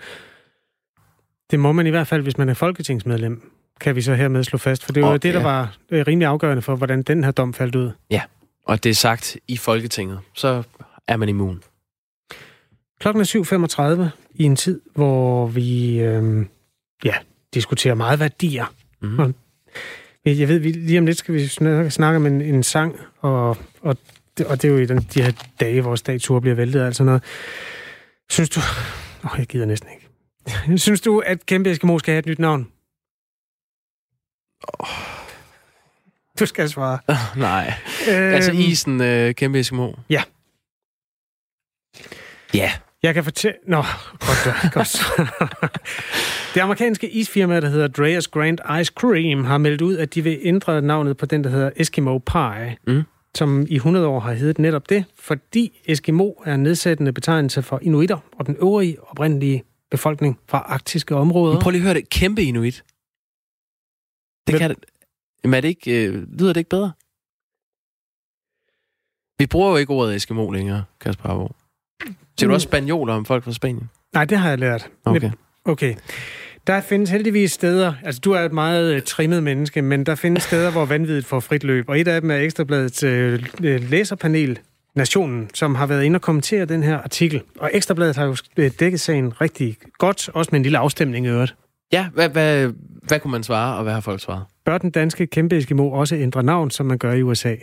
Det 1.51 1.61
må 1.61 1.73
man 1.73 1.87
i 1.87 1.91
hvert 1.91 2.07
fald, 2.07 2.23
hvis 2.23 2.39
man 2.39 2.49
er 2.49 2.55
folketingsmedlem, 2.55 3.53
kan 3.81 3.97
vi 3.97 4.03
så 4.03 4.15
hermed 4.15 4.45
slå 4.45 4.59
fast. 4.59 4.85
For 4.85 4.93
det 4.93 5.03
var 5.03 5.09
okay. 5.09 5.19
det, 5.19 5.35
der 5.35 5.43
var 5.43 5.77
øh, 5.91 6.07
rimelig 6.07 6.29
afgørende 6.29 6.63
for, 6.63 6.77
hvordan 6.77 7.03
den 7.03 7.25
her 7.25 7.31
dom 7.31 7.55
faldt 7.55 7.75
ud. 7.75 7.91
Ja, 8.11 8.23
og 8.65 8.85
det 8.85 8.91
er 8.91 8.95
sagt 8.95 9.37
i 9.49 9.57
Folketinget. 9.57 10.21
Så 10.35 10.63
er 11.09 11.17
man 11.17 11.29
immun. 11.29 11.63
Klokken 13.01 13.21
er 13.21 14.07
7.35 14.07 14.19
i 14.35 14.45
en 14.45 14.57
tid, 14.57 14.81
hvor 14.95 15.47
vi 15.47 16.01
øh, 16.01 16.47
ja, 17.05 17.15
diskuterer 17.55 17.95
meget 17.95 18.21
værdier. 18.21 18.75
Mm-hmm. 19.01 19.19
Og 19.19 19.35
jeg 20.27 20.49
ved, 20.49 20.59
vi, 20.59 20.73
lige 20.73 20.99
om 20.99 21.07
lidt 21.07 21.19
skal 21.19 21.35
vi 21.35 21.47
snakke, 21.47 22.17
om 22.17 22.27
en, 22.27 22.41
en 22.41 22.63
sang, 22.63 22.97
og, 23.21 23.57
og, 23.81 23.97
det, 24.39 24.47
og 24.47 24.63
det 24.63 24.69
er 24.69 24.73
jo 24.73 24.79
i 24.79 24.87
den, 24.87 24.99
de 24.99 25.23
her 25.23 25.33
dage, 25.61 25.81
hvor 25.81 25.97
statuer 25.97 26.41
bliver 26.41 26.55
væltet 26.55 26.81
og 26.81 26.87
alt 26.87 26.97
sådan 26.97 27.07
noget. 27.07 27.23
Synes 28.31 28.51
du... 28.51 28.61
Åh, 29.25 29.33
oh, 29.33 29.39
jeg 29.39 29.47
gider 29.47 29.67
næsten 29.67 29.89
ikke. 29.95 30.09
Synes 30.85 31.01
du, 31.01 31.19
at 31.19 31.47
Kæmpe 31.47 31.71
Eskimo 31.71 31.99
skal 31.99 32.13
have 32.13 32.19
et 32.19 32.27
nyt 32.27 32.39
navn? 32.39 32.69
Oh. 34.79 34.87
Du 36.41 36.47
skal 36.47 36.69
svare. 36.69 36.99
Oh, 37.09 37.39
nej. 37.39 37.75
Øhm, 38.11 38.35
altså 38.35 38.53
isen 38.53 39.01
øh, 39.01 39.35
Kæmpe 39.35 39.61
Eskimo? 39.61 39.93
Ja. 40.11 40.23
Ja. 42.55 42.73
Jeg 43.05 43.15
kan 43.15 43.25
fortælle... 43.25 43.59
Nå, 43.67 43.83
godt, 44.27 44.49
godt. 44.77 44.93
det 46.55 46.61
amerikanske 46.61 47.11
isfirma, 47.11 47.61
der 47.61 47.69
hedder 47.69 47.89
Dreas 47.89 48.29
Grand 48.29 48.59
Ice 48.81 48.93
Cream, 48.97 49.45
har 49.45 49.59
meldt 49.59 49.83
ud, 49.83 49.97
at 49.97 50.15
de 50.15 50.23
vil 50.23 50.39
ændre 50.43 50.83
navnet 50.83 51.17
på 51.17 51.27
den, 51.27 51.45
der 51.45 51.51
hedder 51.51 51.71
Eskimo 51.77 52.19
Pie. 52.19 52.77
Mm 52.87 53.05
som 53.37 53.67
i 53.69 53.75
100 53.75 54.07
år 54.07 54.21
har 54.21 54.33
heddet 54.33 54.59
netop 54.59 54.89
det, 54.89 55.05
fordi 55.15 55.81
Eskimo 55.85 56.31
er 56.45 56.55
en 56.55 56.63
nedsættende 56.63 57.13
betegnelse 57.13 57.63
for 57.63 57.79
inuitter 57.83 58.19
og 58.33 58.47
den 58.47 58.57
øvrige 58.57 59.03
oprindelige 59.03 59.65
befolkning 59.91 60.41
fra 60.49 60.59
arktiske 60.59 61.17
områder. 61.17 61.55
Men 61.55 61.63
prøv 61.63 61.71
lige 61.71 61.81
at 61.81 61.85
høre 61.85 61.95
det. 61.95 62.09
Kæmpe 62.09 62.43
inuit. 62.43 62.85
Det 64.47 64.53
Men, 64.53 64.59
kan 64.59 64.71
det... 64.71 64.85
Jamen 65.45 65.57
er 65.57 65.61
det 65.61 65.69
ikke... 65.69 66.07
Øh, 66.07 66.39
lyder 66.39 66.53
det 66.53 66.61
ikke 66.61 66.71
bedre? 66.71 66.93
Vi 69.39 69.47
bruger 69.47 69.71
jo 69.71 69.77
ikke 69.77 69.93
ordet 69.93 70.17
Eskimo 70.17 70.51
længere, 70.51 70.85
Kasper 71.01 71.29
Harbo. 71.29 71.53
Siger 72.39 72.49
du 72.49 72.55
også 72.55 72.65
spanioler 72.65 73.15
om 73.15 73.25
folk 73.25 73.45
fra 73.45 73.53
Spanien? 73.53 73.91
Nej, 74.15 74.25
det 74.25 74.39
har 74.39 74.49
jeg 74.49 74.59
lært. 74.59 74.89
Okay. 75.05 75.31
Okay. 75.65 75.95
Der 76.67 76.81
findes 76.81 77.11
heldigvis 77.11 77.53
steder, 77.53 77.95
altså 78.03 78.21
du 78.25 78.33
er 78.33 78.41
et 78.41 78.53
meget 78.53 78.95
uh, 78.95 79.03
trimmet 79.03 79.43
menneske, 79.43 79.83
men 79.83 80.07
der 80.07 80.15
findes 80.15 80.43
steder, 80.49 80.71
hvor 80.71 80.85
vanvittigt 80.85 81.27
får 81.27 81.41
frit 81.41 81.65
løb, 81.65 81.89
og 81.89 82.01
et 82.01 82.09
af 82.09 82.21
dem 82.21 82.31
er 82.31 82.37
Ekstrabladets 82.37 83.05
uh, 83.05 83.11
læserpanel, 83.91 84.59
Nationen, 84.97 85.51
som 85.55 85.75
har 85.75 85.87
været 85.87 86.05
inde 86.05 86.17
og 86.17 86.21
kommentere 86.21 86.65
den 86.65 86.83
her 86.83 86.99
artikel. 86.99 87.43
Og 87.59 87.71
Ekstrabladet 87.73 88.17
har 88.17 88.25
jo 88.25 88.37
dækket 88.57 89.01
sagen 89.01 89.41
rigtig 89.41 89.77
godt, 89.99 90.29
også 90.29 90.49
med 90.53 90.59
en 90.59 90.63
lille 90.63 90.79
afstemning 90.79 91.27
i 91.27 91.29
øvrigt. 91.29 91.55
Ja, 91.93 92.09
hvad, 92.15 92.29
hvad, 92.29 92.73
hvad 93.03 93.21
kunne 93.21 93.31
man 93.31 93.43
svare, 93.43 93.77
og 93.77 93.83
hvad 93.83 93.93
har 93.93 94.01
folk 94.01 94.21
svaret? 94.21 94.45
Bør 94.65 94.79
den 94.79 94.91
danske 94.91 95.27
kæmpe 95.27 95.57
Eskimo 95.57 95.91
også 95.91 96.17
ændre 96.17 96.43
navn, 96.43 96.71
som 96.71 96.87
man 96.87 96.99
gør 96.99 97.13
i 97.13 97.23
USA? 97.23 97.55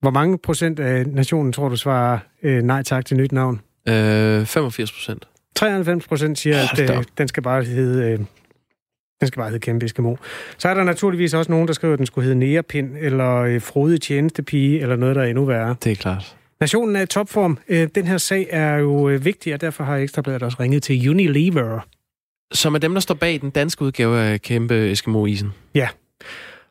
Hvor 0.00 0.10
mange 0.10 0.38
procent 0.38 0.80
af 0.80 1.06
nationen 1.06 1.52
tror 1.52 1.68
du 1.68 1.76
svarer 1.76 2.18
øh, 2.42 2.62
nej 2.62 2.82
tak 2.82 3.04
til 3.04 3.16
nyt 3.16 3.32
navn? 3.32 3.60
Øh, 3.88 4.46
85 4.46 4.92
procent. 4.92 5.28
93 5.56 6.06
procent 6.06 6.38
siger, 6.38 6.56
at 6.72 6.90
øh, 6.90 7.04
den 7.18 7.28
skal 7.28 7.42
bare 7.42 7.64
hedde... 7.64 8.12
Øh, 8.12 8.18
den 9.20 9.28
skal 9.28 9.40
bare 9.40 9.48
hedde 9.48 9.60
Kæmpe 9.60 9.86
Eskimo. 9.86 10.16
Så 10.58 10.68
er 10.68 10.74
der 10.74 10.84
naturligvis 10.84 11.34
også 11.34 11.52
nogen, 11.52 11.68
der 11.68 11.74
skriver, 11.74 11.92
at 11.92 11.98
den 11.98 12.06
skulle 12.06 12.24
hedde 12.24 12.38
Nærepind, 12.38 12.96
eller 13.00 13.36
øh, 13.36 13.60
Frode 13.60 13.98
Tjenestepige, 13.98 14.80
eller 14.80 14.96
noget, 14.96 15.16
der 15.16 15.22
er 15.22 15.26
endnu 15.26 15.44
værre. 15.44 15.76
Det 15.84 15.92
er 15.92 15.96
klart. 15.96 16.36
Nationen 16.60 16.96
er 16.96 17.02
i 17.02 17.06
topform. 17.06 17.58
Øh, 17.68 17.88
den 17.94 18.06
her 18.06 18.18
sag 18.18 18.46
er 18.50 18.76
jo 18.76 19.08
øh, 19.08 19.24
vigtig, 19.24 19.54
og 19.54 19.60
derfor 19.60 19.84
har 19.84 19.96
Ekstrabladet 19.96 20.42
også 20.42 20.56
ringet 20.60 20.82
til 20.82 21.10
Unilever. 21.10 21.80
Som 22.52 22.74
er 22.74 22.78
dem, 22.78 22.92
der 22.92 23.00
står 23.00 23.14
bag 23.14 23.40
den 23.40 23.50
danske 23.50 23.82
udgave 23.82 24.20
af 24.20 24.42
Kæmpe 24.42 24.90
Eskimo-isen. 24.90 25.52
Ja. 25.74 25.88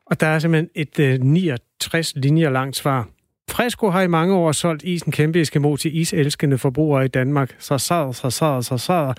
Og 0.05 0.19
der 0.19 0.27
er 0.27 0.39
simpelthen 0.39 0.69
et 0.75 0.99
øh, 0.99 1.19
69 1.19 2.13
linjer 2.15 2.49
langt 2.49 2.75
svar. 2.75 3.07
Fresco 3.49 3.89
har 3.89 4.01
i 4.01 4.07
mange 4.07 4.35
år 4.35 4.51
solgt 4.51 4.83
isen 4.83 5.11
kæmpe 5.11 5.41
Eskimo 5.41 5.75
til 5.75 5.97
iselskende 5.97 6.57
forbrugere 6.57 7.05
i 7.05 7.07
Danmark. 7.07 7.55
Så 7.59 7.77
sad, 7.77 8.13
så 8.13 8.29
sad, 8.29 8.63
så 8.63 8.77
sad. 8.77 9.13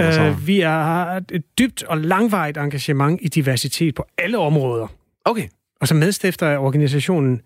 Øh, 0.00 0.46
vi 0.46 0.60
har 0.60 1.22
et 1.32 1.42
dybt 1.58 1.82
og 1.82 1.98
langvarigt 1.98 2.58
engagement 2.58 3.20
i 3.22 3.28
diversitet 3.28 3.94
på 3.94 4.06
alle 4.18 4.38
områder. 4.38 4.86
Okay. 5.24 5.48
Og 5.80 5.88
som 5.88 5.96
medstifter 5.96 6.48
af 6.48 6.58
organisationen 6.58 7.40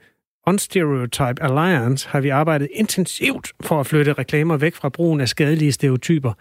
Unstereotype 0.46 1.42
Alliance 1.42 2.08
har 2.08 2.20
vi 2.20 2.28
arbejdet 2.28 2.68
intensivt 2.74 3.52
for 3.60 3.80
at 3.80 3.86
flytte 3.86 4.12
reklamer 4.12 4.56
væk 4.56 4.74
fra 4.74 4.88
brugen 4.88 5.20
af 5.20 5.28
skadelige 5.28 5.72
stereotyper. 5.72 6.32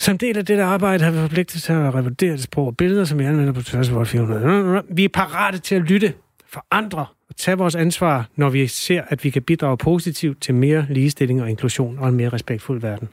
Som 0.00 0.18
del 0.18 0.38
af 0.38 0.46
dette 0.46 0.62
arbejde 0.62 1.04
har 1.04 1.10
vi 1.10 1.18
forpligtet 1.18 1.62
til 1.62 1.72
at 1.72 1.94
revurdere 1.94 2.32
det 2.32 2.42
sprog 2.42 2.66
og 2.66 2.76
billeder, 2.76 3.04
som 3.04 3.18
vi 3.18 3.24
anvender 3.24 3.52
på 3.52 3.62
tværs 3.62 3.88
af 3.88 3.94
vores 3.94 4.08
400. 4.08 4.82
Vi 4.90 5.04
er 5.04 5.08
parate 5.08 5.58
til 5.58 5.74
at 5.74 5.82
lytte, 5.82 6.12
forandre 6.48 7.06
og 7.28 7.36
tage 7.36 7.58
vores 7.58 7.74
ansvar, 7.74 8.28
når 8.36 8.48
vi 8.48 8.66
ser, 8.66 9.02
at 9.08 9.24
vi 9.24 9.30
kan 9.30 9.42
bidrage 9.42 9.76
positivt 9.76 10.42
til 10.42 10.54
mere 10.54 10.86
ligestilling 10.90 11.42
og 11.42 11.50
inklusion 11.50 11.98
og 11.98 12.08
en 12.08 12.14
mere 12.14 12.28
respektfuld 12.28 12.80
verden. 12.80 13.08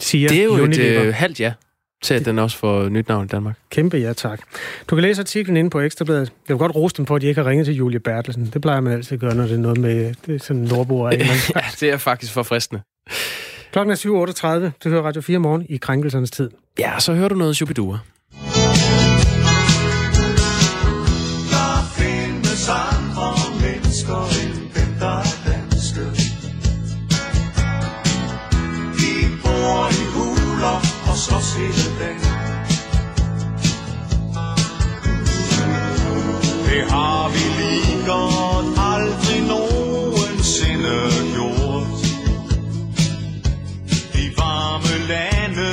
Siger 0.00 0.28
det 0.28 0.40
er 0.40 0.44
jo 0.44 0.50
Unilever. 0.50 1.00
et 1.00 1.06
øh, 1.06 1.14
halvt 1.14 1.40
ja 1.40 1.52
til, 2.02 2.14
at 2.14 2.24
den 2.24 2.38
også 2.38 2.56
får 2.56 2.88
nyt 2.88 3.08
navn 3.08 3.24
i 3.24 3.28
Danmark. 3.28 3.56
Kæmpe 3.70 3.96
ja, 3.96 4.12
tak. 4.12 4.40
Du 4.90 4.96
kan 4.96 5.02
læse 5.02 5.20
artiklen 5.20 5.56
inde 5.56 5.70
på 5.70 5.80
Ekstrabladet. 5.80 6.32
Jeg 6.48 6.54
vil 6.54 6.58
godt 6.58 6.74
rose 6.74 6.94
dem 6.96 7.06
for, 7.06 7.16
at 7.16 7.22
de 7.22 7.26
ikke 7.26 7.42
har 7.42 7.50
ringet 7.50 7.66
til 7.66 7.74
Julie 7.74 8.00
Bertelsen. 8.00 8.50
Det 8.52 8.62
plejer 8.62 8.80
man 8.80 8.92
altid 8.92 9.12
at 9.12 9.20
gøre, 9.20 9.34
når 9.34 9.42
det 9.42 9.52
er 9.52 9.58
noget 9.58 9.78
med 9.78 10.14
det 10.26 10.34
er 10.34 10.38
sådan 10.38 10.62
nordboer. 10.62 11.10
ja, 11.54 11.62
det 11.80 11.90
er 11.90 11.96
faktisk 11.96 12.32
for 12.32 12.42
fristende. 12.42 12.82
Klokken 13.72 13.92
er 13.92 13.96
7.38. 14.66 14.70
Du 14.84 14.88
hører 14.88 15.02
Radio 15.02 15.20
4 15.22 15.38
morgen 15.38 15.66
i 15.68 15.76
krænkelsernes 15.76 16.30
tid. 16.30 16.50
Ja, 16.78 16.98
så 16.98 17.14
hører 17.14 17.28
du 17.28 17.34
noget 17.34 17.56
Shubidua. 17.56 17.98
Har 36.96 37.28
vi 37.34 37.44
lige 37.62 37.96
godt 38.12 38.68
aldrig 38.94 39.40
nogensinde 39.54 40.94
gjort. 41.34 41.88
De 44.14 44.24
varme 44.40 44.94
lande 45.12 45.68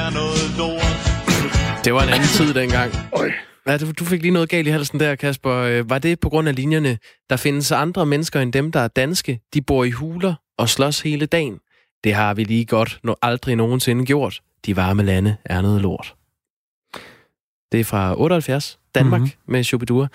er 0.00 0.10
noget 0.18 0.46
lort. 0.58 1.84
Det 1.84 1.94
var 1.94 2.02
en 2.02 2.08
anden 2.08 2.28
tid 2.28 2.54
dengang. 2.54 2.92
Ja, 3.66 3.76
du, 3.78 3.92
du 3.98 4.04
fik 4.04 4.22
lige 4.22 4.32
noget 4.32 4.48
galt 4.48 4.66
i 4.66 4.70
halsen 4.70 5.00
der, 5.00 5.14
Kasper. 5.14 5.54
Øh, 5.54 5.90
var 5.90 5.98
det 5.98 6.20
på 6.20 6.28
grund 6.28 6.48
af 6.48 6.54
linjerne? 6.54 6.98
Der 7.30 7.36
findes 7.36 7.72
andre 7.72 8.06
mennesker 8.06 8.40
end 8.40 8.52
dem, 8.52 8.72
der 8.72 8.80
er 8.80 8.88
danske. 8.88 9.40
De 9.54 9.62
bor 9.62 9.84
i 9.84 9.90
huler 9.90 10.34
og 10.58 10.68
slås 10.68 11.00
hele 11.00 11.26
dagen. 11.26 11.58
Det 12.04 12.14
har 12.14 12.34
vi 12.34 12.44
lige 12.44 12.64
godt 12.64 12.98
når 13.04 13.18
aldrig 13.22 13.56
nogensinde 13.56 14.06
gjort. 14.06 14.40
De 14.66 14.76
varme 14.76 15.02
lande 15.02 15.36
er 15.44 15.60
noget 15.60 15.82
lort. 15.82 16.14
Det 17.72 17.80
er 17.80 17.84
fra 17.84 18.20
78, 18.20 18.78
Danmark 18.94 19.20
mm-hmm. 19.20 19.52
med 19.52 19.64
Shubidua. 19.64 20.06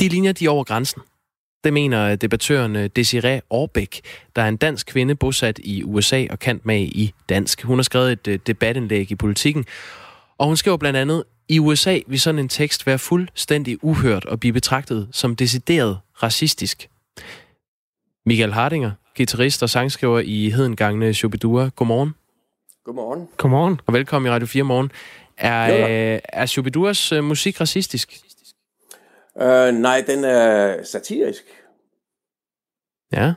De 0.00 0.08
linjer 0.08 0.32
de 0.32 0.48
over 0.48 0.64
grænsen. 0.64 1.02
Det 1.64 1.72
mener 1.72 2.16
debattøren 2.16 2.76
øh, 2.76 2.90
Desiree 2.96 3.40
Orbæk, 3.50 4.00
der 4.36 4.42
er 4.42 4.48
en 4.48 4.56
dansk 4.56 4.86
kvinde 4.86 5.14
bosat 5.14 5.60
i 5.64 5.84
USA 5.84 6.26
og 6.30 6.38
kendt 6.38 6.66
med 6.66 6.80
i 6.80 7.12
dansk. 7.28 7.62
Hun 7.62 7.78
har 7.78 7.82
skrevet 7.82 8.12
et 8.12 8.28
øh, 8.28 8.38
debatindlæg 8.46 9.10
i 9.10 9.14
politikken, 9.14 9.64
og 10.38 10.46
hun 10.46 10.56
skriver 10.56 10.76
blandt 10.76 10.96
andet, 10.96 11.24
i 11.48 11.58
USA 11.58 11.98
vil 12.06 12.20
sådan 12.20 12.38
en 12.38 12.48
tekst 12.48 12.86
være 12.86 12.98
fuldstændig 12.98 13.84
uhørt 13.84 14.24
og 14.24 14.40
blive 14.40 14.52
betragtet 14.52 15.08
som 15.12 15.36
decideret 15.36 15.98
racistisk. 16.22 16.88
Michael 18.26 18.52
Hardinger, 18.52 18.90
guitarist 19.16 19.62
og 19.62 19.70
sangskriver 19.70 20.20
i 20.20 20.50
Hedengangne 20.50 21.14
Shubidua. 21.14 21.70
Godmorgen. 21.76 22.14
Godmorgen. 22.84 23.28
Godmorgen. 23.36 23.80
Og 23.86 23.94
velkommen 23.94 24.30
i 24.30 24.32
Radio 24.32 24.46
4 24.46 24.62
morgen. 24.62 24.90
Er, 25.38 25.74
øh, 26.14 26.20
er 26.24 26.46
Shubiduas 26.46 27.12
øh, 27.12 27.24
musik 27.24 27.60
racistisk? 27.60 28.20
Uh, 29.34 29.42
nej, 29.74 30.04
den 30.06 30.24
er 30.24 30.82
satirisk. 30.84 31.44
Ja. 33.12 33.34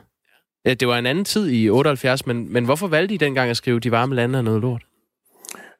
ja. 0.64 0.74
Det 0.74 0.88
var 0.88 0.98
en 0.98 1.06
anden 1.06 1.24
tid 1.24 1.50
i 1.50 1.70
78, 1.70 2.26
men, 2.26 2.52
men 2.52 2.64
hvorfor 2.64 2.86
valgte 2.86 3.14
I 3.14 3.18
dengang 3.18 3.50
at 3.50 3.56
skrive 3.56 3.80
De 3.80 3.90
varme 3.90 4.14
lande 4.14 4.38
er 4.38 4.42
noget 4.42 4.60
lort? 4.60 4.82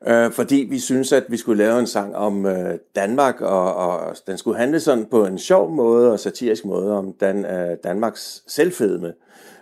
Øh, 0.06 0.32
fordi 0.32 0.66
vi 0.70 0.78
synes, 0.78 1.12
at 1.12 1.24
vi 1.28 1.36
skulle 1.36 1.64
lave 1.64 1.78
en 1.78 1.86
sang 1.86 2.16
om 2.16 2.46
øh, 2.46 2.78
Danmark, 2.96 3.40
og, 3.40 3.74
og 3.74 4.16
den 4.26 4.38
skulle 4.38 4.58
handle 4.58 4.80
sådan 4.80 5.06
på 5.10 5.26
en 5.26 5.38
sjov 5.38 5.70
måde 5.70 6.12
og 6.12 6.20
satirisk 6.20 6.64
måde 6.64 6.98
om 6.98 7.12
Dan, 7.20 7.44
øh, 7.44 7.76
Danmarks 7.84 8.42
selvfedme. 8.46 9.12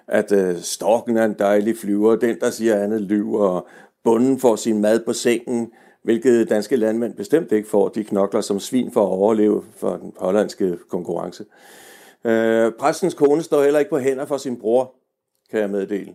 At 0.09 0.33
øh, 0.33 0.57
storken 0.61 1.17
er 1.17 1.25
en 1.25 1.37
dejlig 1.39 1.77
flyver, 1.79 2.17
den 2.17 2.41
der 2.41 2.51
siger 2.51 2.83
andet 2.83 3.01
lyver, 3.01 3.49
og 3.49 3.69
bunden 4.05 4.39
får 4.39 4.57
sin 4.57 4.81
mad 4.81 5.05
på 5.05 5.13
sengen, 5.13 5.73
hvilket 6.03 6.51
danske 6.51 6.77
landmænd 6.77 7.15
bestemt 7.15 7.53
ikke 7.53 7.69
får. 7.69 7.89
De 7.89 8.05
knokler 8.05 8.41
som 8.41 8.61
svin 8.61 8.91
for 8.93 9.03
at 9.03 9.11
overleve 9.11 9.63
for 9.77 9.97
den 9.97 10.13
hollandske 10.17 10.79
konkurrence. 10.89 11.45
Øh, 12.25 12.73
præstens 12.79 13.15
kone 13.15 13.43
står 13.43 13.63
heller 13.63 13.79
ikke 13.79 13.91
på 13.91 13.99
hænder 13.99 14.27
for 14.27 14.37
sin 14.37 14.57
bror, 14.57 14.95
kan 15.51 15.61
jeg 15.61 15.71
meddele. 15.71 16.15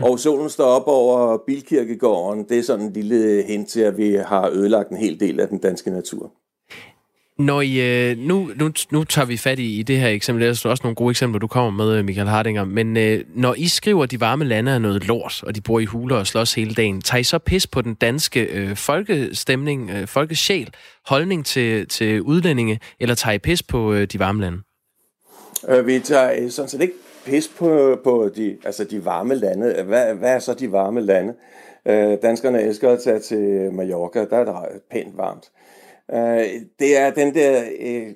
Og 0.00 0.18
solen 0.18 0.50
står 0.50 0.64
op 0.64 0.86
over 0.86 1.38
Bilkirkegården. 1.46 2.48
Det 2.48 2.58
er 2.58 2.62
sådan 2.62 2.86
en 2.86 2.92
lille 2.92 3.42
hint 3.42 3.68
til, 3.68 3.80
at 3.80 3.96
vi 3.96 4.14
har 4.14 4.50
ødelagt 4.50 4.90
en 4.90 4.96
hel 4.96 5.20
del 5.20 5.40
af 5.40 5.48
den 5.48 5.58
danske 5.58 5.90
natur. 5.90 6.32
Når 7.38 7.60
I, 7.60 8.10
øh, 8.10 8.18
nu, 8.18 8.50
nu, 8.56 8.70
nu 8.90 9.04
tager 9.04 9.26
vi 9.26 9.36
fat 9.36 9.58
i, 9.58 9.78
i 9.78 9.82
det 9.82 9.98
her 9.98 10.08
eksempel. 10.08 10.42
Der 10.42 10.48
er 10.48 10.70
også 10.70 10.80
nogle 10.82 10.94
gode 10.94 11.10
eksempler, 11.10 11.38
du 11.38 11.46
kommer 11.46 11.84
med, 11.84 11.98
øh, 11.98 12.04
Michael 12.04 12.28
Hardinger. 12.28 12.64
Men 12.64 12.96
øh, 12.96 13.24
når 13.34 13.54
I 13.54 13.68
skriver, 13.68 14.02
at 14.02 14.10
de 14.10 14.20
varme 14.20 14.44
lande 14.44 14.72
er 14.72 14.78
noget 14.78 15.06
lort, 15.06 15.42
og 15.42 15.54
de 15.54 15.60
bor 15.60 15.80
i 15.80 15.84
huler 15.84 16.16
og 16.16 16.26
slås 16.26 16.54
hele 16.54 16.74
dagen, 16.74 17.00
tager 17.00 17.20
I 17.20 17.24
så 17.24 17.38
pis 17.38 17.66
på 17.66 17.80
den 17.80 17.94
danske 17.94 18.40
øh, 18.40 18.76
folkestemning, 18.76 19.90
øh, 19.90 20.06
folkesjæl, 20.06 20.70
holdning 21.06 21.46
til, 21.46 21.88
til 21.88 22.22
udlændinge, 22.22 22.80
eller 23.00 23.14
tager 23.14 23.34
I 23.34 23.38
pis 23.38 23.62
på 23.62 23.92
øh, 23.92 24.06
de 24.06 24.18
varme 24.18 24.40
lande? 24.40 24.58
Øh, 25.68 25.86
vi 25.86 26.00
tager 26.00 26.32
øh, 26.38 26.50
sådan 26.50 26.68
set 26.68 26.80
ikke 26.80 26.94
pis 27.26 27.50
på, 27.58 27.98
på 28.04 28.30
de, 28.36 28.56
altså 28.64 28.84
de 28.84 29.04
varme 29.04 29.34
lande. 29.34 29.82
Hvad, 29.82 30.14
hvad 30.14 30.34
er 30.34 30.38
så 30.38 30.54
de 30.54 30.72
varme 30.72 31.00
lande? 31.00 31.34
Øh, 31.86 32.18
danskerne 32.22 32.62
elsker 32.62 32.90
at 32.90 33.02
tage 33.04 33.18
til 33.18 33.72
Mallorca, 33.72 34.24
der 34.30 34.36
er 34.36 34.44
det 34.44 34.82
pænt 34.90 35.16
varmt. 35.16 35.44
Øh, 36.14 36.44
det 36.78 36.96
er 36.96 37.10
den 37.10 37.34
der, 37.34 37.64
øh, 37.80 38.14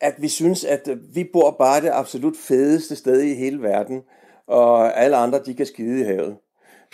at 0.00 0.14
vi 0.18 0.28
synes, 0.28 0.64
at 0.64 0.88
vi 1.14 1.24
bor 1.32 1.50
bare 1.50 1.80
det 1.80 1.90
absolut 1.92 2.36
fedeste 2.36 2.96
sted 2.96 3.22
i 3.22 3.34
hele 3.34 3.62
verden, 3.62 4.02
og 4.46 4.98
alle 4.98 5.16
andre, 5.16 5.40
de 5.46 5.54
kan 5.54 5.66
skide 5.66 6.00
i 6.00 6.04
havet. 6.04 6.36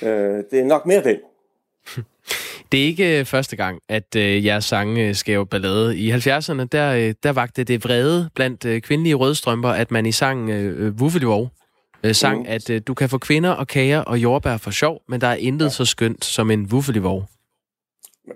Øh, 0.03 0.45
det 0.51 0.61
er 0.61 0.65
nok 0.65 0.87
mere 0.87 1.05
den. 1.05 1.17
Det 2.73 2.83
er 2.83 2.85
ikke 2.85 3.19
øh, 3.19 3.25
første 3.25 3.57
gang, 3.57 3.81
at 3.89 4.17
øh, 4.17 4.45
jeres 4.45 4.65
sange 4.65 5.09
øh, 5.09 5.15
skæver 5.15 5.45
ballade. 5.45 5.99
I 5.99 6.13
70'erne, 6.13 6.65
der, 6.73 6.93
øh, 6.93 7.15
der 7.23 7.33
vagte 7.33 7.65
det 7.65 7.85
vrede 7.85 8.31
blandt 8.35 8.65
øh, 8.65 8.81
kvindelige 8.81 9.15
rødstrømper, 9.15 9.69
at 9.69 9.91
man 9.91 10.07
i 10.07 10.13
sangen 10.13 10.49
øh, 10.51 10.95
Wuffeliwov 10.95 11.49
øh, 12.05 12.15
sang, 12.15 12.41
mm. 12.41 12.47
at 12.49 12.71
øh, 12.71 12.83
du 12.87 12.95
kan 12.95 13.09
få 13.09 13.19
kvinder 13.19 13.51
og 13.51 13.67
kager 13.67 14.01
og 14.01 14.19
jordbær 14.19 14.57
for 14.57 14.71
sjov, 14.71 15.03
men 15.09 15.21
der 15.21 15.27
er 15.27 15.35
intet 15.35 15.67
ja. 15.67 15.71
så 15.71 15.85
skønt 15.85 16.25
som 16.25 16.51
en 16.51 16.67
Wuffeliwov. 16.73 17.25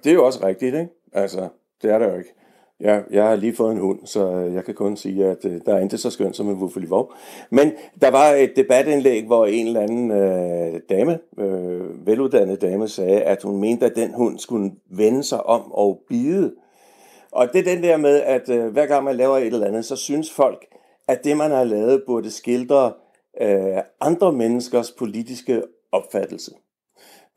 Det 0.04 0.10
er 0.10 0.14
jo 0.14 0.26
også 0.26 0.46
rigtigt, 0.46 0.74
ikke? 0.74 0.88
Altså, 1.12 1.48
det 1.82 1.90
er 1.90 1.98
der 1.98 2.08
jo 2.08 2.18
ikke. 2.18 2.34
Jeg, 2.80 3.04
jeg 3.10 3.24
har 3.28 3.36
lige 3.36 3.54
fået 3.54 3.72
en 3.72 3.80
hund, 3.80 4.06
så 4.06 4.32
øh, 4.32 4.54
jeg 4.54 4.64
kan 4.64 4.74
kun 4.74 4.96
sige, 4.96 5.26
at 5.26 5.44
øh, 5.44 5.60
der 5.66 5.74
er 5.74 5.80
ikke 5.80 5.98
så 5.98 6.10
skønt 6.10 6.36
som 6.36 6.48
en 6.48 6.56
Wuffeliwov. 6.56 7.12
Men 7.50 7.72
der 8.00 8.10
var 8.10 8.26
et 8.26 8.52
debatindlæg, 8.56 9.26
hvor 9.26 9.46
en 9.46 9.66
eller 9.66 9.80
anden 9.80 10.10
øh, 10.10 10.80
dame, 10.90 11.18
øh, 11.38 12.06
veluddannet 12.06 12.60
dame, 12.60 12.88
sagde, 12.88 13.22
at 13.22 13.42
hun 13.42 13.60
mente, 13.60 13.86
at 13.86 13.96
den 13.96 14.14
hund 14.14 14.38
skulle 14.38 14.72
vende 14.90 15.22
sig 15.22 15.46
om 15.46 15.72
og 15.72 16.02
bide. 16.08 16.54
Og 17.32 17.48
det 17.52 17.58
er 17.58 17.74
den 17.74 17.82
der 17.82 17.96
med, 17.96 18.20
at 18.22 18.48
øh, 18.48 18.66
hver 18.66 18.86
gang 18.86 19.04
man 19.04 19.16
laver 19.16 19.36
et 19.36 19.46
eller 19.46 19.66
andet, 19.66 19.84
så 19.84 19.96
synes 19.96 20.32
folk, 20.32 20.66
at 21.08 21.24
det, 21.24 21.36
man 21.36 21.50
har 21.50 21.64
lavet, 21.64 22.02
burde 22.06 22.30
skildre 22.30 22.92
øh, 23.40 23.78
andre 24.00 24.32
menneskers 24.32 24.90
politiske 24.90 25.62
opfattelse. 25.92 26.50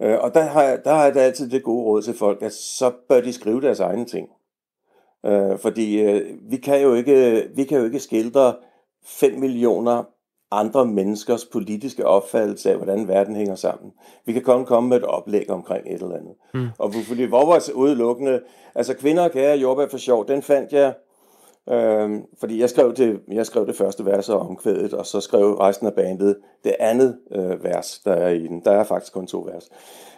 Øh, 0.01 0.17
og 0.19 0.33
der 0.33 0.41
har, 0.41 0.77
der 0.83 0.93
har 0.93 1.03
jeg 1.03 1.15
da 1.15 1.19
altid 1.19 1.49
det 1.49 1.63
gode 1.63 1.83
råd 1.83 2.01
til 2.01 2.13
folk, 2.13 2.41
at 2.41 2.53
så 2.53 2.91
bør 3.09 3.21
de 3.21 3.33
skrive 3.33 3.61
deres 3.61 3.79
egne 3.79 4.05
ting. 4.05 4.29
Øh, 5.25 5.59
fordi 5.59 6.01
øh, 6.01 6.37
vi, 6.41 6.57
kan 6.57 6.81
jo 6.81 6.93
ikke, 6.93 7.47
vi 7.55 7.63
kan 7.63 7.77
jo 7.77 7.85
ikke 7.85 7.99
skildre 7.99 8.55
5 9.05 9.39
millioner 9.39 10.03
andre 10.51 10.85
menneskers 10.85 11.45
politiske 11.45 12.05
opfattelse 12.05 12.71
af, 12.71 12.77
hvordan 12.77 13.07
verden 13.07 13.35
hænger 13.35 13.55
sammen. 13.55 13.91
Vi 14.25 14.33
kan 14.33 14.41
kun 14.41 14.65
komme 14.65 14.89
med 14.89 14.97
et 14.97 15.03
oplæg 15.03 15.49
omkring 15.49 15.87
et 15.87 16.01
eller 16.01 16.15
andet. 16.15 16.33
Mm. 16.53 16.67
Og 16.77 16.93
fordi 16.93 17.23
hvor 17.23 17.45
var 17.45 17.71
udelukkende, 17.75 18.41
altså 18.75 18.93
kvinder 18.93 19.23
og 19.23 19.31
kære 19.31 19.57
jordbær 19.57 19.87
for 19.87 19.97
sjov, 19.97 20.27
den 20.27 20.41
fandt 20.41 20.73
jeg, 20.73 20.93
øh, 21.71 22.09
fordi 22.39 22.61
jeg 22.61 22.69
skrev, 22.69 22.93
det, 22.93 23.19
jeg 23.31 23.45
skrev 23.45 23.67
det 23.67 23.75
første 23.75 24.05
vers 24.05 24.29
og 24.29 24.39
omkvædet, 24.39 24.93
og 24.93 25.05
så 25.05 25.21
skrev 25.21 25.53
resten 25.53 25.87
af 25.87 25.93
bandet 25.93 26.37
det 26.63 26.75
andet 26.79 27.17
øh, 27.35 27.63
vers, 27.63 27.99
der 28.05 28.13
er 28.13 28.29
i 28.29 28.47
den. 28.47 28.61
Der 28.65 28.71
er 28.71 28.83
faktisk 28.83 29.13
kun 29.13 29.27
to 29.27 29.49
vers. 29.53 29.69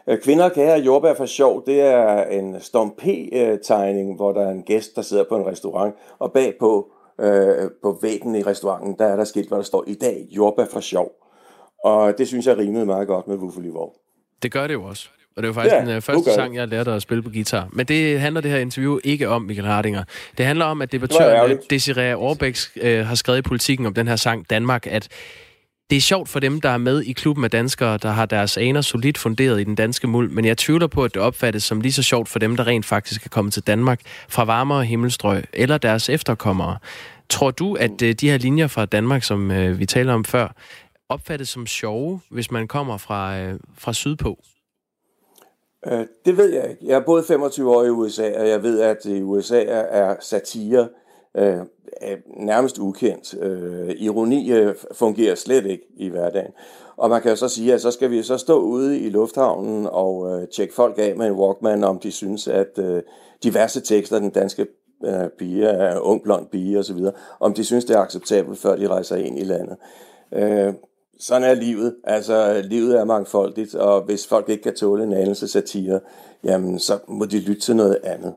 Øh, 0.07 0.19
Kvinder 0.19 0.49
kan 0.49 0.65
have 0.65 0.79
jordbær 0.79 1.13
for 1.13 1.25
sjov, 1.25 1.65
det 1.65 1.81
er 1.81 2.23
en 2.23 2.59
Storm 2.59 2.91
P-tegning, 2.97 4.09
øh, 4.09 4.15
hvor 4.15 4.31
der 4.31 4.41
er 4.41 4.51
en 4.51 4.63
gæst, 4.63 4.95
der 4.95 5.01
sidder 5.01 5.23
på 5.29 5.37
en 5.37 5.45
restaurant, 5.45 5.95
og 6.19 6.31
bagpå 6.31 6.91
øh, 7.19 7.69
på 7.81 7.99
væggen 8.01 8.35
i 8.35 8.43
restauranten, 8.43 8.95
der 8.99 9.05
er 9.05 9.15
der 9.15 9.23
skilt, 9.23 9.47
hvor 9.47 9.57
der 9.57 9.63
står, 9.63 9.83
i 9.87 9.93
dag 9.93 10.27
jordbær 10.29 10.65
for 10.65 10.79
sjov. 10.79 11.11
Og 11.83 12.17
det 12.17 12.27
synes 12.27 12.47
jeg 12.47 12.57
rimede 12.57 12.85
meget 12.85 13.07
godt 13.07 13.27
med 13.27 13.37
Wuffelivorg. 13.37 13.95
Det 14.43 14.51
gør 14.51 14.67
det 14.67 14.73
jo 14.73 14.83
også. 14.83 15.09
Og 15.37 15.43
det 15.43 15.47
var 15.47 15.53
faktisk 15.53 15.75
ja, 15.75 15.81
den 15.81 15.97
uh, 15.97 16.01
første 16.01 16.33
sang, 16.33 16.55
jeg 16.55 16.67
lærte 16.67 16.91
at 16.91 17.01
spille 17.01 17.23
på 17.23 17.29
guitar. 17.29 17.67
Men 17.71 17.85
det 17.85 18.19
handler 18.19 18.41
det 18.41 18.51
her 18.51 18.57
interview 18.57 18.99
ikke 19.03 19.29
om, 19.29 19.41
Michael 19.41 19.67
Hardinger. 19.67 20.03
Det 20.37 20.45
handler 20.45 20.65
om, 20.65 20.81
at 20.81 20.91
debattøren 20.91 21.57
Desiree 21.69 22.15
Aarbæk 22.15 22.57
uh, 22.83 22.89
har 22.89 23.15
skrevet 23.15 23.39
i 23.39 23.41
politikken 23.41 23.85
om 23.85 23.93
den 23.93 24.07
her 24.07 24.15
sang 24.15 24.49
Danmark, 24.49 24.87
at 24.87 25.09
det 25.91 25.97
er 25.97 26.01
sjovt 26.01 26.29
for 26.29 26.39
dem, 26.39 26.61
der 26.61 26.69
er 26.69 26.77
med 26.77 27.01
i 27.01 27.13
klubben 27.13 27.43
af 27.43 27.51
danskere, 27.51 27.97
der 27.97 28.11
har 28.11 28.25
deres 28.25 28.57
aner 28.57 28.81
solidt 28.81 29.17
funderet 29.17 29.61
i 29.61 29.63
den 29.63 29.75
danske 29.75 30.07
muld, 30.07 30.31
men 30.31 30.45
jeg 30.45 30.57
tvivler 30.57 30.87
på, 30.87 31.03
at 31.03 31.13
det 31.13 31.21
opfattes 31.21 31.63
som 31.63 31.81
lige 31.81 31.93
så 31.93 32.03
sjovt 32.03 32.29
for 32.29 32.39
dem, 32.39 32.55
der 32.55 32.67
rent 32.67 32.85
faktisk 32.85 33.25
er 33.25 33.29
kommet 33.29 33.53
til 33.53 33.63
Danmark 33.63 34.01
fra 34.29 34.43
varmere 34.43 34.85
himmelstrøg 34.85 35.43
eller 35.53 35.77
deres 35.77 36.09
efterkommere. 36.09 36.77
Tror 37.29 37.51
du, 37.51 37.73
at 37.73 38.01
øh, 38.01 38.13
de 38.13 38.29
her 38.29 38.37
linjer 38.37 38.67
fra 38.67 38.85
Danmark, 38.85 39.23
som 39.23 39.51
øh, 39.51 39.79
vi 39.79 39.85
taler 39.85 40.13
om 40.13 40.25
før, 40.25 40.55
opfattes 41.09 41.49
som 41.49 41.67
sjove, 41.67 42.21
hvis 42.29 42.51
man 42.51 42.67
kommer 42.67 42.97
fra, 42.97 43.39
øh, 43.39 43.59
fra 43.77 43.93
sydpå? 43.93 44.43
Øh, 45.87 46.05
det 46.25 46.37
ved 46.37 46.53
jeg 46.53 46.69
ikke. 46.69 46.85
Jeg 46.85 46.95
har 46.95 47.03
boet 47.05 47.25
25 47.25 47.75
år 47.75 47.83
i 47.83 47.89
USA, 47.89 48.39
og 48.39 48.49
jeg 48.49 48.63
ved, 48.63 48.79
at 48.79 49.05
i 49.05 49.21
USA 49.21 49.63
er 49.67 50.15
satire 50.19 50.87
øh, 51.37 51.57
er 52.01 52.15
nærmest 52.37 52.77
ukendt. 52.77 53.35
Øh, 53.41 53.95
ironi 53.97 54.51
øh, 54.51 54.75
fungerer 54.91 55.35
slet 55.35 55.65
ikke 55.65 55.83
i 55.97 56.09
hverdagen. 56.09 56.51
Og 56.97 57.09
man 57.09 57.21
kan 57.21 57.29
jo 57.29 57.35
så 57.35 57.49
sige, 57.49 57.73
at 57.73 57.81
så 57.81 57.91
skal 57.91 58.11
vi 58.11 58.23
så 58.23 58.37
stå 58.37 58.59
ude 58.59 58.99
i 58.99 59.09
lufthavnen 59.09 59.87
og 59.91 60.41
øh, 60.41 60.47
tjekke 60.47 60.73
folk 60.73 60.95
af 60.97 61.15
med 61.15 61.27
en 61.27 61.33
Walkman, 61.33 61.83
om 61.83 61.99
de 61.99 62.11
synes, 62.11 62.47
at 62.47 62.79
øh, 62.79 63.03
diverse 63.43 63.81
tekster, 63.81 64.19
den 64.19 64.29
danske 64.29 64.67
øh, 65.05 65.29
pige 65.39 65.65
er 65.65 65.99
ung 65.99 66.23
blond 66.23 66.47
pige 66.47 66.79
osv., 66.79 66.97
om 67.39 67.53
de 67.53 67.63
synes, 67.63 67.85
det 67.85 67.95
er 67.95 67.99
acceptabelt, 67.99 68.59
før 68.59 68.75
de 68.75 68.87
rejser 68.87 69.15
ind 69.15 69.39
i 69.39 69.43
landet. 69.43 69.77
Øh, 70.33 70.73
sådan 71.21 71.43
er 71.43 71.53
livet. 71.53 71.95
Altså, 72.03 72.61
livet 72.69 72.99
er 72.99 73.05
mangfoldigt, 73.05 73.75
og 73.75 74.01
hvis 74.01 74.27
folk 74.27 74.49
ikke 74.49 74.63
kan 74.63 74.75
tåle 74.75 75.03
en 75.03 75.13
anelse 75.13 75.47
satire, 75.47 75.99
jamen, 76.43 76.79
så 76.79 76.99
må 77.07 77.25
de 77.25 77.39
lytte 77.39 77.61
til 77.61 77.75
noget 77.75 77.97
andet. 78.03 78.33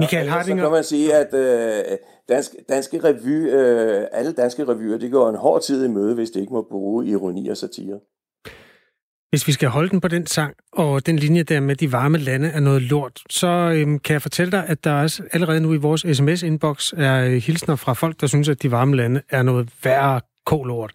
Michael 0.00 0.28
Hardinger... 0.28 0.62
Så 0.62 0.68
kan 0.68 0.74
man 0.74 0.84
sige, 0.84 1.14
at 1.14 1.34
øh, 1.34 1.98
dansk, 2.28 2.54
danske 2.68 3.00
revy, 3.04 3.50
øh, 3.50 4.06
alle 4.12 4.32
danske 4.32 4.64
revyer, 4.64 4.98
de 4.98 5.10
går 5.10 5.28
en 5.28 5.36
hård 5.36 5.62
tid 5.62 5.84
i 5.84 5.88
møde, 5.88 6.14
hvis 6.14 6.30
de 6.30 6.40
ikke 6.40 6.52
må 6.52 6.66
bruge 6.70 7.06
ironi 7.06 7.48
og 7.48 7.56
satire. 7.56 7.98
Hvis 9.30 9.46
vi 9.46 9.52
skal 9.52 9.68
holde 9.68 9.90
den 9.90 10.00
på 10.00 10.08
den 10.08 10.26
sang, 10.26 10.54
og 10.72 11.06
den 11.06 11.16
linje 11.16 11.42
der 11.42 11.60
med 11.60 11.76
de 11.76 11.92
varme 11.92 12.18
lande 12.18 12.48
er 12.48 12.60
noget 12.60 12.82
lort, 12.82 13.22
så 13.30 13.46
øhm, 13.46 13.98
kan 13.98 14.12
jeg 14.12 14.22
fortælle 14.22 14.50
dig, 14.50 14.64
at 14.66 14.84
der 14.84 14.92
også 14.92 15.22
allerede 15.32 15.60
nu 15.60 15.72
i 15.74 15.76
vores 15.76 16.04
sms-inbox 16.04 16.92
er 16.96 17.24
øh, 17.24 17.32
hilsner 17.32 17.76
fra 17.76 17.92
folk, 17.92 18.20
der 18.20 18.26
synes, 18.26 18.48
at 18.48 18.62
de 18.62 18.70
varme 18.70 18.96
lande 18.96 19.22
er 19.30 19.42
noget 19.42 19.68
værre 19.84 20.20
kolort. 20.46 20.92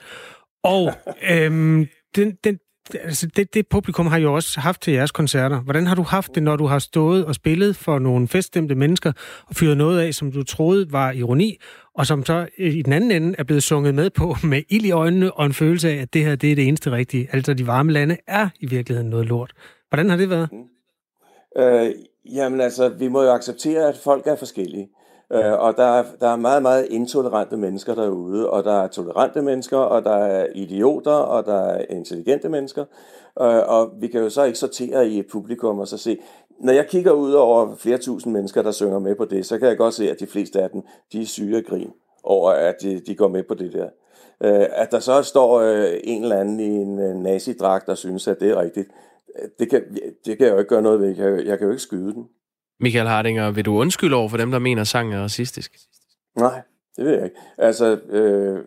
Og 0.64 0.94
øhm, 1.32 1.88
den, 2.16 2.38
den, 2.44 2.60
altså 2.94 3.28
det, 3.36 3.54
det 3.54 3.68
publikum 3.68 4.08
har 4.08 4.18
jo 4.18 4.34
også 4.34 4.60
haft 4.60 4.82
til 4.82 4.94
jeres 4.94 5.12
koncerter. 5.12 5.62
Hvordan 5.62 5.88
har 5.88 5.96
du 5.96 6.02
haft 6.02 6.36
det, 6.36 6.44
når 6.44 6.56
du 6.56 6.66
har 6.66 6.80
stået 6.80 7.26
og 7.26 7.36
spillet 7.36 7.76
for 7.76 8.00
nogle 8.00 8.28
feststemte 8.28 8.76
mennesker 8.76 9.12
og 9.48 9.56
fyret 9.56 9.78
noget 9.78 10.00
af, 10.00 10.14
som 10.14 10.32
du 10.32 10.44
troede 10.44 10.92
var 10.92 11.12
ironi, 11.12 11.58
og 11.96 12.08
som 12.08 12.26
så 12.26 12.48
øh, 12.58 12.76
i 12.76 12.82
den 12.82 12.94
anden 12.94 13.12
ende 13.12 13.36
er 13.38 13.44
blevet 13.44 13.64
sunget 13.64 13.96
med 13.96 14.10
på 14.10 14.36
med 14.52 14.62
ild 14.70 14.86
i 14.86 14.92
øjnene 14.92 15.34
og 15.34 15.46
en 15.46 15.54
følelse 15.54 15.90
af, 15.90 15.96
at 15.96 16.14
det 16.14 16.24
her 16.24 16.36
det 16.36 16.52
er 16.52 16.56
det 16.56 16.68
eneste 16.68 16.92
rigtige. 16.92 17.28
Altså 17.32 17.54
de 17.54 17.68
varme 17.68 17.92
lande 17.92 18.18
er 18.28 18.50
i 18.60 18.66
virkeligheden 18.66 19.10
noget 19.10 19.26
lort. 19.26 19.54
Hvordan 19.90 20.10
har 20.10 20.18
det 20.18 20.30
været? 20.30 20.50
Mm. 20.52 21.62
Øh, 21.62 21.92
jamen 22.26 22.62
altså, 22.62 22.90
vi 22.90 23.08
må 23.08 23.24
jo 23.24 23.32
acceptere, 23.32 23.88
at 23.90 23.98
folk 24.04 24.28
er 24.28 24.36
forskellige. 24.36 24.90
Øh, 25.34 25.60
og 25.60 25.78
der 25.78 25.84
er, 25.84 26.04
der 26.20 26.28
er 26.28 26.36
meget, 26.36 26.62
meget 26.62 26.88
intolerante 26.90 27.58
mennesker 27.58 27.96
derude, 27.96 28.50
og 28.50 28.64
der 28.64 28.84
er 28.84 28.88
tolerante 28.88 29.42
mennesker, 29.42 29.78
og 29.78 30.04
der 30.04 30.16
er 30.16 30.48
idioter, 30.56 31.12
og 31.12 31.46
der 31.46 31.66
er 31.66 31.86
intelligente 31.90 32.50
mennesker. 32.50 32.86
Øh, 33.42 33.62
og 33.68 33.92
vi 34.00 34.08
kan 34.08 34.22
jo 34.22 34.30
så 34.30 34.44
ikke 34.44 34.60
sortere 34.60 35.08
i 35.08 35.20
et 35.20 35.28
publikum 35.32 35.80
og 35.80 35.88
så 35.88 35.98
se, 35.98 36.18
når 36.60 36.74
jeg 36.74 36.88
kigger 36.88 37.12
ud 37.12 37.32
over 37.32 37.76
flere 37.76 37.98
tusind 37.98 38.34
mennesker, 38.34 38.62
der 38.62 38.72
synger 38.72 39.00
med 39.00 39.16
på 39.16 39.26
det, 39.26 39.46
så 39.46 39.60
kan 39.60 39.68
jeg 39.68 39.78
godt 39.78 39.94
se, 39.94 40.12
at 40.12 40.20
de 40.20 40.28
fleste 40.28 40.62
af 40.62 40.70
dem, 40.70 40.82
de 41.14 41.22
er 41.22 41.26
syge 41.26 41.58
af 41.58 41.64
grin 41.64 41.92
over, 42.24 42.52
at 42.52 42.76
de, 42.82 43.00
de 43.00 43.16
går 43.16 43.28
med 43.28 43.44
på 43.44 43.54
det 43.54 43.74
der. 43.74 43.90
Øh, 44.44 44.68
at 44.72 44.92
der 44.92 45.00
så 45.00 45.22
står 45.22 45.60
øh, 45.60 46.00
en 46.04 46.24
eller 46.24 46.40
anden 46.40 46.60
i 46.60 46.76
en 46.76 47.00
øh, 47.00 47.16
nazidragt, 47.16 47.88
der 47.88 47.96
synes, 47.96 48.28
at 48.28 48.40
det 48.40 48.50
er 48.50 48.62
rigtigt, 48.62 48.88
øh, 49.42 49.50
det 49.60 49.70
kan, 49.70 49.84
det 50.26 50.38
kan 50.38 50.48
jeg 50.48 50.54
jo 50.54 50.60
ikke 50.60 50.70
gøre 50.70 50.82
noget 50.82 51.00
ved. 51.00 51.08
Jeg 51.08 51.16
kan, 51.16 51.48
jeg 51.48 51.58
kan 51.58 51.68
jo 51.68 51.72
ikke 51.72 51.84
skyde 51.84 52.14
den. 52.14 52.30
Michael 52.80 53.08
Hardinger, 53.08 53.52
vil 53.52 53.66
du 53.66 53.78
undskylde 53.78 54.16
over 54.16 54.30
for 54.30 54.38
dem, 54.38 54.52
der 54.52 54.60
mener, 54.60 54.82
at 54.82 54.88
sangen 54.88 55.14
er 55.14 55.24
racistisk? 55.24 55.72
Nej, 56.38 56.62
det 56.96 57.06
ved 57.06 57.14
jeg 57.14 57.24
ikke. 57.24 57.36
Altså, 57.58 58.00
øh, 58.10 58.60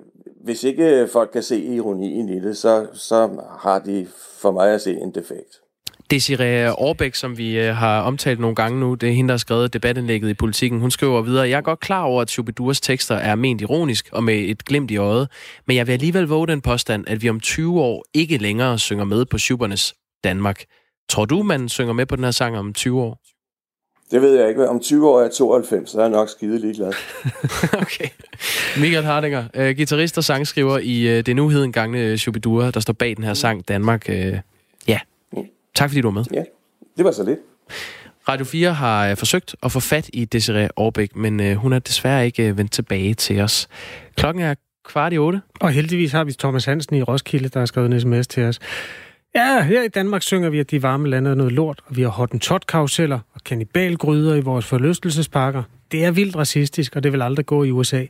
hvis 0.44 0.64
ikke 0.64 1.08
folk 1.12 1.30
kan 1.32 1.42
se 1.42 1.64
ironien 1.64 2.28
i 2.28 2.40
det, 2.40 2.56
så, 2.56 2.86
så 2.92 3.42
har 3.60 3.78
de 3.78 4.06
for 4.40 4.52
mig 4.52 4.74
at 4.74 4.80
se 4.80 4.92
en 4.92 5.14
defekt. 5.14 5.62
Desiree 6.10 6.68
Aarbæk, 6.68 7.14
som 7.14 7.38
vi 7.38 7.58
øh, 7.58 7.74
har 7.74 8.00
omtalt 8.02 8.40
nogle 8.40 8.56
gange 8.56 8.80
nu, 8.80 8.94
det 8.94 9.08
er 9.08 9.12
hende, 9.12 9.28
der 9.28 9.32
har 9.32 9.38
skrevet 9.38 9.72
debatindlægget 9.72 10.28
i 10.30 10.34
politikken. 10.34 10.80
Hun 10.80 10.90
skriver 10.90 11.22
videre, 11.22 11.48
jeg 11.48 11.56
er 11.56 11.60
godt 11.60 11.80
klar 11.80 12.02
over, 12.02 12.22
at 12.22 12.30
Shubidurs 12.30 12.80
tekster 12.80 13.14
er 13.14 13.34
ment 13.34 13.60
ironisk 13.60 14.08
og 14.12 14.24
med 14.24 14.34
et 14.34 14.64
glimt 14.64 14.90
i 14.90 14.96
øjet, 14.96 15.28
men 15.66 15.76
jeg 15.76 15.86
vil 15.86 15.92
alligevel 15.92 16.24
våge 16.24 16.46
den 16.46 16.60
påstand, 16.60 17.04
at 17.08 17.22
vi 17.22 17.28
om 17.28 17.40
20 17.40 17.80
år 17.80 18.04
ikke 18.14 18.38
længere 18.38 18.78
synger 18.78 19.04
med 19.04 19.24
på 19.24 19.38
Schubernes 19.38 19.94
Danmark. 20.24 20.64
Tror 21.08 21.24
du, 21.24 21.42
man 21.42 21.68
synger 21.68 21.92
med 21.92 22.06
på 22.06 22.16
den 22.16 22.24
her 22.24 22.30
sang 22.30 22.58
om 22.58 22.72
20 22.72 23.02
år? 23.02 23.18
Det 24.12 24.22
ved 24.22 24.38
jeg 24.38 24.48
ikke. 24.48 24.68
Om 24.68 24.80
20 24.80 25.08
år 25.08 25.20
er 25.20 25.28
92, 25.28 25.90
så 25.90 25.98
er 25.98 26.02
jeg 26.02 26.10
nok 26.10 26.28
skide 26.28 26.58
ligeglad. 26.58 26.92
okay. 27.82 28.08
Michael 28.80 29.04
Hardinger, 29.04 29.44
uh, 29.58 29.76
guitarist 29.76 30.18
og 30.18 30.24
sangskriver 30.24 30.78
i 30.78 31.18
uh, 31.18 31.24
det 31.24 31.36
nu 31.36 31.48
heden 31.48 31.72
gangne 31.72 32.18
Shubidua, 32.18 32.70
der 32.70 32.80
står 32.80 32.92
bag 32.92 33.16
den 33.16 33.24
her 33.24 33.34
sang 33.34 33.68
Danmark. 33.68 34.06
Uh, 34.08 34.14
ja, 34.88 34.98
tak 35.74 35.90
fordi 35.90 36.00
du 36.00 36.06
var 36.06 36.12
med. 36.12 36.24
Ja, 36.34 36.42
det 36.96 37.04
var 37.04 37.12
så 37.12 37.24
lidt. 37.24 37.38
Radio 38.28 38.44
4 38.44 38.72
har 38.72 39.10
uh, 39.10 39.16
forsøgt 39.16 39.56
at 39.62 39.72
få 39.72 39.80
fat 39.80 40.10
i 40.12 40.24
Desiree 40.24 40.68
Aarbæk, 40.76 41.16
men 41.16 41.40
uh, 41.40 41.52
hun 41.52 41.72
er 41.72 41.78
desværre 41.78 42.26
ikke 42.26 42.50
uh, 42.50 42.58
vendt 42.58 42.72
tilbage 42.72 43.14
til 43.14 43.40
os. 43.40 43.68
Klokken 44.16 44.42
er 44.42 44.54
kvart 44.84 45.12
i 45.12 45.18
otte. 45.18 45.40
Og 45.60 45.70
heldigvis 45.70 46.12
har 46.12 46.24
vi 46.24 46.32
Thomas 46.32 46.64
Hansen 46.64 46.96
i 46.96 47.02
Roskilde, 47.02 47.48
der 47.48 47.58
har 47.58 47.66
skrevet 47.66 47.92
en 47.92 48.00
sms 48.00 48.26
til 48.26 48.42
os. 48.42 48.58
Ja, 49.34 49.62
her 49.62 49.82
i 49.82 49.88
Danmark 49.88 50.22
synger 50.22 50.50
vi, 50.50 50.58
at 50.58 50.70
de 50.70 50.82
varme 50.82 51.08
lande 51.08 51.30
er 51.30 51.34
noget 51.34 51.52
lort, 51.52 51.82
og 51.86 51.96
vi 51.96 52.02
har 52.02 52.08
hottentot-karuseller 52.08 53.20
og 53.32 53.40
kanibalgryder 53.44 54.34
i 54.34 54.40
vores 54.40 54.66
forlystelsesparker. 54.66 55.62
Det 55.92 56.04
er 56.04 56.10
vildt 56.10 56.36
racistisk, 56.36 56.96
og 56.96 57.02
det 57.02 57.12
vil 57.12 57.22
aldrig 57.22 57.46
gå 57.46 57.64
i 57.64 57.70
USA. 57.70 58.06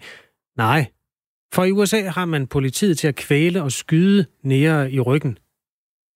Nej, 0.57 0.87
for 1.55 1.65
i 1.65 1.71
USA 1.71 2.09
har 2.09 2.25
man 2.25 2.47
politiet 2.47 2.99
til 2.99 3.09
at 3.09 3.15
kvæle 3.15 3.63
og 3.63 3.73
skyde 3.73 4.27
nære 4.43 4.93
i 4.93 5.01
ryggen, 5.01 5.39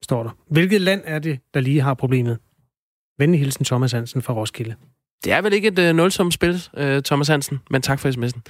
står 0.04 0.22
der. 0.22 0.30
Hvilket 0.50 0.80
land 0.80 1.02
er 1.04 1.18
det, 1.18 1.38
der 1.54 1.60
lige 1.60 1.80
har 1.80 1.94
problemet? 1.94 2.38
Venlig 3.18 3.40
hilsen 3.40 3.64
Thomas 3.64 3.92
Hansen 3.92 4.22
fra 4.22 4.34
Roskilde. 4.34 4.74
Det 5.24 5.32
er 5.32 5.42
vel 5.42 5.52
ikke 5.52 5.68
et 5.68 5.78
uh, 5.78 5.96
nulsomt 5.96 6.34
spil, 6.34 6.62
uh, 6.80 7.02
Thomas 7.04 7.28
Hansen, 7.28 7.60
men 7.70 7.82
tak 7.82 7.98
for 7.98 8.08
sms'en. 8.08 8.40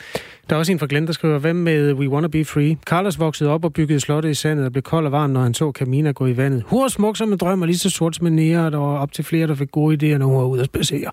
Der 0.50 0.56
er 0.56 0.58
også 0.58 0.72
en 0.72 0.78
fra 0.78 0.86
Glenn, 0.88 1.06
der 1.06 1.12
skriver, 1.12 1.38
hvem 1.38 1.56
med 1.56 1.92
We 1.92 2.08
Wanna 2.08 2.28
Be 2.28 2.44
Free? 2.44 2.76
Carlos 2.86 3.18
voksede 3.18 3.50
op 3.50 3.64
og 3.64 3.72
byggede 3.72 4.00
slottet 4.00 4.30
i 4.30 4.34
sandet 4.34 4.66
og 4.66 4.72
blev 4.72 4.82
kold 4.82 5.06
og 5.06 5.12
varm, 5.12 5.30
når 5.30 5.42
han 5.42 5.54
så 5.54 5.72
Camina 5.72 6.12
gå 6.12 6.26
i 6.26 6.36
vandet. 6.36 6.62
Hun 6.62 6.82
var 6.82 6.88
smuk 6.88 7.16
som 7.16 7.32
en 7.32 7.38
drøm 7.38 7.62
og 7.62 7.66
lige 7.66 7.78
så 7.78 7.90
sort 7.90 8.16
som 8.16 8.26
en 8.26 8.36
nære, 8.36 8.70
der 8.70 8.78
var 8.78 8.98
op 8.98 9.12
til 9.12 9.24
flere, 9.24 9.46
der 9.46 9.54
fik 9.54 9.70
gode 9.70 10.14
idéer, 10.14 10.18
når 10.18 10.26
hun 10.26 10.36
var 10.36 10.44
ude 10.44 10.60
at 10.60 10.66
spacere. 10.66 11.10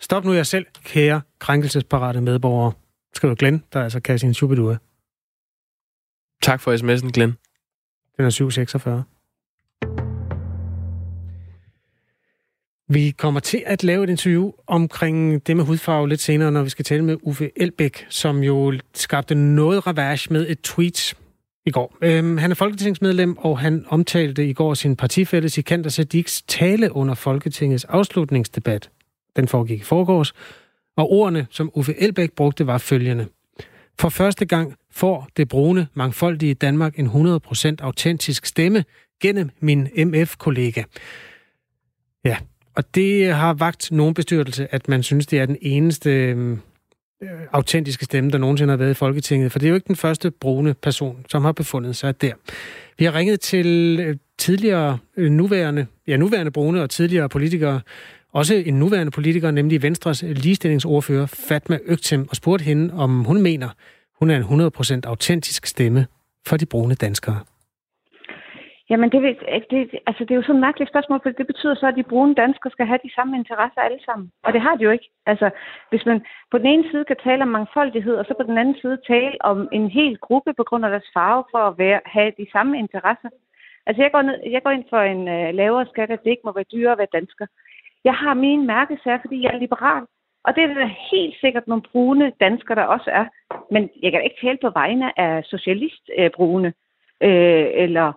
Stop 0.00 0.24
nu 0.24 0.32
jer 0.32 0.42
selv, 0.42 0.66
kære 0.84 1.20
krænkelsesparate 1.38 2.20
medborgere, 2.20 2.72
skriver 3.14 3.34
Glenn, 3.34 3.62
der 3.72 3.82
altså 3.82 4.00
kan 4.00 4.18
sin 4.18 4.34
superdue. 4.34 4.78
Tak 6.42 6.60
for 6.60 6.76
sms'en, 6.76 7.10
Glenn. 7.10 7.36
Den 8.16 8.24
er 8.24 8.30
746. 8.30 9.04
Vi 12.88 13.10
kommer 13.10 13.40
til 13.40 13.62
at 13.66 13.84
lave 13.84 14.04
et 14.04 14.10
interview 14.10 14.50
omkring 14.66 15.46
det 15.46 15.56
med 15.56 15.64
hudfarve 15.64 16.08
lidt 16.08 16.20
senere, 16.20 16.52
når 16.52 16.62
vi 16.62 16.70
skal 16.70 16.84
tale 16.84 17.04
med 17.04 17.16
Uffe 17.22 17.50
Elbæk, 17.56 18.06
som 18.08 18.42
jo 18.42 18.78
skabte 18.94 19.34
noget 19.34 19.86
ravage 19.86 20.32
med 20.32 20.46
et 20.48 20.60
tweet 20.60 21.14
i 21.66 21.70
går. 21.70 21.96
Øhm, 22.02 22.38
han 22.38 22.50
er 22.50 22.54
folketingsmedlem, 22.54 23.38
og 23.38 23.58
han 23.58 23.84
omtalte 23.88 24.48
i 24.48 24.52
går 24.52 24.74
sin 24.74 24.96
partifælle 24.96 25.48
Sikander 25.48 25.90
Sadiks 25.90 26.42
tale 26.42 26.92
under 26.96 27.14
Folketingets 27.14 27.84
afslutningsdebat. 27.84 28.90
Den 29.36 29.48
foregik 29.48 29.80
i 29.80 29.84
forgårs, 29.84 30.32
og 30.96 31.10
ordene, 31.10 31.46
som 31.50 31.70
Uffe 31.74 31.94
Elbæk 31.98 32.32
brugte, 32.32 32.66
var 32.66 32.78
følgende. 32.78 33.26
For 33.98 34.08
første 34.08 34.46
gang 34.46 34.74
får 34.90 35.28
det 35.36 35.48
brune, 35.48 35.86
mangfoldige 35.94 36.54
Danmark 36.54 36.98
en 36.98 37.06
100% 37.06 37.76
autentisk 37.80 38.46
stemme 38.46 38.84
gennem 39.22 39.50
min 39.60 39.88
MF-kollega. 39.96 40.82
Ja, 42.24 42.36
og 42.76 42.94
det 42.94 43.34
har 43.34 43.54
vagt 43.54 43.92
nogen 43.92 44.14
bestyrelse, 44.14 44.74
at 44.74 44.88
man 44.88 45.02
synes, 45.02 45.26
det 45.26 45.38
er 45.38 45.46
den 45.46 45.56
eneste 45.62 46.10
øhm, 46.10 46.60
øh, 47.22 47.28
autentiske 47.52 48.04
stemme, 48.04 48.30
der 48.30 48.38
nogensinde 48.38 48.70
har 48.72 48.76
været 48.76 48.90
i 48.90 48.94
Folketinget. 48.94 49.52
For 49.52 49.58
det 49.58 49.66
er 49.66 49.70
jo 49.70 49.74
ikke 49.74 49.88
den 49.88 49.96
første 49.96 50.30
brune 50.30 50.74
person, 50.74 51.24
som 51.28 51.44
har 51.44 51.52
befundet 51.52 51.96
sig 51.96 52.20
der. 52.20 52.32
Vi 52.98 53.04
har 53.04 53.14
ringet 53.14 53.40
til 53.40 54.00
øh, 54.00 54.16
tidligere 54.38 54.98
øh, 55.16 55.30
nuværende, 55.30 55.86
ja, 56.06 56.16
nuværende 56.16 56.50
brune 56.50 56.82
og 56.82 56.90
tidligere 56.90 57.28
politikere, 57.28 57.80
også 58.32 58.54
en 58.54 58.74
nuværende 58.74 59.10
politiker, 59.10 59.50
nemlig 59.50 59.82
Venstres 59.82 60.22
ligestillingsordfører 60.22 61.26
Fatma 61.26 61.78
Øgtem, 61.86 62.28
og 62.30 62.36
spurgte 62.36 62.64
hende, 62.64 62.94
om 62.94 63.24
hun 63.24 63.42
mener, 63.42 63.68
hun 64.18 64.30
er 64.30 64.36
en 64.36 65.02
100% 65.04 65.08
autentisk 65.08 65.66
stemme 65.66 66.06
for 66.46 66.56
de 66.56 66.66
brune 66.66 66.94
danskere. 66.94 67.40
Jamen, 68.90 69.12
det, 69.12 69.20
det, 69.70 69.90
altså, 70.06 70.24
det 70.24 70.30
er 70.30 70.34
jo 70.34 70.42
sådan 70.42 70.56
et 70.56 70.66
mærkeligt 70.66 70.90
spørgsmål, 70.90 71.20
for 71.22 71.30
det 71.30 71.46
betyder 71.46 71.74
så, 71.74 71.86
at 71.86 71.96
de 71.96 72.10
brune 72.12 72.34
danskere 72.34 72.70
skal 72.70 72.86
have 72.86 72.98
de 73.04 73.14
samme 73.14 73.36
interesser 73.36 73.80
alle 73.80 74.00
sammen. 74.04 74.30
Og 74.42 74.52
det 74.52 74.60
har 74.60 74.74
de 74.76 74.84
jo 74.84 74.90
ikke. 74.90 75.08
Altså, 75.26 75.50
hvis 75.90 76.06
man 76.06 76.24
på 76.50 76.58
den 76.58 76.66
ene 76.66 76.90
side 76.90 77.04
kan 77.04 77.16
tale 77.24 77.42
om 77.42 77.48
mangfoldighed, 77.48 78.14
og 78.16 78.24
så 78.24 78.34
på 78.34 78.42
den 78.42 78.58
anden 78.58 78.76
side 78.80 78.98
tale 79.06 79.36
om 79.40 79.68
en 79.72 79.90
hel 79.90 80.18
gruppe 80.18 80.52
på 80.56 80.64
grund 80.64 80.84
af 80.84 80.90
deres 80.90 81.10
farve 81.14 81.44
for 81.50 81.58
at 81.58 81.78
være, 81.78 82.00
have 82.06 82.32
de 82.38 82.46
samme 82.52 82.78
interesser. 82.78 83.28
Altså, 83.86 84.02
jeg 84.02 84.12
går, 84.12 84.22
ned, 84.22 84.38
jeg 84.50 84.62
går 84.62 84.70
ind 84.70 84.84
for 84.90 85.00
en 85.00 85.28
øh, 85.28 85.54
lavere 85.54 85.86
skat, 85.86 86.10
at 86.10 86.24
det 86.24 86.30
ikke 86.30 86.44
må 86.44 86.52
være 86.52 86.72
dyrere 86.72 86.92
at 86.92 86.98
være 86.98 87.16
dansker. 87.18 87.46
Jeg 88.04 88.14
har 88.14 88.34
min 88.34 88.66
mærkesager, 88.66 89.18
fordi 89.20 89.42
jeg 89.42 89.54
er 89.54 89.58
liberal. 89.58 90.04
Og 90.44 90.54
det 90.54 90.62
er 90.62 90.66
der 90.66 90.90
helt 91.10 91.36
sikkert 91.40 91.68
nogle 91.68 91.82
brune 91.92 92.32
danskere, 92.40 92.76
der 92.76 92.82
også 92.82 93.10
er. 93.10 93.26
Men 93.70 93.90
jeg 94.02 94.12
kan 94.12 94.24
ikke 94.24 94.40
tale 94.42 94.58
på 94.62 94.70
vegne 94.70 95.20
af 95.20 95.44
socialistbrune, 95.44 96.72
øh, 97.20 97.30
øh, 97.30 97.66
eller 97.74 98.12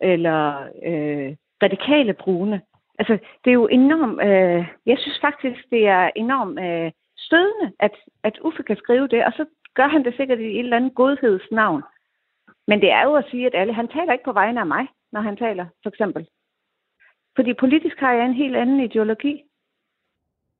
eller 0.00 0.68
øh, 0.86 1.36
radikale 1.62 2.14
brune. 2.14 2.60
Altså, 2.98 3.18
det 3.44 3.50
er 3.50 3.54
jo 3.54 3.66
enormt... 3.66 4.20
Øh, 4.22 4.66
jeg 4.86 4.98
synes 4.98 5.18
faktisk, 5.20 5.70
det 5.70 5.86
er 5.86 6.10
enormt 6.16 6.58
øh, 6.60 6.92
stødende, 7.16 7.72
at, 7.80 7.94
at 8.22 8.38
Uffe 8.40 8.62
kan 8.62 8.76
skrive 8.76 9.08
det, 9.08 9.24
og 9.24 9.32
så 9.32 9.44
gør 9.74 9.88
han 9.88 10.04
det 10.04 10.14
sikkert 10.16 10.38
i 10.38 10.42
et 10.42 10.58
eller 10.58 10.76
andet 10.76 10.94
godhedsnavn. 10.94 11.82
Men 12.66 12.80
det 12.80 12.90
er 12.90 13.02
jo 13.02 13.14
at 13.14 13.24
sige, 13.30 13.46
at 13.46 13.54
alle... 13.54 13.72
Han 13.72 13.88
taler 13.88 14.12
ikke 14.12 14.24
på 14.24 14.32
vegne 14.32 14.60
af 14.60 14.66
mig, 14.66 14.86
når 15.12 15.20
han 15.20 15.36
taler, 15.36 15.66
for 15.82 15.90
eksempel. 15.90 16.26
Fordi 17.36 17.54
politisk 17.54 17.98
har 17.98 18.12
jeg 18.12 18.26
en 18.26 18.34
helt 18.34 18.56
anden 18.56 18.80
ideologi. 18.80 19.42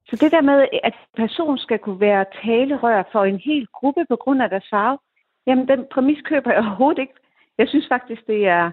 Så 0.08 0.16
det 0.16 0.32
der 0.32 0.40
med, 0.40 0.68
at 0.84 0.94
person 1.16 1.58
skal 1.58 1.78
kunne 1.78 2.00
være 2.00 2.24
talerør 2.44 3.02
for 3.12 3.24
en 3.24 3.38
hel 3.38 3.66
gruppe 3.66 4.04
på 4.08 4.16
grund 4.16 4.42
af 4.42 4.50
deres 4.50 4.66
farve, 4.70 4.98
jamen 5.46 5.68
den 5.68 5.86
præmis 5.92 6.22
køber 6.22 6.52
jeg 6.52 6.60
overhovedet 6.60 6.98
ikke. 6.98 7.14
Jeg 7.58 7.68
synes 7.68 7.88
faktisk, 7.88 8.26
det 8.26 8.46
er, 8.46 8.70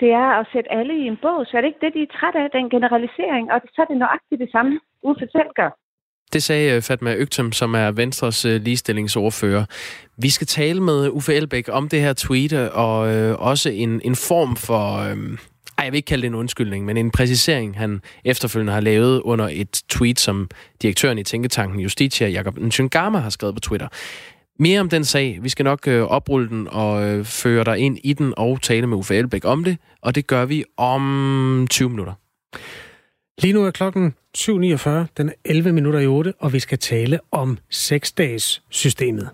det 0.00 0.10
er 0.22 0.28
at 0.40 0.46
sætte 0.52 0.72
alle 0.78 0.94
i 1.02 1.04
en 1.12 1.18
bog, 1.22 1.46
så 1.46 1.52
er 1.56 1.60
det 1.60 1.68
ikke 1.68 1.84
det, 1.84 1.94
de 1.94 2.02
er 2.02 2.12
træt 2.18 2.36
af, 2.42 2.46
den 2.56 2.70
generalisering, 2.74 3.44
og 3.52 3.58
så 3.74 3.78
er 3.82 3.88
det 3.90 3.96
nøjagtigt 3.96 4.40
det 4.44 4.50
samme, 4.52 4.80
Uffe 5.02 5.26
selv 5.36 5.50
gør. 5.60 5.70
Det 6.32 6.42
sagde 6.42 6.76
øh, 6.76 6.82
Fatma 6.82 7.14
Øgtem, 7.14 7.52
som 7.52 7.74
er 7.74 7.90
Venstres 7.90 8.44
øh, 8.44 8.60
ligestillingsordfører. 8.62 9.64
Vi 10.16 10.30
skal 10.30 10.46
tale 10.46 10.80
med 10.80 11.08
Uffe 11.08 11.34
Elbæk 11.34 11.68
om 11.72 11.88
det 11.88 12.00
her 12.00 12.12
tweet, 12.12 12.52
øh, 12.52 12.68
og 12.72 13.14
øh, 13.14 13.38
også 13.38 13.70
en, 13.70 14.00
en 14.04 14.16
form 14.16 14.56
for... 14.56 14.84
Øh, 14.98 15.16
ej, 15.78 15.84
jeg 15.84 15.92
vil 15.92 15.96
ikke 15.96 16.06
kalde 16.06 16.22
det 16.22 16.28
en 16.28 16.34
undskyldning, 16.34 16.84
men 16.84 16.96
en 16.96 17.10
præcisering, 17.10 17.78
han 17.78 18.00
efterfølgende 18.24 18.72
har 18.72 18.80
lavet 18.80 19.20
under 19.20 19.48
et 19.52 19.82
tweet, 19.88 20.20
som 20.20 20.48
direktøren 20.82 21.18
i 21.18 21.24
Tænketanken 21.24 21.80
Justitia, 21.80 22.28
Jakob 22.28 22.58
Nchungama, 22.58 23.18
har 23.18 23.30
skrevet 23.30 23.54
på 23.54 23.60
Twitter. 23.60 23.88
Mere 24.60 24.80
om 24.80 24.88
den 24.88 25.04
sag. 25.04 25.38
Vi 25.42 25.48
skal 25.48 25.64
nok 25.64 25.88
øh, 25.88 26.02
oprulle 26.02 26.48
den 26.48 26.68
og 26.68 27.08
øh, 27.08 27.24
føre 27.24 27.64
dig 27.64 27.78
ind 27.78 27.98
i 28.04 28.12
den 28.12 28.34
og 28.36 28.62
tale 28.62 28.86
med 28.86 28.96
Uffe 28.96 29.16
Elbæk 29.16 29.44
om 29.44 29.64
det, 29.64 29.78
og 30.02 30.14
det 30.14 30.26
gør 30.26 30.44
vi 30.44 30.64
om 30.76 31.66
20 31.70 31.90
minutter. 31.90 32.12
Lige 33.42 33.52
nu 33.52 33.64
er 33.64 33.70
klokken 33.70 34.14
7.49, 34.38 34.90
den 35.16 35.28
er 35.28 35.32
11 35.44 35.72
minutter 35.72 36.00
i 36.00 36.06
8, 36.06 36.32
og 36.38 36.52
vi 36.52 36.60
skal 36.60 36.78
tale 36.78 37.18
om 37.32 37.58
6-dages 37.74 38.62
systemet. 38.68 39.28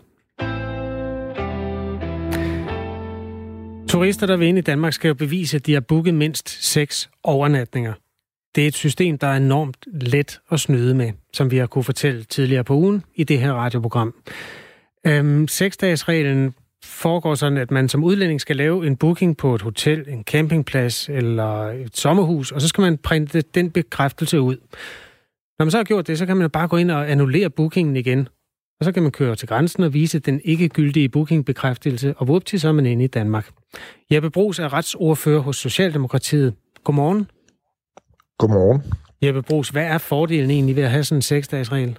Turister, 3.89 4.27
der 4.27 4.37
vil 4.37 4.49
ind 4.49 4.59
i 4.59 4.61
Danmark, 4.61 4.93
skal 4.93 5.09
jo 5.09 5.14
bevise, 5.14 5.57
at 5.57 5.66
de 5.66 5.72
har 5.72 5.81
booket 5.81 6.14
mindst 6.14 6.64
6 6.64 7.11
overnatninger. 7.22 7.93
Det 8.55 8.64
er 8.64 8.68
et 8.68 8.75
system, 8.75 9.18
der 9.18 9.27
er 9.27 9.37
enormt 9.37 9.87
let 9.93 10.41
at 10.51 10.61
snyde 10.61 10.95
med, 10.95 11.12
som 11.33 11.51
vi 11.51 11.57
har 11.57 11.66
kunne 11.66 11.85
fortælle 11.85 12.25
tidligere 12.25 12.64
på 12.64 12.75
ugen 12.75 13.05
i 13.14 13.25
det 13.25 13.39
her 13.39 13.53
radioprogram. 13.53 14.14
Øhm, 15.07 15.49
seksdagsreglen 15.49 16.55
foregår 16.85 17.35
sådan, 17.35 17.59
at 17.59 17.71
man 17.71 17.89
som 17.89 18.05
udlænding 18.05 18.41
skal 18.41 18.57
lave 18.57 18.87
en 18.87 18.97
booking 18.97 19.37
på 19.37 19.55
et 19.55 19.63
hotel, 19.63 20.05
en 20.09 20.25
campingplads 20.25 21.09
eller 21.09 21.71
et 21.71 21.97
sommerhus, 21.97 22.53
og 22.53 22.61
så 22.61 22.69
skal 22.69 22.83
man 22.83 22.99
printe 22.99 23.41
den 23.41 23.71
bekræftelse 23.71 24.41
ud. 24.41 24.57
Når 25.59 25.65
man 25.65 25.71
så 25.71 25.77
har 25.77 25.85
gjort 25.85 26.07
det, 26.07 26.19
så 26.19 26.27
kan 26.27 26.37
man 26.37 26.51
bare 26.51 26.69
gå 26.69 26.77
ind 26.77 26.91
og 26.91 27.11
annullere 27.11 27.51
bookingen 27.51 27.97
igen. 27.97 28.29
Og 28.81 28.85
så 28.85 28.93
kan 28.93 29.03
man 29.03 29.13
køre 29.13 29.37
til 29.37 29.49
grænsen 29.49 29.83
og 29.83 29.95
vise 29.95 30.19
den 30.19 30.41
ikke 30.45 30.69
gyldige 30.69 31.09
bookingbekræftelse, 31.09 32.15
og 32.17 32.47
til 32.47 32.61
så 32.61 32.69
er 32.69 32.73
man 32.73 32.87
inde 32.87 33.05
i 33.05 33.07
Danmark. 33.07 33.51
Jeppe 34.13 34.31
Brugs 34.31 34.59
er 34.59 34.73
retsordfører 34.73 35.41
hos 35.41 35.57
Socialdemokratiet. 35.57 36.55
Godmorgen. 36.85 37.31
Godmorgen. 38.39 38.83
Jeppe 39.23 39.43
Brugs, 39.43 39.69
hvad 39.69 39.85
er 39.85 39.99
fordelen 39.99 40.51
egentlig 40.51 40.77
ved 40.77 40.83
at 40.83 40.91
have 40.91 41.05
sådan 41.05 41.19
en 41.19 41.23
seksdages 41.23 41.73
regel? 41.73 41.99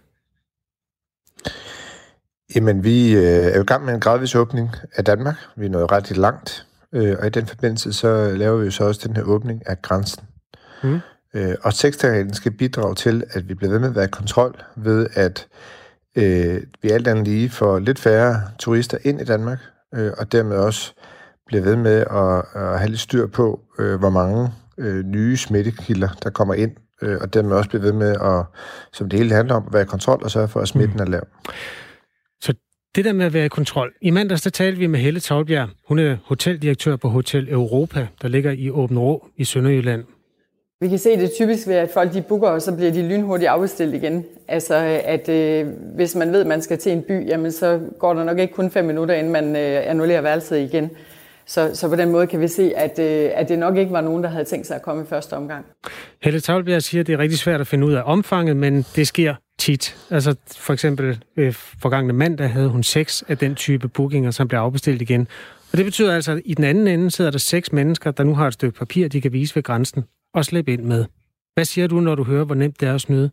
Jamen, 2.55 2.83
vi 2.83 3.15
øh, 3.15 3.23
er 3.23 3.55
jo 3.55 3.61
i 3.61 3.65
gang 3.65 3.85
med 3.85 3.93
en 3.93 3.99
gradvis 3.99 4.35
åbning 4.35 4.69
af 4.95 5.05
Danmark. 5.05 5.35
Vi 5.55 5.65
er 5.65 5.69
nået 5.69 5.91
ret 5.91 6.17
langt, 6.17 6.65
øh, 6.93 7.15
og 7.19 7.27
i 7.27 7.29
den 7.29 7.47
forbindelse 7.47 7.93
så 7.93 8.31
laver 8.35 8.57
vi 8.57 8.65
jo 8.65 8.71
så 8.71 8.83
også 8.83 9.01
den 9.07 9.15
her 9.15 9.23
åbning 9.23 9.61
af 9.65 9.81
grænsen. 9.81 10.23
Mm. 10.83 10.99
Øh, 11.33 11.55
og 11.63 11.73
seksdagen 11.73 12.33
skal 12.33 12.51
bidrage 12.51 12.95
til, 12.95 13.23
at 13.29 13.49
vi 13.49 13.53
bliver 13.53 13.71
ved 13.71 13.79
med 13.79 13.89
at 13.89 13.95
være 13.95 14.05
i 14.05 14.11
kontrol 14.11 14.63
ved, 14.75 15.07
at 15.13 15.47
øh, 16.15 16.61
vi 16.81 16.89
alt 16.89 17.07
andet 17.07 17.27
lige 17.27 17.49
får 17.49 17.79
lidt 17.79 17.99
færre 17.99 18.41
turister 18.59 18.97
ind 19.03 19.21
i 19.21 19.23
Danmark, 19.23 19.59
øh, 19.95 20.11
og 20.17 20.31
dermed 20.31 20.57
også 20.57 20.93
bliver 21.47 21.63
ved 21.63 21.75
med 21.75 22.05
at, 22.11 22.61
at 22.63 22.79
have 22.79 22.89
lidt 22.89 22.99
styr 22.99 23.27
på, 23.27 23.59
øh, 23.79 23.99
hvor 23.99 24.09
mange 24.09 24.51
øh, 24.77 25.05
nye 25.05 25.37
smittekilder, 25.37 26.09
der 26.23 26.29
kommer 26.29 26.53
ind, 26.53 26.71
øh, 27.01 27.17
og 27.21 27.33
dermed 27.33 27.55
også 27.55 27.69
bliver 27.69 27.83
ved 27.83 27.93
med 27.93 28.15
at, 28.21 28.45
som 28.93 29.09
det 29.09 29.19
hele 29.19 29.35
handler 29.35 29.55
om, 29.55 29.63
at 29.67 29.73
være 29.73 29.81
i 29.81 29.85
kontrol 29.85 30.23
og 30.23 30.31
sørge 30.31 30.47
for, 30.47 30.59
at 30.59 30.67
smitten 30.67 30.97
mm. 30.97 31.01
er 31.01 31.05
lav. 31.05 31.27
Det 32.95 33.05
der 33.05 33.13
med 33.13 33.25
at 33.25 33.33
være 33.33 33.45
i 33.45 33.49
kontrol. 33.49 33.93
I 34.01 34.09
mandags 34.09 34.41
der 34.41 34.49
talte 34.49 34.79
vi 34.79 34.87
med 34.87 34.99
Helle 34.99 35.19
Tolbjerg. 35.19 35.69
Hun 35.87 35.99
er 35.99 36.17
hoteldirektør 36.25 36.95
på 36.95 37.09
Hotel 37.09 37.49
Europa, 37.49 38.07
der 38.21 38.27
ligger 38.27 38.51
i 38.51 38.69
Åben 38.69 38.99
Rå 38.99 39.27
i 39.37 39.43
Sønderjylland. 39.43 40.03
Vi 40.81 40.89
kan 40.89 40.97
se 40.97 41.09
det 41.09 41.31
typisk 41.31 41.67
ved, 41.67 41.75
at 41.75 41.89
folk 41.93 42.13
de 42.13 42.21
booker, 42.21 42.47
og 42.47 42.61
så 42.61 42.75
bliver 42.75 42.91
de 42.91 43.07
lynhurtigt 43.07 43.49
afbestilt 43.49 43.93
igen. 43.93 44.25
Altså, 44.47 45.01
at 45.05 45.29
øh, 45.29 45.67
hvis 45.95 46.15
man 46.15 46.31
ved, 46.31 46.41
at 46.41 46.47
man 46.47 46.61
skal 46.61 46.77
til 46.77 46.91
en 46.91 47.01
by, 47.01 47.27
jamen, 47.27 47.51
så 47.51 47.79
går 47.99 48.13
der 48.13 48.23
nok 48.23 48.39
ikke 48.39 48.53
kun 48.53 48.71
fem 48.71 48.85
minutter, 48.85 49.15
inden 49.15 49.33
man 49.33 49.55
øh, 49.55 49.89
annullerer 49.89 50.21
værelset 50.21 50.59
igen. 50.59 50.89
Så, 51.45 51.71
så 51.73 51.89
på 51.89 51.95
den 51.95 52.11
måde 52.11 52.27
kan 52.27 52.39
vi 52.41 52.47
se, 52.47 52.73
at, 52.75 52.99
øh, 52.99 53.29
at 53.33 53.49
det 53.49 53.59
nok 53.59 53.77
ikke 53.77 53.91
var 53.91 54.01
nogen, 54.01 54.23
der 54.23 54.29
havde 54.29 54.45
tænkt 54.45 54.67
sig 54.67 54.75
at 54.75 54.81
komme 54.81 55.03
i 55.03 55.05
første 55.05 55.33
omgang. 55.33 55.65
Helle 56.23 56.39
Tavlbjerg 56.39 56.83
siger, 56.83 57.01
at 57.01 57.07
det 57.07 57.13
er 57.13 57.19
rigtig 57.19 57.39
svært 57.39 57.61
at 57.61 57.67
finde 57.67 57.87
ud 57.87 57.93
af 57.93 58.01
omfanget, 58.05 58.57
men 58.57 58.85
det 58.95 59.07
sker 59.07 59.35
tit. 59.57 59.97
Altså 60.09 60.35
for 60.57 60.73
eksempel 60.73 61.23
øh, 61.37 61.53
forgangne 61.53 62.13
mandag 62.13 62.49
havde 62.49 62.69
hun 62.69 62.83
seks 62.83 63.23
af 63.27 63.37
den 63.37 63.55
type 63.55 63.87
bookinger, 63.87 64.31
som 64.31 64.47
blev 64.47 64.59
afbestilt 64.59 65.01
igen. 65.01 65.27
Og 65.71 65.77
det 65.77 65.85
betyder 65.85 66.15
altså, 66.15 66.31
at 66.31 66.41
i 66.45 66.53
den 66.53 66.63
anden 66.63 66.87
ende 66.87 67.11
sidder 67.11 67.31
der 67.31 67.37
seks 67.37 67.71
mennesker, 67.71 68.11
der 68.11 68.23
nu 68.23 68.35
har 68.35 68.47
et 68.47 68.53
stykke 68.53 68.79
papir, 68.79 69.07
de 69.07 69.21
kan 69.21 69.33
vise 69.33 69.55
ved 69.55 69.63
grænsen 69.63 70.05
og 70.33 70.45
slippe 70.45 70.73
ind 70.73 70.83
med. 70.83 71.05
Hvad 71.53 71.65
siger 71.65 71.87
du, 71.87 71.99
når 71.99 72.15
du 72.15 72.23
hører, 72.23 72.45
hvor 72.45 72.55
nemt 72.55 72.79
det 72.79 72.89
er 72.89 72.95
at 72.95 73.01
snyde? 73.01 73.31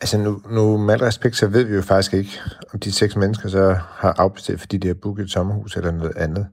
Altså 0.00 0.18
nu, 0.18 0.42
nu 0.50 0.76
med 0.76 0.94
al 0.94 1.00
respekt, 1.00 1.36
så 1.36 1.46
ved 1.46 1.64
vi 1.64 1.74
jo 1.74 1.82
faktisk 1.82 2.14
ikke, 2.14 2.40
om 2.72 2.80
de 2.80 2.92
seks 2.92 3.16
mennesker 3.16 3.48
så 3.48 3.76
har 3.88 4.14
afbestilt, 4.18 4.60
fordi 4.60 4.76
de 4.76 4.86
har 4.86 4.94
booket 4.94 5.24
et 5.24 5.30
sommerhus 5.30 5.76
eller 5.76 5.90
noget 5.90 6.16
andet. 6.16 6.46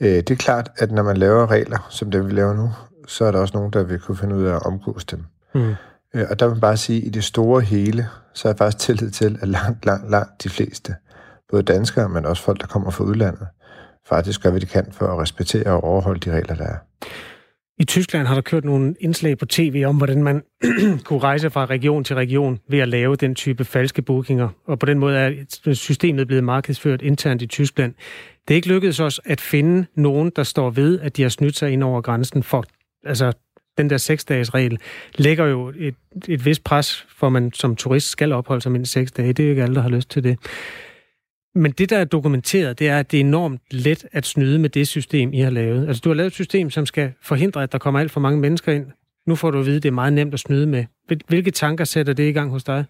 Øh, 0.00 0.08
det 0.08 0.30
er 0.30 0.36
klart, 0.36 0.70
at 0.78 0.92
når 0.92 1.02
man 1.02 1.16
laver 1.16 1.50
regler, 1.50 1.86
som 1.90 2.10
det 2.10 2.26
vi 2.26 2.30
laver 2.30 2.54
nu, 2.54 2.70
så 3.06 3.24
er 3.24 3.32
der 3.32 3.38
også 3.38 3.56
nogen, 3.56 3.72
der 3.72 3.82
vil 3.82 3.98
kunne 3.98 4.16
finde 4.16 4.36
ud 4.36 4.44
af 4.44 4.54
at 4.54 4.66
omgås 4.66 5.04
dem. 5.04 5.24
Mm. 5.54 5.74
Øh, 6.16 6.26
og 6.30 6.40
der 6.40 6.46
vil 6.46 6.54
man 6.54 6.60
bare 6.60 6.76
sige, 6.76 7.00
at 7.00 7.06
i 7.06 7.08
det 7.08 7.24
store 7.24 7.60
hele, 7.60 8.08
så 8.34 8.48
er 8.48 8.52
jeg 8.52 8.58
faktisk 8.58 8.78
tillid 8.78 9.10
til, 9.10 9.38
at 9.42 9.48
langt, 9.48 9.86
langt, 9.86 10.10
langt 10.10 10.44
de 10.44 10.48
fleste, 10.48 10.94
både 11.50 11.62
danskere, 11.62 12.08
men 12.08 12.26
også 12.26 12.42
folk, 12.42 12.60
der 12.60 12.66
kommer 12.66 12.90
fra 12.90 13.04
udlandet, 13.04 13.46
faktisk 14.08 14.42
gør, 14.42 14.50
hvad 14.50 14.60
de 14.60 14.66
kan 14.66 14.86
for 14.92 15.06
at 15.06 15.18
respektere 15.18 15.66
og 15.66 15.84
overholde 15.84 16.20
de 16.20 16.36
regler, 16.36 16.54
der 16.54 16.64
er. 16.66 16.76
I 17.78 17.84
Tyskland 17.84 18.26
har 18.26 18.34
der 18.34 18.42
kørt 18.42 18.64
nogle 18.64 18.94
indslag 19.00 19.38
på 19.38 19.46
tv 19.46 19.84
om, 19.86 19.96
hvordan 19.96 20.22
man 20.22 20.42
kunne 21.04 21.18
rejse 21.18 21.50
fra 21.50 21.66
region 21.66 22.04
til 22.04 22.16
region 22.16 22.58
ved 22.70 22.78
at 22.78 22.88
lave 22.88 23.16
den 23.16 23.34
type 23.34 23.64
falske 23.64 24.02
bookinger. 24.02 24.48
Og 24.66 24.78
på 24.78 24.86
den 24.86 24.98
måde 24.98 25.18
er 25.18 25.30
systemet 25.72 26.26
blevet 26.26 26.44
markedsført 26.44 27.02
internt 27.02 27.42
i 27.42 27.46
Tyskland. 27.46 27.94
Det 28.48 28.54
er 28.54 28.56
ikke 28.56 28.68
lykkedes 28.68 29.00
os 29.00 29.20
at 29.24 29.40
finde 29.40 29.86
nogen, 29.94 30.32
der 30.36 30.42
står 30.42 30.70
ved, 30.70 31.00
at 31.00 31.16
de 31.16 31.22
har 31.22 31.28
snydt 31.28 31.56
sig 31.56 31.70
ind 31.70 31.82
over 31.82 32.00
grænsen. 32.00 32.42
For 32.42 32.64
altså, 33.06 33.32
den 33.78 33.90
der 33.90 33.96
seksdages 33.96 34.54
regel 34.54 34.78
lægger 35.14 35.44
jo 35.44 35.72
et, 35.76 35.94
et 36.28 36.44
vist 36.44 36.64
pres, 36.64 37.06
for 37.16 37.28
man 37.28 37.52
som 37.52 37.76
turist 37.76 38.10
skal 38.10 38.32
opholde 38.32 38.60
sig 38.60 38.72
mindst 38.72 38.92
seks 38.92 39.12
dage. 39.12 39.32
Det 39.32 39.42
er 39.42 39.46
jo 39.46 39.50
ikke 39.50 39.62
alle, 39.62 39.74
der 39.74 39.82
har 39.82 39.88
lyst 39.88 40.10
til 40.10 40.24
det. 40.24 40.38
Men 41.54 41.72
det, 41.72 41.90
der 41.90 41.98
er 41.98 42.04
dokumenteret, 42.04 42.78
det 42.78 42.88
er, 42.88 42.98
at 42.98 43.10
det 43.10 43.16
er 43.16 43.24
enormt 43.24 43.60
let 43.70 44.06
at 44.12 44.26
snyde 44.26 44.58
med 44.58 44.68
det 44.68 44.88
system, 44.88 45.32
I 45.32 45.40
har 45.40 45.50
lavet. 45.50 45.88
Altså, 45.88 46.00
du 46.04 46.08
har 46.08 46.14
lavet 46.14 46.26
et 46.26 46.34
system, 46.34 46.70
som 46.70 46.86
skal 46.86 47.12
forhindre, 47.22 47.62
at 47.62 47.72
der 47.72 47.78
kommer 47.78 48.00
alt 48.00 48.10
for 48.10 48.20
mange 48.20 48.40
mennesker 48.40 48.72
ind. 48.72 48.86
Nu 49.26 49.34
får 49.34 49.50
du 49.50 49.58
at 49.58 49.66
vide, 49.66 49.76
at 49.76 49.82
det 49.82 49.88
er 49.88 49.92
meget 49.92 50.12
nemt 50.12 50.34
at 50.34 50.40
snyde 50.40 50.66
med. 50.66 50.84
Hvilke 51.28 51.50
tanker 51.50 51.84
sætter 51.84 52.12
det 52.12 52.28
i 52.28 52.32
gang 52.32 52.50
hos 52.50 52.64
dig? 52.64 52.84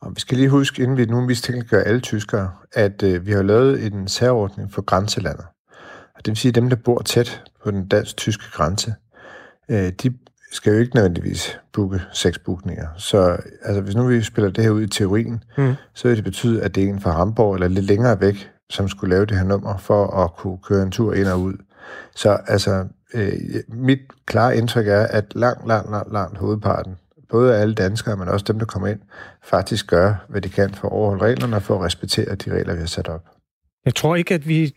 Og 0.00 0.12
vi 0.14 0.20
skal 0.20 0.36
lige 0.36 0.48
huske, 0.48 0.82
inden 0.82 0.96
vi 0.96 1.04
nu 1.04 1.20
mistænkeliggør 1.20 1.82
alle 1.82 2.00
tyskere, 2.00 2.50
at 2.72 3.02
øh, 3.02 3.26
vi 3.26 3.32
har 3.32 3.42
lavet 3.42 3.86
en 3.86 4.08
særordning 4.08 4.72
for 4.72 4.82
grænselandet. 4.82 5.44
Og 6.14 6.24
det 6.24 6.28
vil 6.28 6.36
sige, 6.36 6.48
at 6.48 6.54
dem, 6.54 6.68
der 6.68 6.76
bor 6.76 7.02
tæt 7.02 7.42
på 7.64 7.70
den 7.70 7.88
dansk-tyske 7.88 8.44
grænse, 8.52 8.94
øh, 9.70 9.92
de 10.02 10.14
skal 10.52 10.72
jo 10.72 10.78
ikke 10.78 10.94
nødvendigvis 10.94 11.58
booke 11.72 12.02
seks 12.12 12.38
bookninger. 12.38 12.86
Så 12.96 13.36
altså, 13.62 13.80
hvis 13.80 13.94
nu 13.94 14.06
vi 14.06 14.22
spiller 14.22 14.50
det 14.50 14.64
her 14.64 14.70
ud 14.70 14.82
i 14.82 14.86
teorien, 14.86 15.44
mm. 15.58 15.74
så 15.94 16.08
vil 16.08 16.16
det 16.16 16.24
betyde, 16.24 16.62
at 16.62 16.74
det 16.74 16.84
er 16.84 16.88
en 16.88 17.00
fra 17.00 17.10
Hamburg 17.10 17.54
eller 17.54 17.68
lidt 17.68 17.86
længere 17.86 18.20
væk, 18.20 18.50
som 18.70 18.88
skulle 18.88 19.14
lave 19.14 19.26
det 19.26 19.36
her 19.36 19.44
nummer 19.44 19.76
for 19.76 20.06
at 20.06 20.36
kunne 20.36 20.58
køre 20.62 20.82
en 20.82 20.90
tur 20.90 21.14
ind 21.14 21.26
og 21.26 21.40
ud. 21.40 21.54
Så 22.16 22.38
altså, 22.46 22.86
øh, 23.14 23.32
mit 23.68 24.00
klare 24.26 24.56
indtryk 24.56 24.86
er, 24.88 25.02
at 25.02 25.24
langt, 25.34 25.66
langt, 25.66 25.90
langt, 25.90 26.12
langt 26.12 26.38
hovedparten, 26.38 26.96
både 27.28 27.56
alle 27.56 27.74
danskere, 27.74 28.16
men 28.16 28.28
også 28.28 28.44
dem, 28.48 28.58
der 28.58 28.66
kommer 28.66 28.88
ind, 28.88 29.00
faktisk 29.42 29.86
gør, 29.86 30.14
hvad 30.28 30.40
de 30.40 30.48
kan 30.48 30.74
for 30.74 30.88
at 30.88 30.92
overholde 30.92 31.24
reglerne 31.24 31.56
og 31.56 31.62
for 31.62 31.74
at 31.74 31.84
respektere 31.84 32.34
de 32.34 32.50
regler, 32.52 32.74
vi 32.74 32.80
har 32.80 32.86
sat 32.86 33.08
op. 33.08 33.24
Jeg 33.84 33.94
tror 33.94 34.16
ikke, 34.16 34.34
at 34.34 34.48
vi 34.48 34.74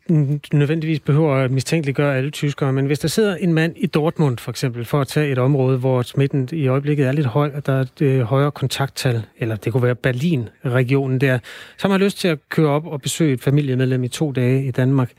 nødvendigvis 0.54 1.00
behøver 1.00 1.36
at 1.36 1.52
mistænkeliggøre 1.52 2.18
alle 2.18 2.32
tyskere, 2.32 2.74
men 2.74 2.86
hvis 2.86 3.00
der 3.00 3.08
sidder 3.08 3.36
en 3.36 3.54
mand 3.54 3.74
i 3.78 3.86
Dortmund 3.86 4.38
for 4.38 4.52
eksempel, 4.52 4.86
for 4.86 5.02
at 5.02 5.08
tage 5.08 5.32
et 5.32 5.38
område, 5.38 5.78
hvor 5.78 6.02
smitten 6.02 6.50
i 6.52 6.68
øjeblikket 6.68 7.08
er 7.08 7.12
lidt 7.12 7.26
høj, 7.26 7.52
og 7.56 7.66
der 7.66 7.74
er 7.74 7.82
et 7.82 8.02
øh, 8.02 8.22
højere 8.22 8.52
kontakttal, 8.52 9.26
eller 9.38 9.56
det 9.56 9.72
kunne 9.72 9.84
være 9.84 9.96
Berlin-regionen 9.96 11.22
der, 11.22 11.40
så 11.78 11.88
har 11.88 11.90
man 11.90 12.00
lyst 12.00 12.20
til 12.20 12.28
at 12.28 12.40
køre 12.50 12.70
op 12.70 12.86
og 12.86 13.02
besøge 13.02 13.34
et 13.34 13.42
familiemedlem 13.42 14.04
i 14.04 14.08
to 14.08 14.32
dage 14.32 14.66
i 14.66 14.72
Danmark, 14.72 15.12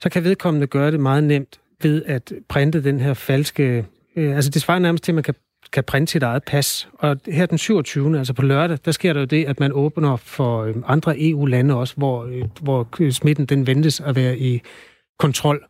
så 0.00 0.08
kan 0.08 0.24
vedkommende 0.24 0.66
gøre 0.66 0.90
det 0.90 1.00
meget 1.00 1.24
nemt 1.24 1.60
ved 1.82 2.02
at 2.06 2.32
printe 2.48 2.84
den 2.84 3.00
her 3.00 3.14
falske... 3.14 3.84
Øh, 4.16 4.36
altså 4.36 4.50
det 4.50 4.62
svarer 4.62 4.78
nærmest 4.78 5.04
til, 5.04 5.12
at 5.12 5.14
man 5.14 5.24
kan 5.24 5.34
kan 5.72 5.84
printe 5.84 6.12
sit 6.12 6.22
eget 6.22 6.42
pas. 6.44 6.88
Og 6.98 7.16
her 7.26 7.46
den 7.46 7.58
27. 7.58 8.18
altså 8.18 8.34
på 8.34 8.42
lørdag, 8.42 8.78
der 8.84 8.90
sker 8.90 9.12
der 9.12 9.20
jo 9.20 9.26
det, 9.26 9.44
at 9.44 9.60
man 9.60 9.72
åbner 9.72 10.16
for 10.16 10.62
øhm, 10.62 10.84
andre 10.86 11.14
EU-lande 11.18 11.74
også, 11.76 11.94
hvor, 11.96 12.24
øh, 12.24 12.44
hvor 12.62 13.10
smitten 13.10 13.46
den 13.46 13.66
ventes 13.66 14.00
at 14.00 14.16
være 14.16 14.38
i 14.38 14.62
kontrol. 15.18 15.64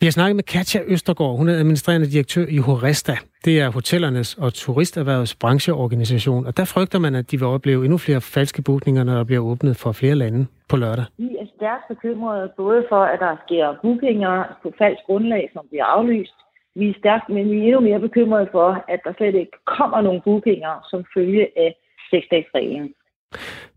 Vi 0.00 0.06
har 0.06 0.10
snakket 0.10 0.36
med 0.36 0.44
Katja 0.44 0.80
Østergaard. 0.86 1.36
Hun 1.36 1.48
er 1.48 1.54
administrerende 1.54 2.10
direktør 2.10 2.46
i 2.48 2.58
Horesta. 2.58 3.14
Det 3.44 3.60
er 3.60 3.68
hotellernes 3.70 4.30
og 4.44 4.54
turisterhvervets 4.54 5.34
brancheorganisation. 5.42 6.46
Og 6.46 6.56
der 6.56 6.64
frygter 6.64 6.98
man, 6.98 7.14
at 7.14 7.30
de 7.30 7.38
vil 7.38 7.46
opleve 7.46 7.84
endnu 7.84 7.98
flere 7.98 8.20
falske 8.20 8.62
bookninger, 8.62 9.04
når 9.04 9.14
der 9.14 9.24
bliver 9.24 9.42
åbnet 9.50 9.76
for 9.76 9.92
flere 9.92 10.14
lande 10.14 10.46
på 10.68 10.76
lørdag. 10.76 11.04
Vi 11.18 11.36
er 11.40 11.46
stærkt 11.56 11.84
bekymrede 11.88 12.52
både 12.56 12.84
for, 12.88 13.02
at 13.12 13.18
der 13.20 13.36
sker 13.44 13.66
bookinger 13.82 14.36
på 14.62 14.72
falsk 14.78 15.02
grundlag, 15.06 15.50
som 15.52 15.62
bliver 15.70 15.84
aflyst, 15.84 16.36
vi 16.74 16.88
er 16.88 16.94
stærkt, 16.98 17.28
men 17.28 17.50
vi 17.50 17.58
er 17.58 17.62
endnu 17.62 17.80
mere 17.80 18.00
bekymrede 18.00 18.48
for, 18.52 18.84
at 18.88 19.00
der 19.04 19.12
slet 19.16 19.34
ikke 19.34 19.56
kommer 19.66 20.00
nogen 20.00 20.20
bookinger 20.24 20.86
som 20.90 21.04
følge 21.14 21.46
af 21.56 21.74
seksdagsreglen. 22.10 22.94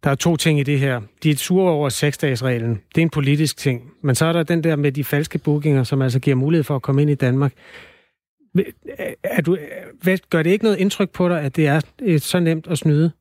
Der 0.03 0.09
er 0.09 0.15
to 0.15 0.35
ting 0.35 0.59
i 0.59 0.63
det 0.63 0.79
her. 0.79 1.01
De 1.23 1.29
er 1.29 1.35
sure 1.35 1.71
over 1.71 1.89
seksdagsreglen. 1.89 2.81
Det 2.95 3.01
er 3.01 3.05
en 3.05 3.09
politisk 3.09 3.57
ting. 3.57 3.93
Men 4.01 4.15
så 4.15 4.25
er 4.25 4.33
der 4.33 4.43
den 4.43 4.63
der 4.63 4.75
med 4.75 4.91
de 4.91 5.03
falske 5.03 5.39
bookinger, 5.39 5.83
som 5.83 6.01
altså 6.01 6.19
giver 6.19 6.35
mulighed 6.35 6.63
for 6.63 6.75
at 6.75 6.81
komme 6.81 7.01
ind 7.01 7.11
i 7.11 7.15
Danmark. 7.15 7.53
Er 9.23 9.41
du, 9.41 9.57
hvad, 10.01 10.17
gør 10.29 10.43
det 10.43 10.49
ikke 10.49 10.63
noget 10.63 10.77
indtryk 10.77 11.09
på 11.09 11.29
dig, 11.29 11.41
at 11.41 11.55
det 11.55 11.67
er 11.67 11.81
så 12.19 12.39
nemt 12.39 12.67
at 12.67 12.77
snyde? 12.77 13.11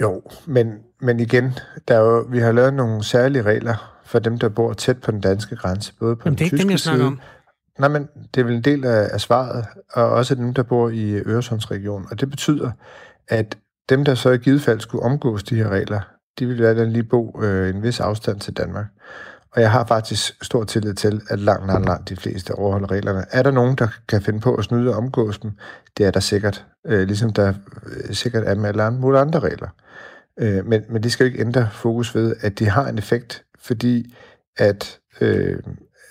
Jo, 0.00 0.22
men, 0.46 0.78
men 1.00 1.20
igen, 1.20 1.44
der 1.88 1.94
er 1.94 2.00
jo, 2.00 2.26
vi 2.30 2.38
har 2.38 2.52
lavet 2.52 2.74
nogle 2.74 3.04
særlige 3.04 3.42
regler 3.42 4.00
for 4.04 4.18
dem, 4.18 4.38
der 4.38 4.48
bor 4.48 4.72
tæt 4.72 5.00
på 5.00 5.10
den 5.10 5.20
danske 5.20 5.56
grænse, 5.56 5.94
både 6.00 6.16
på 6.16 6.22
Jamen, 6.24 6.38
den 6.38 6.38
det 6.38 6.44
er 6.44 6.48
tyske 6.48 6.56
ikke 6.56 6.62
dem, 6.62 6.70
jeg 6.70 6.78
side, 6.78 7.06
om. 7.06 7.20
Nej, 7.78 7.88
men 7.88 8.08
det 8.34 8.40
er 8.40 8.44
vel 8.44 8.54
en 8.54 8.64
del 8.64 8.84
af, 8.84 9.08
af 9.12 9.20
svaret, 9.20 9.66
og 9.92 10.10
også 10.10 10.34
dem, 10.34 10.54
der 10.54 10.62
bor 10.62 10.88
i 10.88 11.14
Øresundsregionen. 11.14 12.06
Og 12.10 12.20
det 12.20 12.30
betyder, 12.30 12.70
at 13.28 13.58
dem, 13.88 14.04
der 14.04 14.14
så 14.14 14.30
i 14.30 14.38
givet 14.38 14.62
fald 14.62 14.80
skulle 14.80 15.04
omgås 15.04 15.42
de 15.42 15.56
her 15.56 15.68
regler, 15.68 16.00
de 16.38 16.46
vil 16.46 16.62
være 16.62 16.90
lige 16.90 17.02
bo 17.02 17.40
øh, 17.42 17.74
en 17.74 17.82
vis 17.82 18.00
afstand 18.00 18.40
til 18.40 18.56
Danmark. 18.56 18.86
Og 19.50 19.60
jeg 19.60 19.70
har 19.70 19.86
faktisk 19.86 20.44
stor 20.44 20.64
tillid 20.64 20.94
til, 20.94 21.20
at 21.30 21.38
langt, 21.38 21.66
langt, 21.66 21.86
langt 21.86 22.08
de 22.08 22.16
fleste 22.16 22.54
overholder 22.54 22.90
reglerne. 22.90 23.24
Er 23.30 23.42
der 23.42 23.50
nogen, 23.50 23.76
der 23.76 23.88
kan 24.08 24.22
finde 24.22 24.40
på 24.40 24.54
at 24.54 24.64
snyde 24.64 24.90
og 24.90 24.96
omgås 24.96 25.38
dem? 25.38 25.50
Det 25.96 26.06
er 26.06 26.10
der 26.10 26.20
sikkert. 26.20 26.66
Øh, 26.86 27.06
ligesom 27.06 27.32
der 27.32 27.54
øh, 27.86 28.14
sikkert 28.14 28.44
er 28.46 28.54
med 28.54 28.68
alle 28.68 28.90
mulige 28.90 29.20
andre 29.20 29.40
regler. 29.40 29.68
Øh, 30.40 30.66
men, 30.66 30.82
men 30.88 31.02
det 31.02 31.12
skal 31.12 31.24
jo 31.24 31.26
ikke 31.26 31.40
ændre 31.40 31.68
fokus 31.72 32.14
ved, 32.14 32.36
at 32.40 32.58
de 32.58 32.68
har 32.68 32.88
en 32.88 32.98
effekt, 32.98 33.44
fordi 33.58 34.14
at 34.56 34.98
øh, 35.20 35.58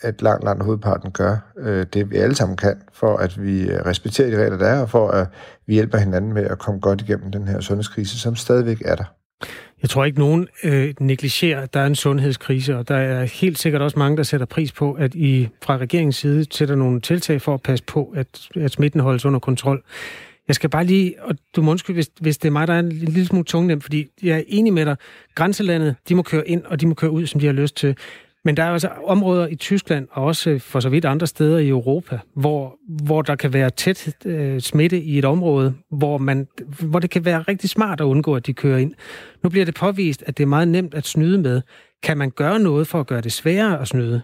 at 0.02 0.22
langt, 0.22 0.44
langt 0.44 0.64
hovedparten 0.64 1.12
gør 1.12 1.38
øh, 1.60 1.86
det, 1.94 2.12
vi 2.12 2.16
alle 2.16 2.36
sammen 2.36 2.58
kan, 2.58 2.76
for 2.94 3.18
at 3.18 3.44
vi 3.44 3.62
øh, 3.62 3.86
respekterer 3.86 4.30
de 4.30 4.44
regler, 4.44 4.58
der 4.58 4.68
er, 4.68 4.82
og 4.82 4.90
for 4.90 5.10
at 5.10 5.28
vi 5.68 5.74
hjælper 5.74 5.98
hinanden 5.98 6.34
med 6.34 6.44
at 6.44 6.60
komme 6.60 6.80
godt 6.80 7.02
igennem 7.02 7.32
den 7.32 7.48
her 7.48 7.60
sundhedskrise, 7.60 8.20
som 8.20 8.36
stadigvæk 8.36 8.82
er 8.86 8.96
der. 8.96 9.04
Jeg 9.82 9.90
tror 9.90 10.06
ikke, 10.06 10.20
nogen 10.20 10.48
øh, 10.64 10.94
negligerer, 11.00 11.62
at 11.62 11.74
der 11.74 11.80
er 11.80 11.86
en 11.86 11.96
sundhedskrise, 11.96 12.78
og 12.78 12.88
der 12.88 12.96
er 12.96 13.26
helt 13.26 13.60
sikkert 13.60 13.82
også 13.82 14.00
mange, 14.00 14.18
der 14.18 14.24
sætter 14.24 14.46
pris 14.46 14.72
på, 14.72 14.94
at 14.94 15.16
I 15.16 15.50
fra 15.64 15.78
regeringens 15.78 16.16
side 16.16 16.46
sætter 16.52 16.76
nogle 16.76 17.02
tiltag 17.02 17.42
for 17.42 17.54
at 17.54 17.62
passe 17.62 17.86
på, 17.86 18.14
at, 18.16 18.28
at 18.56 18.72
smitten 18.72 19.00
holdes 19.00 19.26
under 19.26 19.40
kontrol. 19.40 19.84
Jeg 20.48 20.56
skal 20.56 20.70
bare 20.70 20.84
lige, 20.84 21.16
og 21.22 21.36
du 21.56 21.62
må 21.62 21.72
undskylde, 21.72 21.96
hvis, 21.96 22.10
hvis 22.20 22.38
det 22.38 22.48
er 22.48 22.52
mig, 22.52 22.68
der 22.68 22.74
er 22.74 22.80
en 22.80 22.90
lille 22.90 23.26
smule 23.26 23.46
tungnem, 23.46 23.82
fordi 23.82 24.08
jeg 24.24 24.38
er 24.38 24.44
enig 24.48 24.74
med 24.74 24.86
dig. 24.86 24.96
Grænselandet, 25.36 25.96
de 26.10 26.16
må 26.16 26.22
køre 26.22 26.48
ind, 26.48 26.64
og 26.66 26.82
de 26.82 26.88
må 26.88 26.94
køre 26.94 27.12
ud, 27.12 27.26
som 27.26 27.40
de 27.40 27.46
har 27.46 27.54
lyst 27.54 27.76
til. 27.78 27.98
Men 28.48 28.58
der 28.58 28.64
er 28.64 28.74
altså 28.74 28.88
områder 28.88 29.48
i 29.48 29.56
Tyskland, 29.56 30.08
og 30.12 30.24
også 30.24 30.60
for 30.60 30.80
så 30.80 30.90
vidt 30.90 31.06
andre 31.06 31.28
steder 31.28 31.58
i 31.58 31.70
Europa, 31.70 32.20
hvor, 32.36 32.76
hvor 33.06 33.22
der 33.22 33.36
kan 33.36 33.54
være 33.54 33.70
tæt 33.70 34.26
øh, 34.26 34.62
smitte 34.62 35.02
i 35.02 35.18
et 35.18 35.26
område, 35.26 35.74
hvor, 35.92 36.18
man, 36.18 36.48
hvor 36.80 37.00
det 37.00 37.10
kan 37.10 37.26
være 37.26 37.42
rigtig 37.42 37.70
smart 37.70 38.02
at 38.02 38.06
undgå, 38.06 38.36
at 38.36 38.48
de 38.48 38.54
kører 38.54 38.78
ind. 38.78 38.94
Nu 39.44 39.50
bliver 39.50 39.66
det 39.66 39.76
påvist, 39.76 40.24
at 40.28 40.38
det 40.38 40.44
er 40.44 40.48
meget 40.48 40.68
nemt 40.68 40.94
at 40.94 41.06
snyde 41.06 41.38
med. 41.38 41.62
Kan 42.04 42.18
man 42.18 42.30
gøre 42.30 42.60
noget 42.60 42.88
for 42.88 43.00
at 43.00 43.08
gøre 43.08 43.22
det 43.22 43.32
sværere 43.32 43.82
at 43.82 43.88
snyde? 43.88 44.22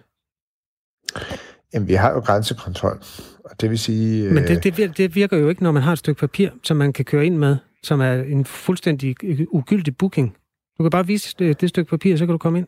Jamen, 1.74 1.88
vi 1.88 1.94
har 1.94 2.12
jo 2.12 2.20
grænsekontrol, 2.20 2.98
og 3.44 3.60
det 3.60 3.70
vil 3.70 3.78
sige... 3.78 4.30
Men 4.30 4.44
det, 4.44 4.64
det, 4.64 4.78
virker, 4.78 4.92
det 4.92 5.14
virker 5.14 5.36
jo 5.36 5.48
ikke, 5.48 5.62
når 5.62 5.72
man 5.72 5.82
har 5.82 5.92
et 5.92 5.98
stykke 5.98 6.20
papir, 6.20 6.50
som 6.62 6.76
man 6.76 6.92
kan 6.92 7.04
køre 7.04 7.26
ind 7.26 7.36
med, 7.36 7.56
som 7.82 8.00
er 8.00 8.12
en 8.12 8.44
fuldstændig 8.44 9.16
ugyldig 9.52 9.96
booking. 9.96 10.36
Du 10.78 10.82
kan 10.82 10.90
bare 10.90 11.06
vise 11.06 11.34
det, 11.38 11.60
det 11.60 11.68
stykke 11.68 11.90
papir, 11.90 12.16
så 12.16 12.26
kan 12.26 12.32
du 12.32 12.38
komme 12.38 12.58
ind. 12.58 12.66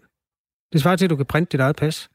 Det 0.73 0.81
svarer 0.81 0.97
til, 0.97 1.05
at 1.05 1.11
du 1.11 1.17
kan 1.17 1.27
printe 1.27 1.53
dit 1.53 1.61
eget 1.61 1.77
pas. 1.77 2.11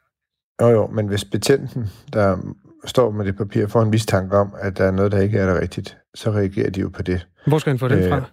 Jo, 0.61 0.67
jo, 0.67 0.87
men 0.87 1.07
hvis 1.07 1.25
betjenten, 1.25 1.89
der 2.13 2.37
står 2.85 3.11
med 3.11 3.25
det 3.25 3.37
papir, 3.37 3.67
får 3.67 3.81
en 3.81 3.89
mistanke 3.89 4.37
om, 4.37 4.55
at 4.59 4.77
der 4.77 4.85
er 4.85 4.91
noget, 4.91 5.11
der 5.11 5.19
ikke 5.19 5.37
er 5.37 5.45
der 5.45 5.61
rigtigt, 5.61 5.97
så 6.15 6.31
reagerer 6.31 6.69
de 6.69 6.81
jo 6.81 6.89
på 6.89 7.01
det. 7.01 7.27
Hvor 7.47 7.59
skal 7.59 7.69
han 7.69 7.79
få 7.79 7.89
fra? 7.89 8.17
Øh, 8.17 8.23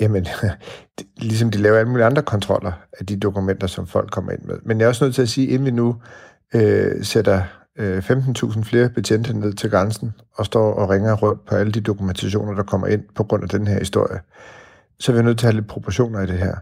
jamen, 0.00 0.26
ligesom 1.28 1.50
de 1.50 1.58
laver 1.58 1.78
alle 1.78 1.90
mulige 1.90 2.06
andre 2.06 2.22
kontroller 2.22 2.72
af 2.98 3.06
de 3.06 3.16
dokumenter, 3.16 3.66
som 3.66 3.86
folk 3.86 4.10
kommer 4.10 4.32
ind 4.32 4.42
med. 4.42 4.58
Men 4.62 4.78
jeg 4.78 4.84
er 4.84 4.88
også 4.88 5.04
nødt 5.04 5.14
til 5.14 5.22
at 5.22 5.28
sige, 5.28 5.46
inden 5.46 5.66
vi 5.66 5.70
nu 5.70 5.96
øh, 6.54 7.04
sætter 7.04 7.42
øh, 7.78 7.98
15.000 7.98 8.62
flere 8.62 8.88
betjente 8.88 9.38
ned 9.38 9.52
til 9.52 9.70
grænsen 9.70 10.12
og 10.34 10.46
står 10.46 10.74
og 10.74 10.90
ringer 10.90 11.14
rundt 11.14 11.46
på 11.46 11.54
alle 11.54 11.72
de 11.72 11.80
dokumentationer, 11.80 12.54
der 12.54 12.62
kommer 12.62 12.86
ind 12.86 13.02
på 13.14 13.24
grund 13.24 13.42
af 13.42 13.48
den 13.48 13.66
her 13.66 13.78
historie, 13.78 14.20
så 14.98 15.12
er 15.12 15.16
vi 15.16 15.22
nødt 15.22 15.38
til 15.38 15.46
at 15.46 15.52
have 15.52 15.60
lidt 15.60 15.70
proportioner 15.70 16.20
i 16.20 16.26
det 16.26 16.38
her. 16.38 16.56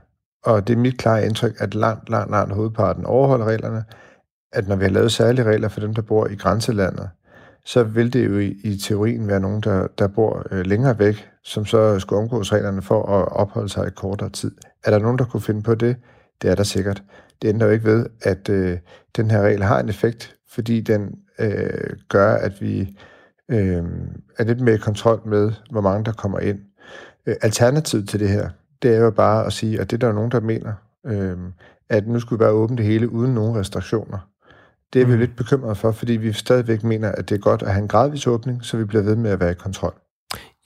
Og 0.45 0.69
det 0.69 0.75
er 0.75 0.79
mit 0.79 0.99
klare 0.99 1.27
indtryk, 1.27 1.55
at 1.59 1.75
langt, 1.75 2.11
langt, 2.11 2.31
langt 2.31 2.55
hovedparten 2.55 3.05
overholder 3.05 3.47
reglerne, 3.47 3.85
at 4.53 4.69
når 4.69 4.77
vi 4.77 4.85
har 4.85 4.91
lavet 4.91 5.13
særlige 5.13 5.45
regler 5.45 5.69
for 5.69 5.81
dem, 5.81 5.95
der 5.95 6.03
bor 6.03 6.27
i 6.27 6.35
grænselandet, 6.35 7.11
så 7.65 7.83
vil 7.83 8.13
det 8.13 8.27
jo 8.27 8.39
i, 8.39 8.57
i 8.65 8.79
teorien 8.79 9.29
være 9.29 9.41
nogen, 9.41 9.61
der, 9.61 9.87
der 9.99 10.09
bor 10.09 10.47
øh, 10.51 10.67
længere 10.67 10.99
væk, 10.99 11.29
som 11.45 11.65
så 11.65 11.99
skulle 11.99 12.23
omgås 12.23 12.53
reglerne 12.53 12.83
for 12.83 13.07
at 13.07 13.29
opholde 13.33 13.69
sig 13.69 13.87
i 13.87 13.91
kortere 13.91 14.31
tid. 14.31 14.51
Er 14.85 14.91
der 14.91 14.99
nogen, 14.99 15.19
der 15.19 15.25
kunne 15.25 15.41
finde 15.41 15.63
på 15.63 15.75
det? 15.75 15.97
Det 16.43 16.51
er 16.51 16.55
der 16.55 16.63
sikkert. 16.63 17.03
Det 17.43 17.49
ændrer 17.49 17.67
jo 17.67 17.73
ikke 17.73 17.85
ved, 17.85 18.07
at 18.23 18.49
øh, 18.49 18.79
den 19.17 19.31
her 19.31 19.43
regel 19.43 19.63
har 19.63 19.81
en 19.81 19.89
effekt, 19.89 20.37
fordi 20.51 20.81
den 20.81 21.15
øh, 21.39 21.97
gør, 22.09 22.35
at 22.35 22.61
vi 22.61 22.97
øh, 23.49 23.85
er 24.39 24.45
lidt 24.45 24.61
mere 24.61 24.75
i 24.75 24.79
kontrol 24.79 25.29
med, 25.29 25.53
hvor 25.71 25.81
mange 25.81 26.05
der 26.05 26.13
kommer 26.13 26.39
ind. 26.39 26.59
Øh, 27.27 27.37
alternativet 27.43 28.09
til 28.09 28.21
det 28.21 28.29
her, 28.29 28.49
det 28.83 28.95
er 28.95 28.99
jo 28.99 29.11
bare 29.11 29.47
at 29.47 29.53
sige, 29.53 29.81
og 29.81 29.91
det 29.91 30.03
er 30.03 30.07
der 30.07 30.15
nogen, 30.15 30.31
der 30.31 30.41
mener, 30.41 30.73
øh, 31.07 31.39
at 31.89 32.07
nu 32.07 32.21
skulle 32.21 32.39
vi 32.39 32.43
bare 32.43 32.53
åbne 32.53 32.77
det 32.77 32.87
hele 32.87 33.13
uden 33.13 33.35
nogen 33.35 33.57
restriktioner. 33.57 34.19
Det 34.93 35.03
er 35.03 35.07
vi 35.07 35.13
mm. 35.13 35.19
lidt 35.19 35.37
bekymrede 35.37 35.75
for, 35.75 35.93
fordi 35.93 36.13
vi 36.13 36.33
stadigvæk 36.33 36.85
mener, 36.85 37.13
at 37.13 37.29
det 37.29 37.35
er 37.35 37.39
godt 37.39 37.63
at 37.63 37.73
have 37.73 37.83
en 37.83 37.89
gradvis 37.89 38.27
åbning, 38.27 38.65
så 38.65 38.77
vi 38.77 38.85
bliver 38.85 39.03
ved 39.03 39.17
med 39.17 39.31
at 39.31 39.41
være 39.41 39.51
i 39.51 39.55
kontrol. 39.55 39.95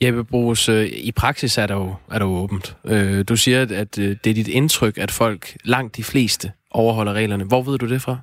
Jeppe 0.02 0.24
Brugs, 0.24 0.68
øh, 0.68 0.86
i 0.86 1.12
praksis 1.12 1.58
er 1.58 1.66
der 1.66 1.74
jo, 1.74 1.94
er 2.10 2.18
der 2.18 2.26
jo 2.26 2.32
åbent. 2.32 2.76
Øh, 2.84 3.24
du 3.28 3.36
siger, 3.36 3.62
at 3.62 3.98
øh, 3.98 4.16
det 4.24 4.30
er 4.30 4.34
dit 4.34 4.48
indtryk, 4.48 4.98
at 4.98 5.10
folk, 5.10 5.56
langt 5.64 5.96
de 5.96 6.04
fleste, 6.04 6.52
overholder 6.70 7.12
reglerne. 7.12 7.44
Hvor 7.44 7.62
ved 7.62 7.78
du 7.78 7.88
det 7.88 8.02
fra? 8.02 8.18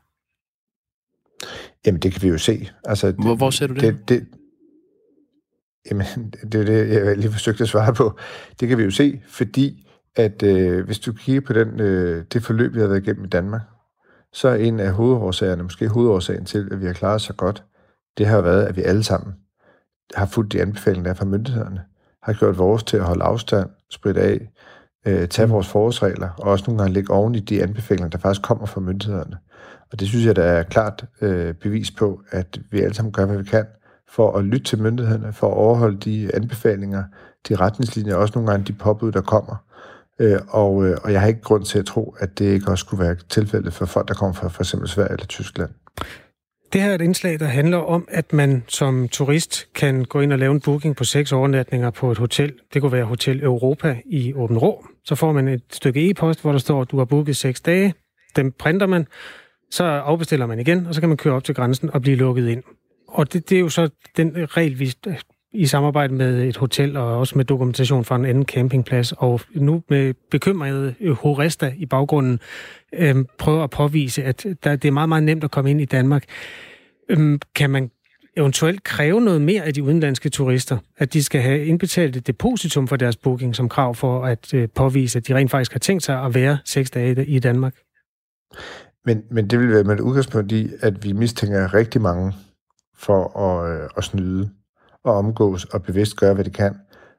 Jamen, 1.86 2.02
det 2.02 2.12
kan 2.12 2.22
vi 2.22 2.28
jo 2.28 2.38
se. 2.38 2.70
Altså, 2.86 3.12
hvor, 3.12 3.36
hvor 3.36 3.50
ser 3.50 3.68
du 3.68 3.74
det? 3.74 3.82
det, 3.82 4.10
det 4.10 4.28
jamen, 5.90 6.34
det 6.52 6.62
er 6.62 6.66
det, 6.66 6.90
jeg 6.90 7.18
lige 7.18 7.32
forsøgte 7.32 7.64
at 7.64 7.70
svare 7.70 7.94
på. 7.94 8.18
Det 8.60 8.68
kan 8.70 8.78
vi 8.78 8.84
jo 8.84 8.92
se, 8.92 9.22
fordi 9.28 9.88
at 10.16 10.44
øh, 10.44 10.86
hvis 10.86 11.00
du 11.00 11.14
kigger 11.14 11.42
på 11.42 11.54
den, 11.54 11.80
øh, 11.80 12.26
det 12.34 12.44
forløb, 12.44 12.74
vi 12.74 12.80
har 12.80 12.88
været 12.88 13.02
igennem 13.02 13.26
i 13.26 13.28
Danmark, 13.30 13.62
så 14.34 14.48
er 14.48 14.56
en 14.56 14.80
af 14.80 14.92
hovedårsagerne, 14.92 15.64
måske 15.64 15.88
hovedårsagen 15.88 16.46
til, 16.46 16.70
at 16.72 16.82
vi 16.82 16.86
har 16.86 16.94
klaret 16.94 17.22
så 17.22 17.34
godt, 17.34 17.64
det 18.18 18.26
har 18.26 18.42
været, 18.42 18.66
at 18.66 18.78
vi 18.78 18.82
alle 18.82 19.04
sammen 19.04 19.34
har 20.16 20.26
fulgt 20.26 20.52
de 20.54 20.62
anbefalinger, 20.62 21.04
der 21.04 21.10
er 21.10 21.16
fra 21.16 21.26
myndighederne, 21.26 21.82
har 22.24 22.34
gjort 22.34 22.58
vores 22.58 22.84
til 22.84 22.98
at 22.98 23.04
holde 23.04 23.24
afstand, 23.24 23.70
spritte 23.92 24.22
af, 24.22 24.50
øh, 25.08 25.28
tage 25.28 25.50
vores 25.50 25.68
forholdsregler, 25.68 26.30
og 26.30 26.52
også 26.52 26.66
nogle 26.68 26.82
gange 26.82 26.94
ligge 26.94 27.14
oven 27.14 27.36
i 27.36 27.40
de 27.40 27.64
anbefalinger, 27.64 28.10
der 28.10 28.18
faktisk 28.18 28.42
kommer 28.42 28.66
fra 28.66 28.82
myndighederne. 28.82 29.38
Og 29.92 30.00
det 30.00 30.08
synes 30.08 30.26
jeg, 30.26 30.36
der 30.36 30.44
er 30.44 30.64
klart 30.64 31.06
øh, 31.22 31.54
bevis 31.54 31.92
på, 31.92 32.22
at 32.30 32.60
vi 32.72 32.82
alle 32.82 32.94
sammen 32.94 33.12
gør, 33.12 33.26
hvad 33.26 33.38
vi 33.38 33.44
kan, 33.44 33.66
for 34.16 34.38
at 34.38 34.46
lytte 34.46 34.64
til 34.64 34.82
myndighederne, 34.82 35.34
for 35.34 35.48
at 35.48 35.54
overholde 35.54 35.98
de 35.98 36.36
anbefalinger, 36.36 37.04
de 37.50 37.56
retningslinjer, 37.56 38.16
også 38.16 38.32
nogle 38.36 38.52
gange 38.52 38.66
de 38.66 38.74
påbud, 38.74 39.12
der 39.12 39.22
kommer. 39.22 39.56
Øh, 40.20 40.40
og, 40.48 40.86
øh, 40.86 40.98
og 41.04 41.12
jeg 41.12 41.22
har 41.22 41.28
ikke 41.28 41.42
grund 41.42 41.66
til 41.66 41.80
at 41.80 41.86
tro, 41.86 42.16
at 42.20 42.40
det 42.40 42.46
ikke 42.46 42.72
også 42.72 42.86
skulle 42.86 43.04
være 43.04 43.16
tilfældet 43.30 43.74
for 43.74 43.86
folk, 43.86 44.08
der 44.08 44.14
kommer 44.14 44.34
fra 44.34 44.48
for 44.48 44.62
eksempel 44.62 44.90
Sverige 44.90 45.12
eller 45.12 45.26
Tyskland. 45.26 45.70
Det 46.74 46.82
her 46.82 46.90
er 46.90 46.96
et 46.96 47.02
indslag, 47.02 47.40
der 47.40 47.46
handler 47.46 47.78
om, 47.78 48.08
at 48.08 48.34
man 48.34 48.64
som 48.68 49.08
turist 49.08 49.68
kan 49.76 50.06
gå 50.06 50.20
ind 50.20 50.34
og 50.34 50.40
lave 50.40 50.52
en 50.52 50.62
booking 50.62 50.96
på 50.96 51.04
seks 51.04 51.32
overnatninger 51.32 51.90
på 51.90 52.12
et 52.12 52.18
hotel. 52.18 52.54
Det 52.74 52.82
kunne 52.82 52.92
være 52.92 53.06
Hotel 53.06 53.44
Europa 53.44 53.98
i 54.06 54.34
Åben 54.34 54.58
Rå. 54.58 54.86
Så 55.06 55.16
får 55.16 55.32
man 55.32 55.48
et 55.48 55.62
stykke 55.72 56.10
e-post, 56.10 56.42
hvor 56.42 56.52
der 56.52 56.60
står, 56.60 56.82
at 56.82 56.92
du 56.92 56.98
har 56.98 57.06
booket 57.06 57.38
seks 57.38 57.62
dage. 57.62 57.94
Dem 58.36 58.52
printer 58.52 58.88
man, 58.88 59.08
så 59.72 59.84
afbestiller 59.84 60.46
man 60.46 60.60
igen, 60.60 60.86
og 60.86 60.96
så 60.96 61.02
kan 61.02 61.10
man 61.10 61.18
køre 61.18 61.34
op 61.34 61.44
til 61.44 61.56
grænsen 61.56 61.90
og 61.94 62.02
blive 62.02 62.16
lukket 62.16 62.48
ind. 62.48 62.64
Og 63.14 63.34
det, 63.34 63.50
det 63.50 63.56
er 63.56 63.60
jo 63.60 63.70
så 63.70 63.90
den 64.18 64.32
regel, 64.36 64.80
vi 64.80 64.94
i 65.54 65.66
samarbejde 65.66 66.14
med 66.14 66.44
et 66.44 66.58
hotel 66.58 66.98
og 66.98 67.18
også 67.20 67.38
med 67.38 67.46
dokumentation 67.46 68.06
fra 68.06 68.16
en 68.16 68.26
anden 68.26 68.46
campingplads, 68.46 69.12
og 69.12 69.42
nu 69.56 69.84
med 69.90 70.14
bekymrede 70.32 70.96
øh, 71.00 71.12
horester 71.12 71.72
i 71.78 71.86
baggrunden 71.86 72.40
øh, 72.94 73.16
prøver 73.38 73.64
at 73.64 73.70
påvise, 73.70 74.24
at 74.24 74.46
der, 74.64 74.76
det 74.76 74.88
er 74.88 74.92
meget, 74.92 75.10
meget 75.10 75.24
nemt 75.24 75.44
at 75.44 75.52
komme 75.52 75.72
ind 75.72 75.82
i 75.82 75.86
Danmark. 75.86 76.24
Øh, 77.10 77.40
kan 77.56 77.70
man 77.70 77.92
eventuelt 78.38 78.84
kræve 78.84 79.22
noget 79.22 79.42
mere 79.42 79.64
af 79.64 79.74
de 79.74 79.84
udenlandske 79.84 80.30
turister, 80.30 80.78
at 80.98 81.14
de 81.14 81.24
skal 81.24 81.42
have 81.42 81.66
indbetalt 81.66 82.16
et 82.16 82.28
depositum 82.28 82.88
for 82.88 82.96
deres 82.96 83.18
booking 83.18 83.56
som 83.56 83.70
krav 83.70 83.96
for 83.96 84.26
at 84.26 84.54
øh, 84.54 84.70
påvise, 84.76 85.18
at 85.18 85.28
de 85.28 85.36
rent 85.36 85.52
faktisk 85.52 85.72
har 85.72 85.80
tænkt 85.80 86.04
sig 86.04 86.24
at 86.24 86.36
være 86.36 86.58
seks 86.66 86.92
dage 86.92 87.26
i 87.26 87.40
Danmark? 87.40 87.74
Men, 89.06 89.24
men 89.32 89.48
det 89.48 89.60
vil 89.60 89.70
være 89.70 89.84
med 89.84 89.94
et 89.94 90.00
udgangspunkt 90.00 90.52
i, 90.52 90.70
at 90.82 91.04
vi 91.04 91.12
mistænker 91.12 91.74
rigtig 91.74 92.02
mange 92.02 92.34
for 93.06 93.40
at, 93.40 93.82
øh, 93.82 93.90
at 93.98 94.04
snyde 94.04 94.50
og 95.04 95.14
omgås 95.14 95.66
og 95.66 95.84
bevidst 95.84 96.18
gøre, 96.18 96.34
hvad 96.34 96.46
de 96.46 96.50
kan 96.50 96.76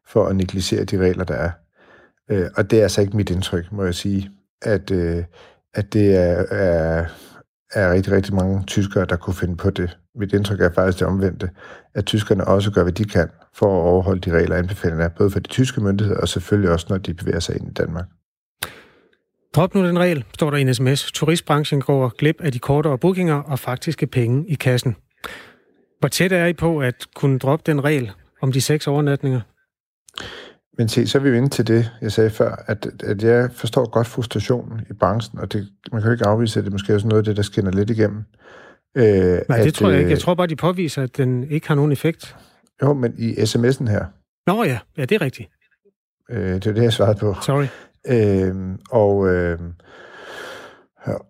for 0.06 0.26
at 0.26 0.36
negligere 0.36 0.84
de 0.84 0.98
regler, 0.98 1.24
der 1.24 1.34
er. 1.34 1.50
Øh, 2.30 2.46
og 2.56 2.70
det 2.70 2.78
er 2.78 2.82
altså 2.82 3.00
ikke 3.00 3.16
mit 3.16 3.30
indtryk, 3.30 3.72
må 3.72 3.84
jeg 3.84 3.94
sige, 3.94 4.30
at, 4.62 4.90
øh, 4.90 5.24
at 5.74 5.92
det 5.92 6.16
er, 6.16 6.44
er, 6.50 7.04
er 7.74 7.92
rigtig, 7.92 8.12
rigtig 8.12 8.34
mange 8.34 8.64
tyskere, 8.66 9.04
der 9.04 9.16
kunne 9.16 9.34
finde 9.34 9.56
på 9.56 9.70
det. 9.70 9.98
Mit 10.14 10.32
indtryk 10.32 10.60
er 10.60 10.70
faktisk 10.72 10.98
det 10.98 11.06
omvendte, 11.06 11.50
at 11.94 12.06
tyskerne 12.06 12.44
også 12.44 12.70
gør, 12.70 12.82
hvad 12.82 12.92
de 12.92 13.04
kan 13.04 13.28
for 13.54 13.66
at 13.66 13.88
overholde 13.88 14.20
de 14.20 14.36
regler 14.36 14.54
og 14.54 14.58
anbefalinger, 14.58 15.08
både 15.08 15.30
for 15.30 15.38
de 15.38 15.48
tyske 15.48 15.80
myndigheder 15.80 16.20
og 16.20 16.28
selvfølgelig 16.28 16.70
også, 16.70 16.86
når 16.90 16.98
de 16.98 17.14
bevæger 17.14 17.40
sig 17.40 17.56
ind 17.56 17.68
i 17.68 17.72
Danmark. 17.72 18.04
Drop 19.54 19.74
nu 19.74 19.86
den 19.86 19.98
regel, 19.98 20.24
står 20.34 20.50
der 20.50 20.56
i 20.56 20.60
en 20.60 20.74
sms. 20.74 21.12
Turistbranchen 21.12 21.80
går 21.80 22.08
glip 22.18 22.36
af 22.40 22.52
de 22.52 22.58
kortere 22.58 22.98
bookinger 22.98 23.34
og 23.34 23.58
faktiske 23.58 24.06
penge 24.06 24.44
i 24.48 24.54
kassen. 24.54 24.96
Hvor 26.04 26.08
tæt 26.08 26.32
er 26.32 26.46
I 26.46 26.52
på 26.52 26.78
at 26.78 27.06
kunne 27.14 27.38
droppe 27.38 27.62
den 27.66 27.84
regel 27.84 28.10
om 28.42 28.52
de 28.52 28.60
seks 28.60 28.86
overnatninger? 28.86 29.40
Men 30.78 30.88
se, 30.88 31.06
så 31.06 31.18
er 31.18 31.22
vi 31.22 31.28
jo 31.28 31.34
inde 31.34 31.48
til 31.48 31.66
det, 31.66 31.90
jeg 32.00 32.12
sagde 32.12 32.30
før, 32.30 32.64
at, 32.66 32.86
at 33.04 33.22
jeg 33.22 33.50
forstår 33.52 33.90
godt 33.90 34.06
frustrationen 34.06 34.80
i 34.90 34.92
branchen, 34.92 35.38
og 35.38 35.52
det, 35.52 35.68
man 35.92 36.02
kan 36.02 36.08
jo 36.08 36.12
ikke 36.12 36.26
afvise, 36.26 36.58
at 36.58 36.64
det 36.64 36.72
måske 36.72 36.92
er 36.92 36.98
sådan 36.98 37.08
noget 37.08 37.22
af 37.22 37.24
det, 37.24 37.36
der 37.36 37.42
skinner 37.42 37.70
lidt 37.70 37.90
igennem. 37.90 38.24
Øh, 38.96 39.04
Nej, 39.04 39.58
at, 39.58 39.64
det 39.64 39.74
tror 39.74 39.88
jeg 39.88 39.98
ikke. 39.98 40.10
Jeg 40.10 40.16
øh, 40.16 40.20
tror 40.20 40.34
bare, 40.34 40.46
de 40.46 40.56
påviser, 40.56 41.02
at 41.02 41.16
den 41.16 41.50
ikke 41.50 41.68
har 41.68 41.74
nogen 41.74 41.92
effekt. 41.92 42.36
Jo, 42.82 42.92
men 42.92 43.14
i 43.18 43.32
sms'en 43.32 43.90
her. 43.90 44.04
Nå 44.46 44.64
ja, 44.64 44.78
ja, 44.96 45.04
det 45.04 45.14
er 45.14 45.20
rigtigt. 45.20 45.50
Øh, 46.30 46.54
det 46.54 46.66
er 46.66 46.72
det, 46.72 46.82
jeg 46.82 46.92
svarede 46.92 47.18
på. 47.18 47.34
Sorry. 47.42 47.66
Øh, 48.06 48.78
og, 48.90 49.34
øh, 49.34 49.58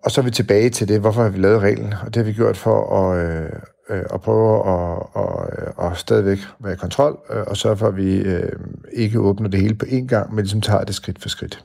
og 0.05 0.11
så 0.11 0.20
er 0.20 0.25
vi 0.25 0.31
tilbage 0.31 0.70
til 0.70 0.89
det, 0.89 1.01
hvorfor 1.01 1.22
har 1.22 1.31
vi 1.31 1.39
lavet 1.39 1.61
reglen, 1.61 1.93
og 1.93 2.07
det 2.07 2.16
har 2.16 2.25
vi 2.25 2.33
gjort 2.33 2.57
for 2.57 2.97
at, 2.97 3.43
øh, 3.45 3.51
øh, 3.91 4.03
og 4.11 4.20
prøver 4.20 4.62
at, 4.62 5.07
at, 5.22 5.91
at 5.91 5.99
stadigvæk 5.99 6.39
være 6.59 6.72
i 6.72 6.76
kontrol, 6.76 7.18
øh, 7.30 7.43
og 7.47 7.57
sørge 7.57 7.76
for, 7.76 7.89
at 7.89 7.97
vi 7.97 8.16
øh, 8.16 8.53
ikke 8.93 9.20
åbner 9.20 9.49
det 9.49 9.61
hele 9.61 9.74
på 9.74 9.87
én 9.87 10.07
gang, 10.07 10.35
men 10.35 10.45
ligesom 10.45 10.61
tager 10.61 10.85
det 10.85 10.95
skridt 10.95 11.22
for 11.22 11.28
skridt. 11.28 11.64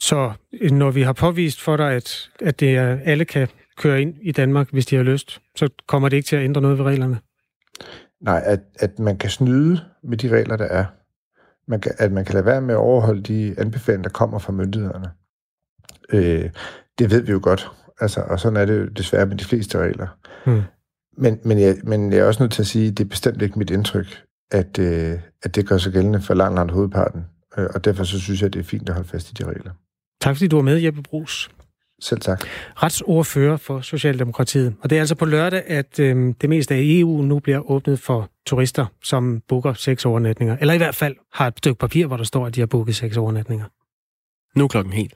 Så 0.00 0.32
øh, 0.60 0.70
når 0.70 0.90
vi 0.90 1.02
har 1.02 1.12
påvist 1.12 1.62
for 1.62 1.76
dig, 1.76 1.92
at, 1.92 2.30
at 2.40 2.60
det 2.60 2.76
er, 2.76 2.98
alle 3.04 3.24
kan 3.24 3.48
køre 3.76 4.02
ind 4.02 4.14
i 4.22 4.32
Danmark, 4.32 4.70
hvis 4.70 4.86
de 4.86 4.96
har 4.96 5.02
lyst, 5.02 5.40
så 5.56 5.68
kommer 5.86 6.08
det 6.08 6.16
ikke 6.16 6.26
til 6.26 6.36
at 6.36 6.44
ændre 6.44 6.60
noget 6.60 6.78
ved 6.78 6.84
reglerne? 6.84 7.20
Nej, 8.20 8.42
at, 8.44 8.60
at 8.78 8.98
man 8.98 9.18
kan 9.18 9.30
snyde 9.30 9.80
med 10.02 10.16
de 10.16 10.28
regler, 10.28 10.56
der 10.56 10.64
er, 10.64 10.84
man 11.68 11.80
kan, 11.80 11.92
at 11.98 12.12
man 12.12 12.24
kan 12.24 12.34
lade 12.34 12.46
være 12.46 12.60
med 12.60 12.74
at 12.74 12.78
overholde 12.78 13.22
de 13.22 13.54
anbefalinger, 13.58 14.02
der 14.02 14.12
kommer 14.12 14.38
fra 14.38 14.52
myndighederne. 14.52 15.10
Øh, 16.12 16.50
det 16.98 17.10
ved 17.10 17.20
vi 17.20 17.32
jo 17.32 17.40
godt, 17.42 17.70
altså, 18.00 18.20
og 18.20 18.40
sådan 18.40 18.56
er 18.56 18.64
det 18.64 18.78
jo 18.78 18.86
desværre 18.86 19.26
med 19.26 19.36
de 19.36 19.44
fleste 19.44 19.78
regler. 19.78 20.06
Hmm. 20.46 20.62
Men, 21.18 21.38
men, 21.44 21.60
jeg, 21.60 21.76
men 21.84 22.12
jeg 22.12 22.18
er 22.18 22.24
også 22.24 22.42
nødt 22.42 22.52
til 22.52 22.62
at 22.62 22.66
sige, 22.66 22.88
at 22.88 22.98
det 22.98 23.04
er 23.04 23.08
bestemt 23.08 23.42
ikke 23.42 23.58
mit 23.58 23.70
indtryk, 23.70 24.22
at, 24.50 24.78
øh, 24.78 25.12
at 25.42 25.54
det 25.54 25.68
gør 25.68 25.78
sig 25.78 25.92
gældende 25.92 26.22
for 26.22 26.34
langt, 26.34 26.54
langt 26.54 26.72
hovedparten. 26.72 27.24
Øh, 27.58 27.66
og 27.74 27.84
derfor 27.84 28.04
så 28.04 28.20
synes 28.20 28.40
jeg, 28.40 28.46
at 28.46 28.52
det 28.52 28.60
er 28.60 28.64
fint 28.64 28.88
at 28.88 28.94
holde 28.94 29.08
fast 29.08 29.30
i 29.30 29.34
de 29.34 29.44
regler. 29.44 29.70
Tak 30.20 30.36
fordi 30.36 30.48
du 30.48 30.56
var 30.56 30.62
med, 30.62 30.76
Jeppe 30.76 31.02
Brugs. 31.02 31.50
Selv 32.00 32.20
tak. 32.20 32.44
Retsordfører 32.82 33.56
for 33.56 33.80
Socialdemokratiet. 33.80 34.74
Og 34.80 34.90
det 34.90 34.96
er 34.96 35.00
altså 35.00 35.14
på 35.14 35.24
lørdag, 35.24 35.62
at 35.66 36.00
øh, 36.00 36.34
det 36.40 36.48
meste 36.48 36.74
af 36.74 36.80
EU 36.82 37.22
nu 37.22 37.38
bliver 37.38 37.70
åbnet 37.70 38.00
for 38.00 38.30
turister, 38.46 38.86
som 39.02 39.42
booker 39.48 39.72
seks 39.72 40.04
overnatninger. 40.04 40.56
Eller 40.60 40.74
i 40.74 40.76
hvert 40.76 40.94
fald 40.94 41.16
har 41.32 41.46
et 41.46 41.54
stykke 41.58 41.78
papir, 41.78 42.06
hvor 42.06 42.16
der 42.16 42.24
står, 42.24 42.46
at 42.46 42.54
de 42.54 42.60
har 42.60 42.66
booket 42.66 42.96
seks 42.96 43.16
overnatninger. 43.16 43.64
Nu 44.58 44.68
klokken 44.68 44.92
helt. 44.92 45.14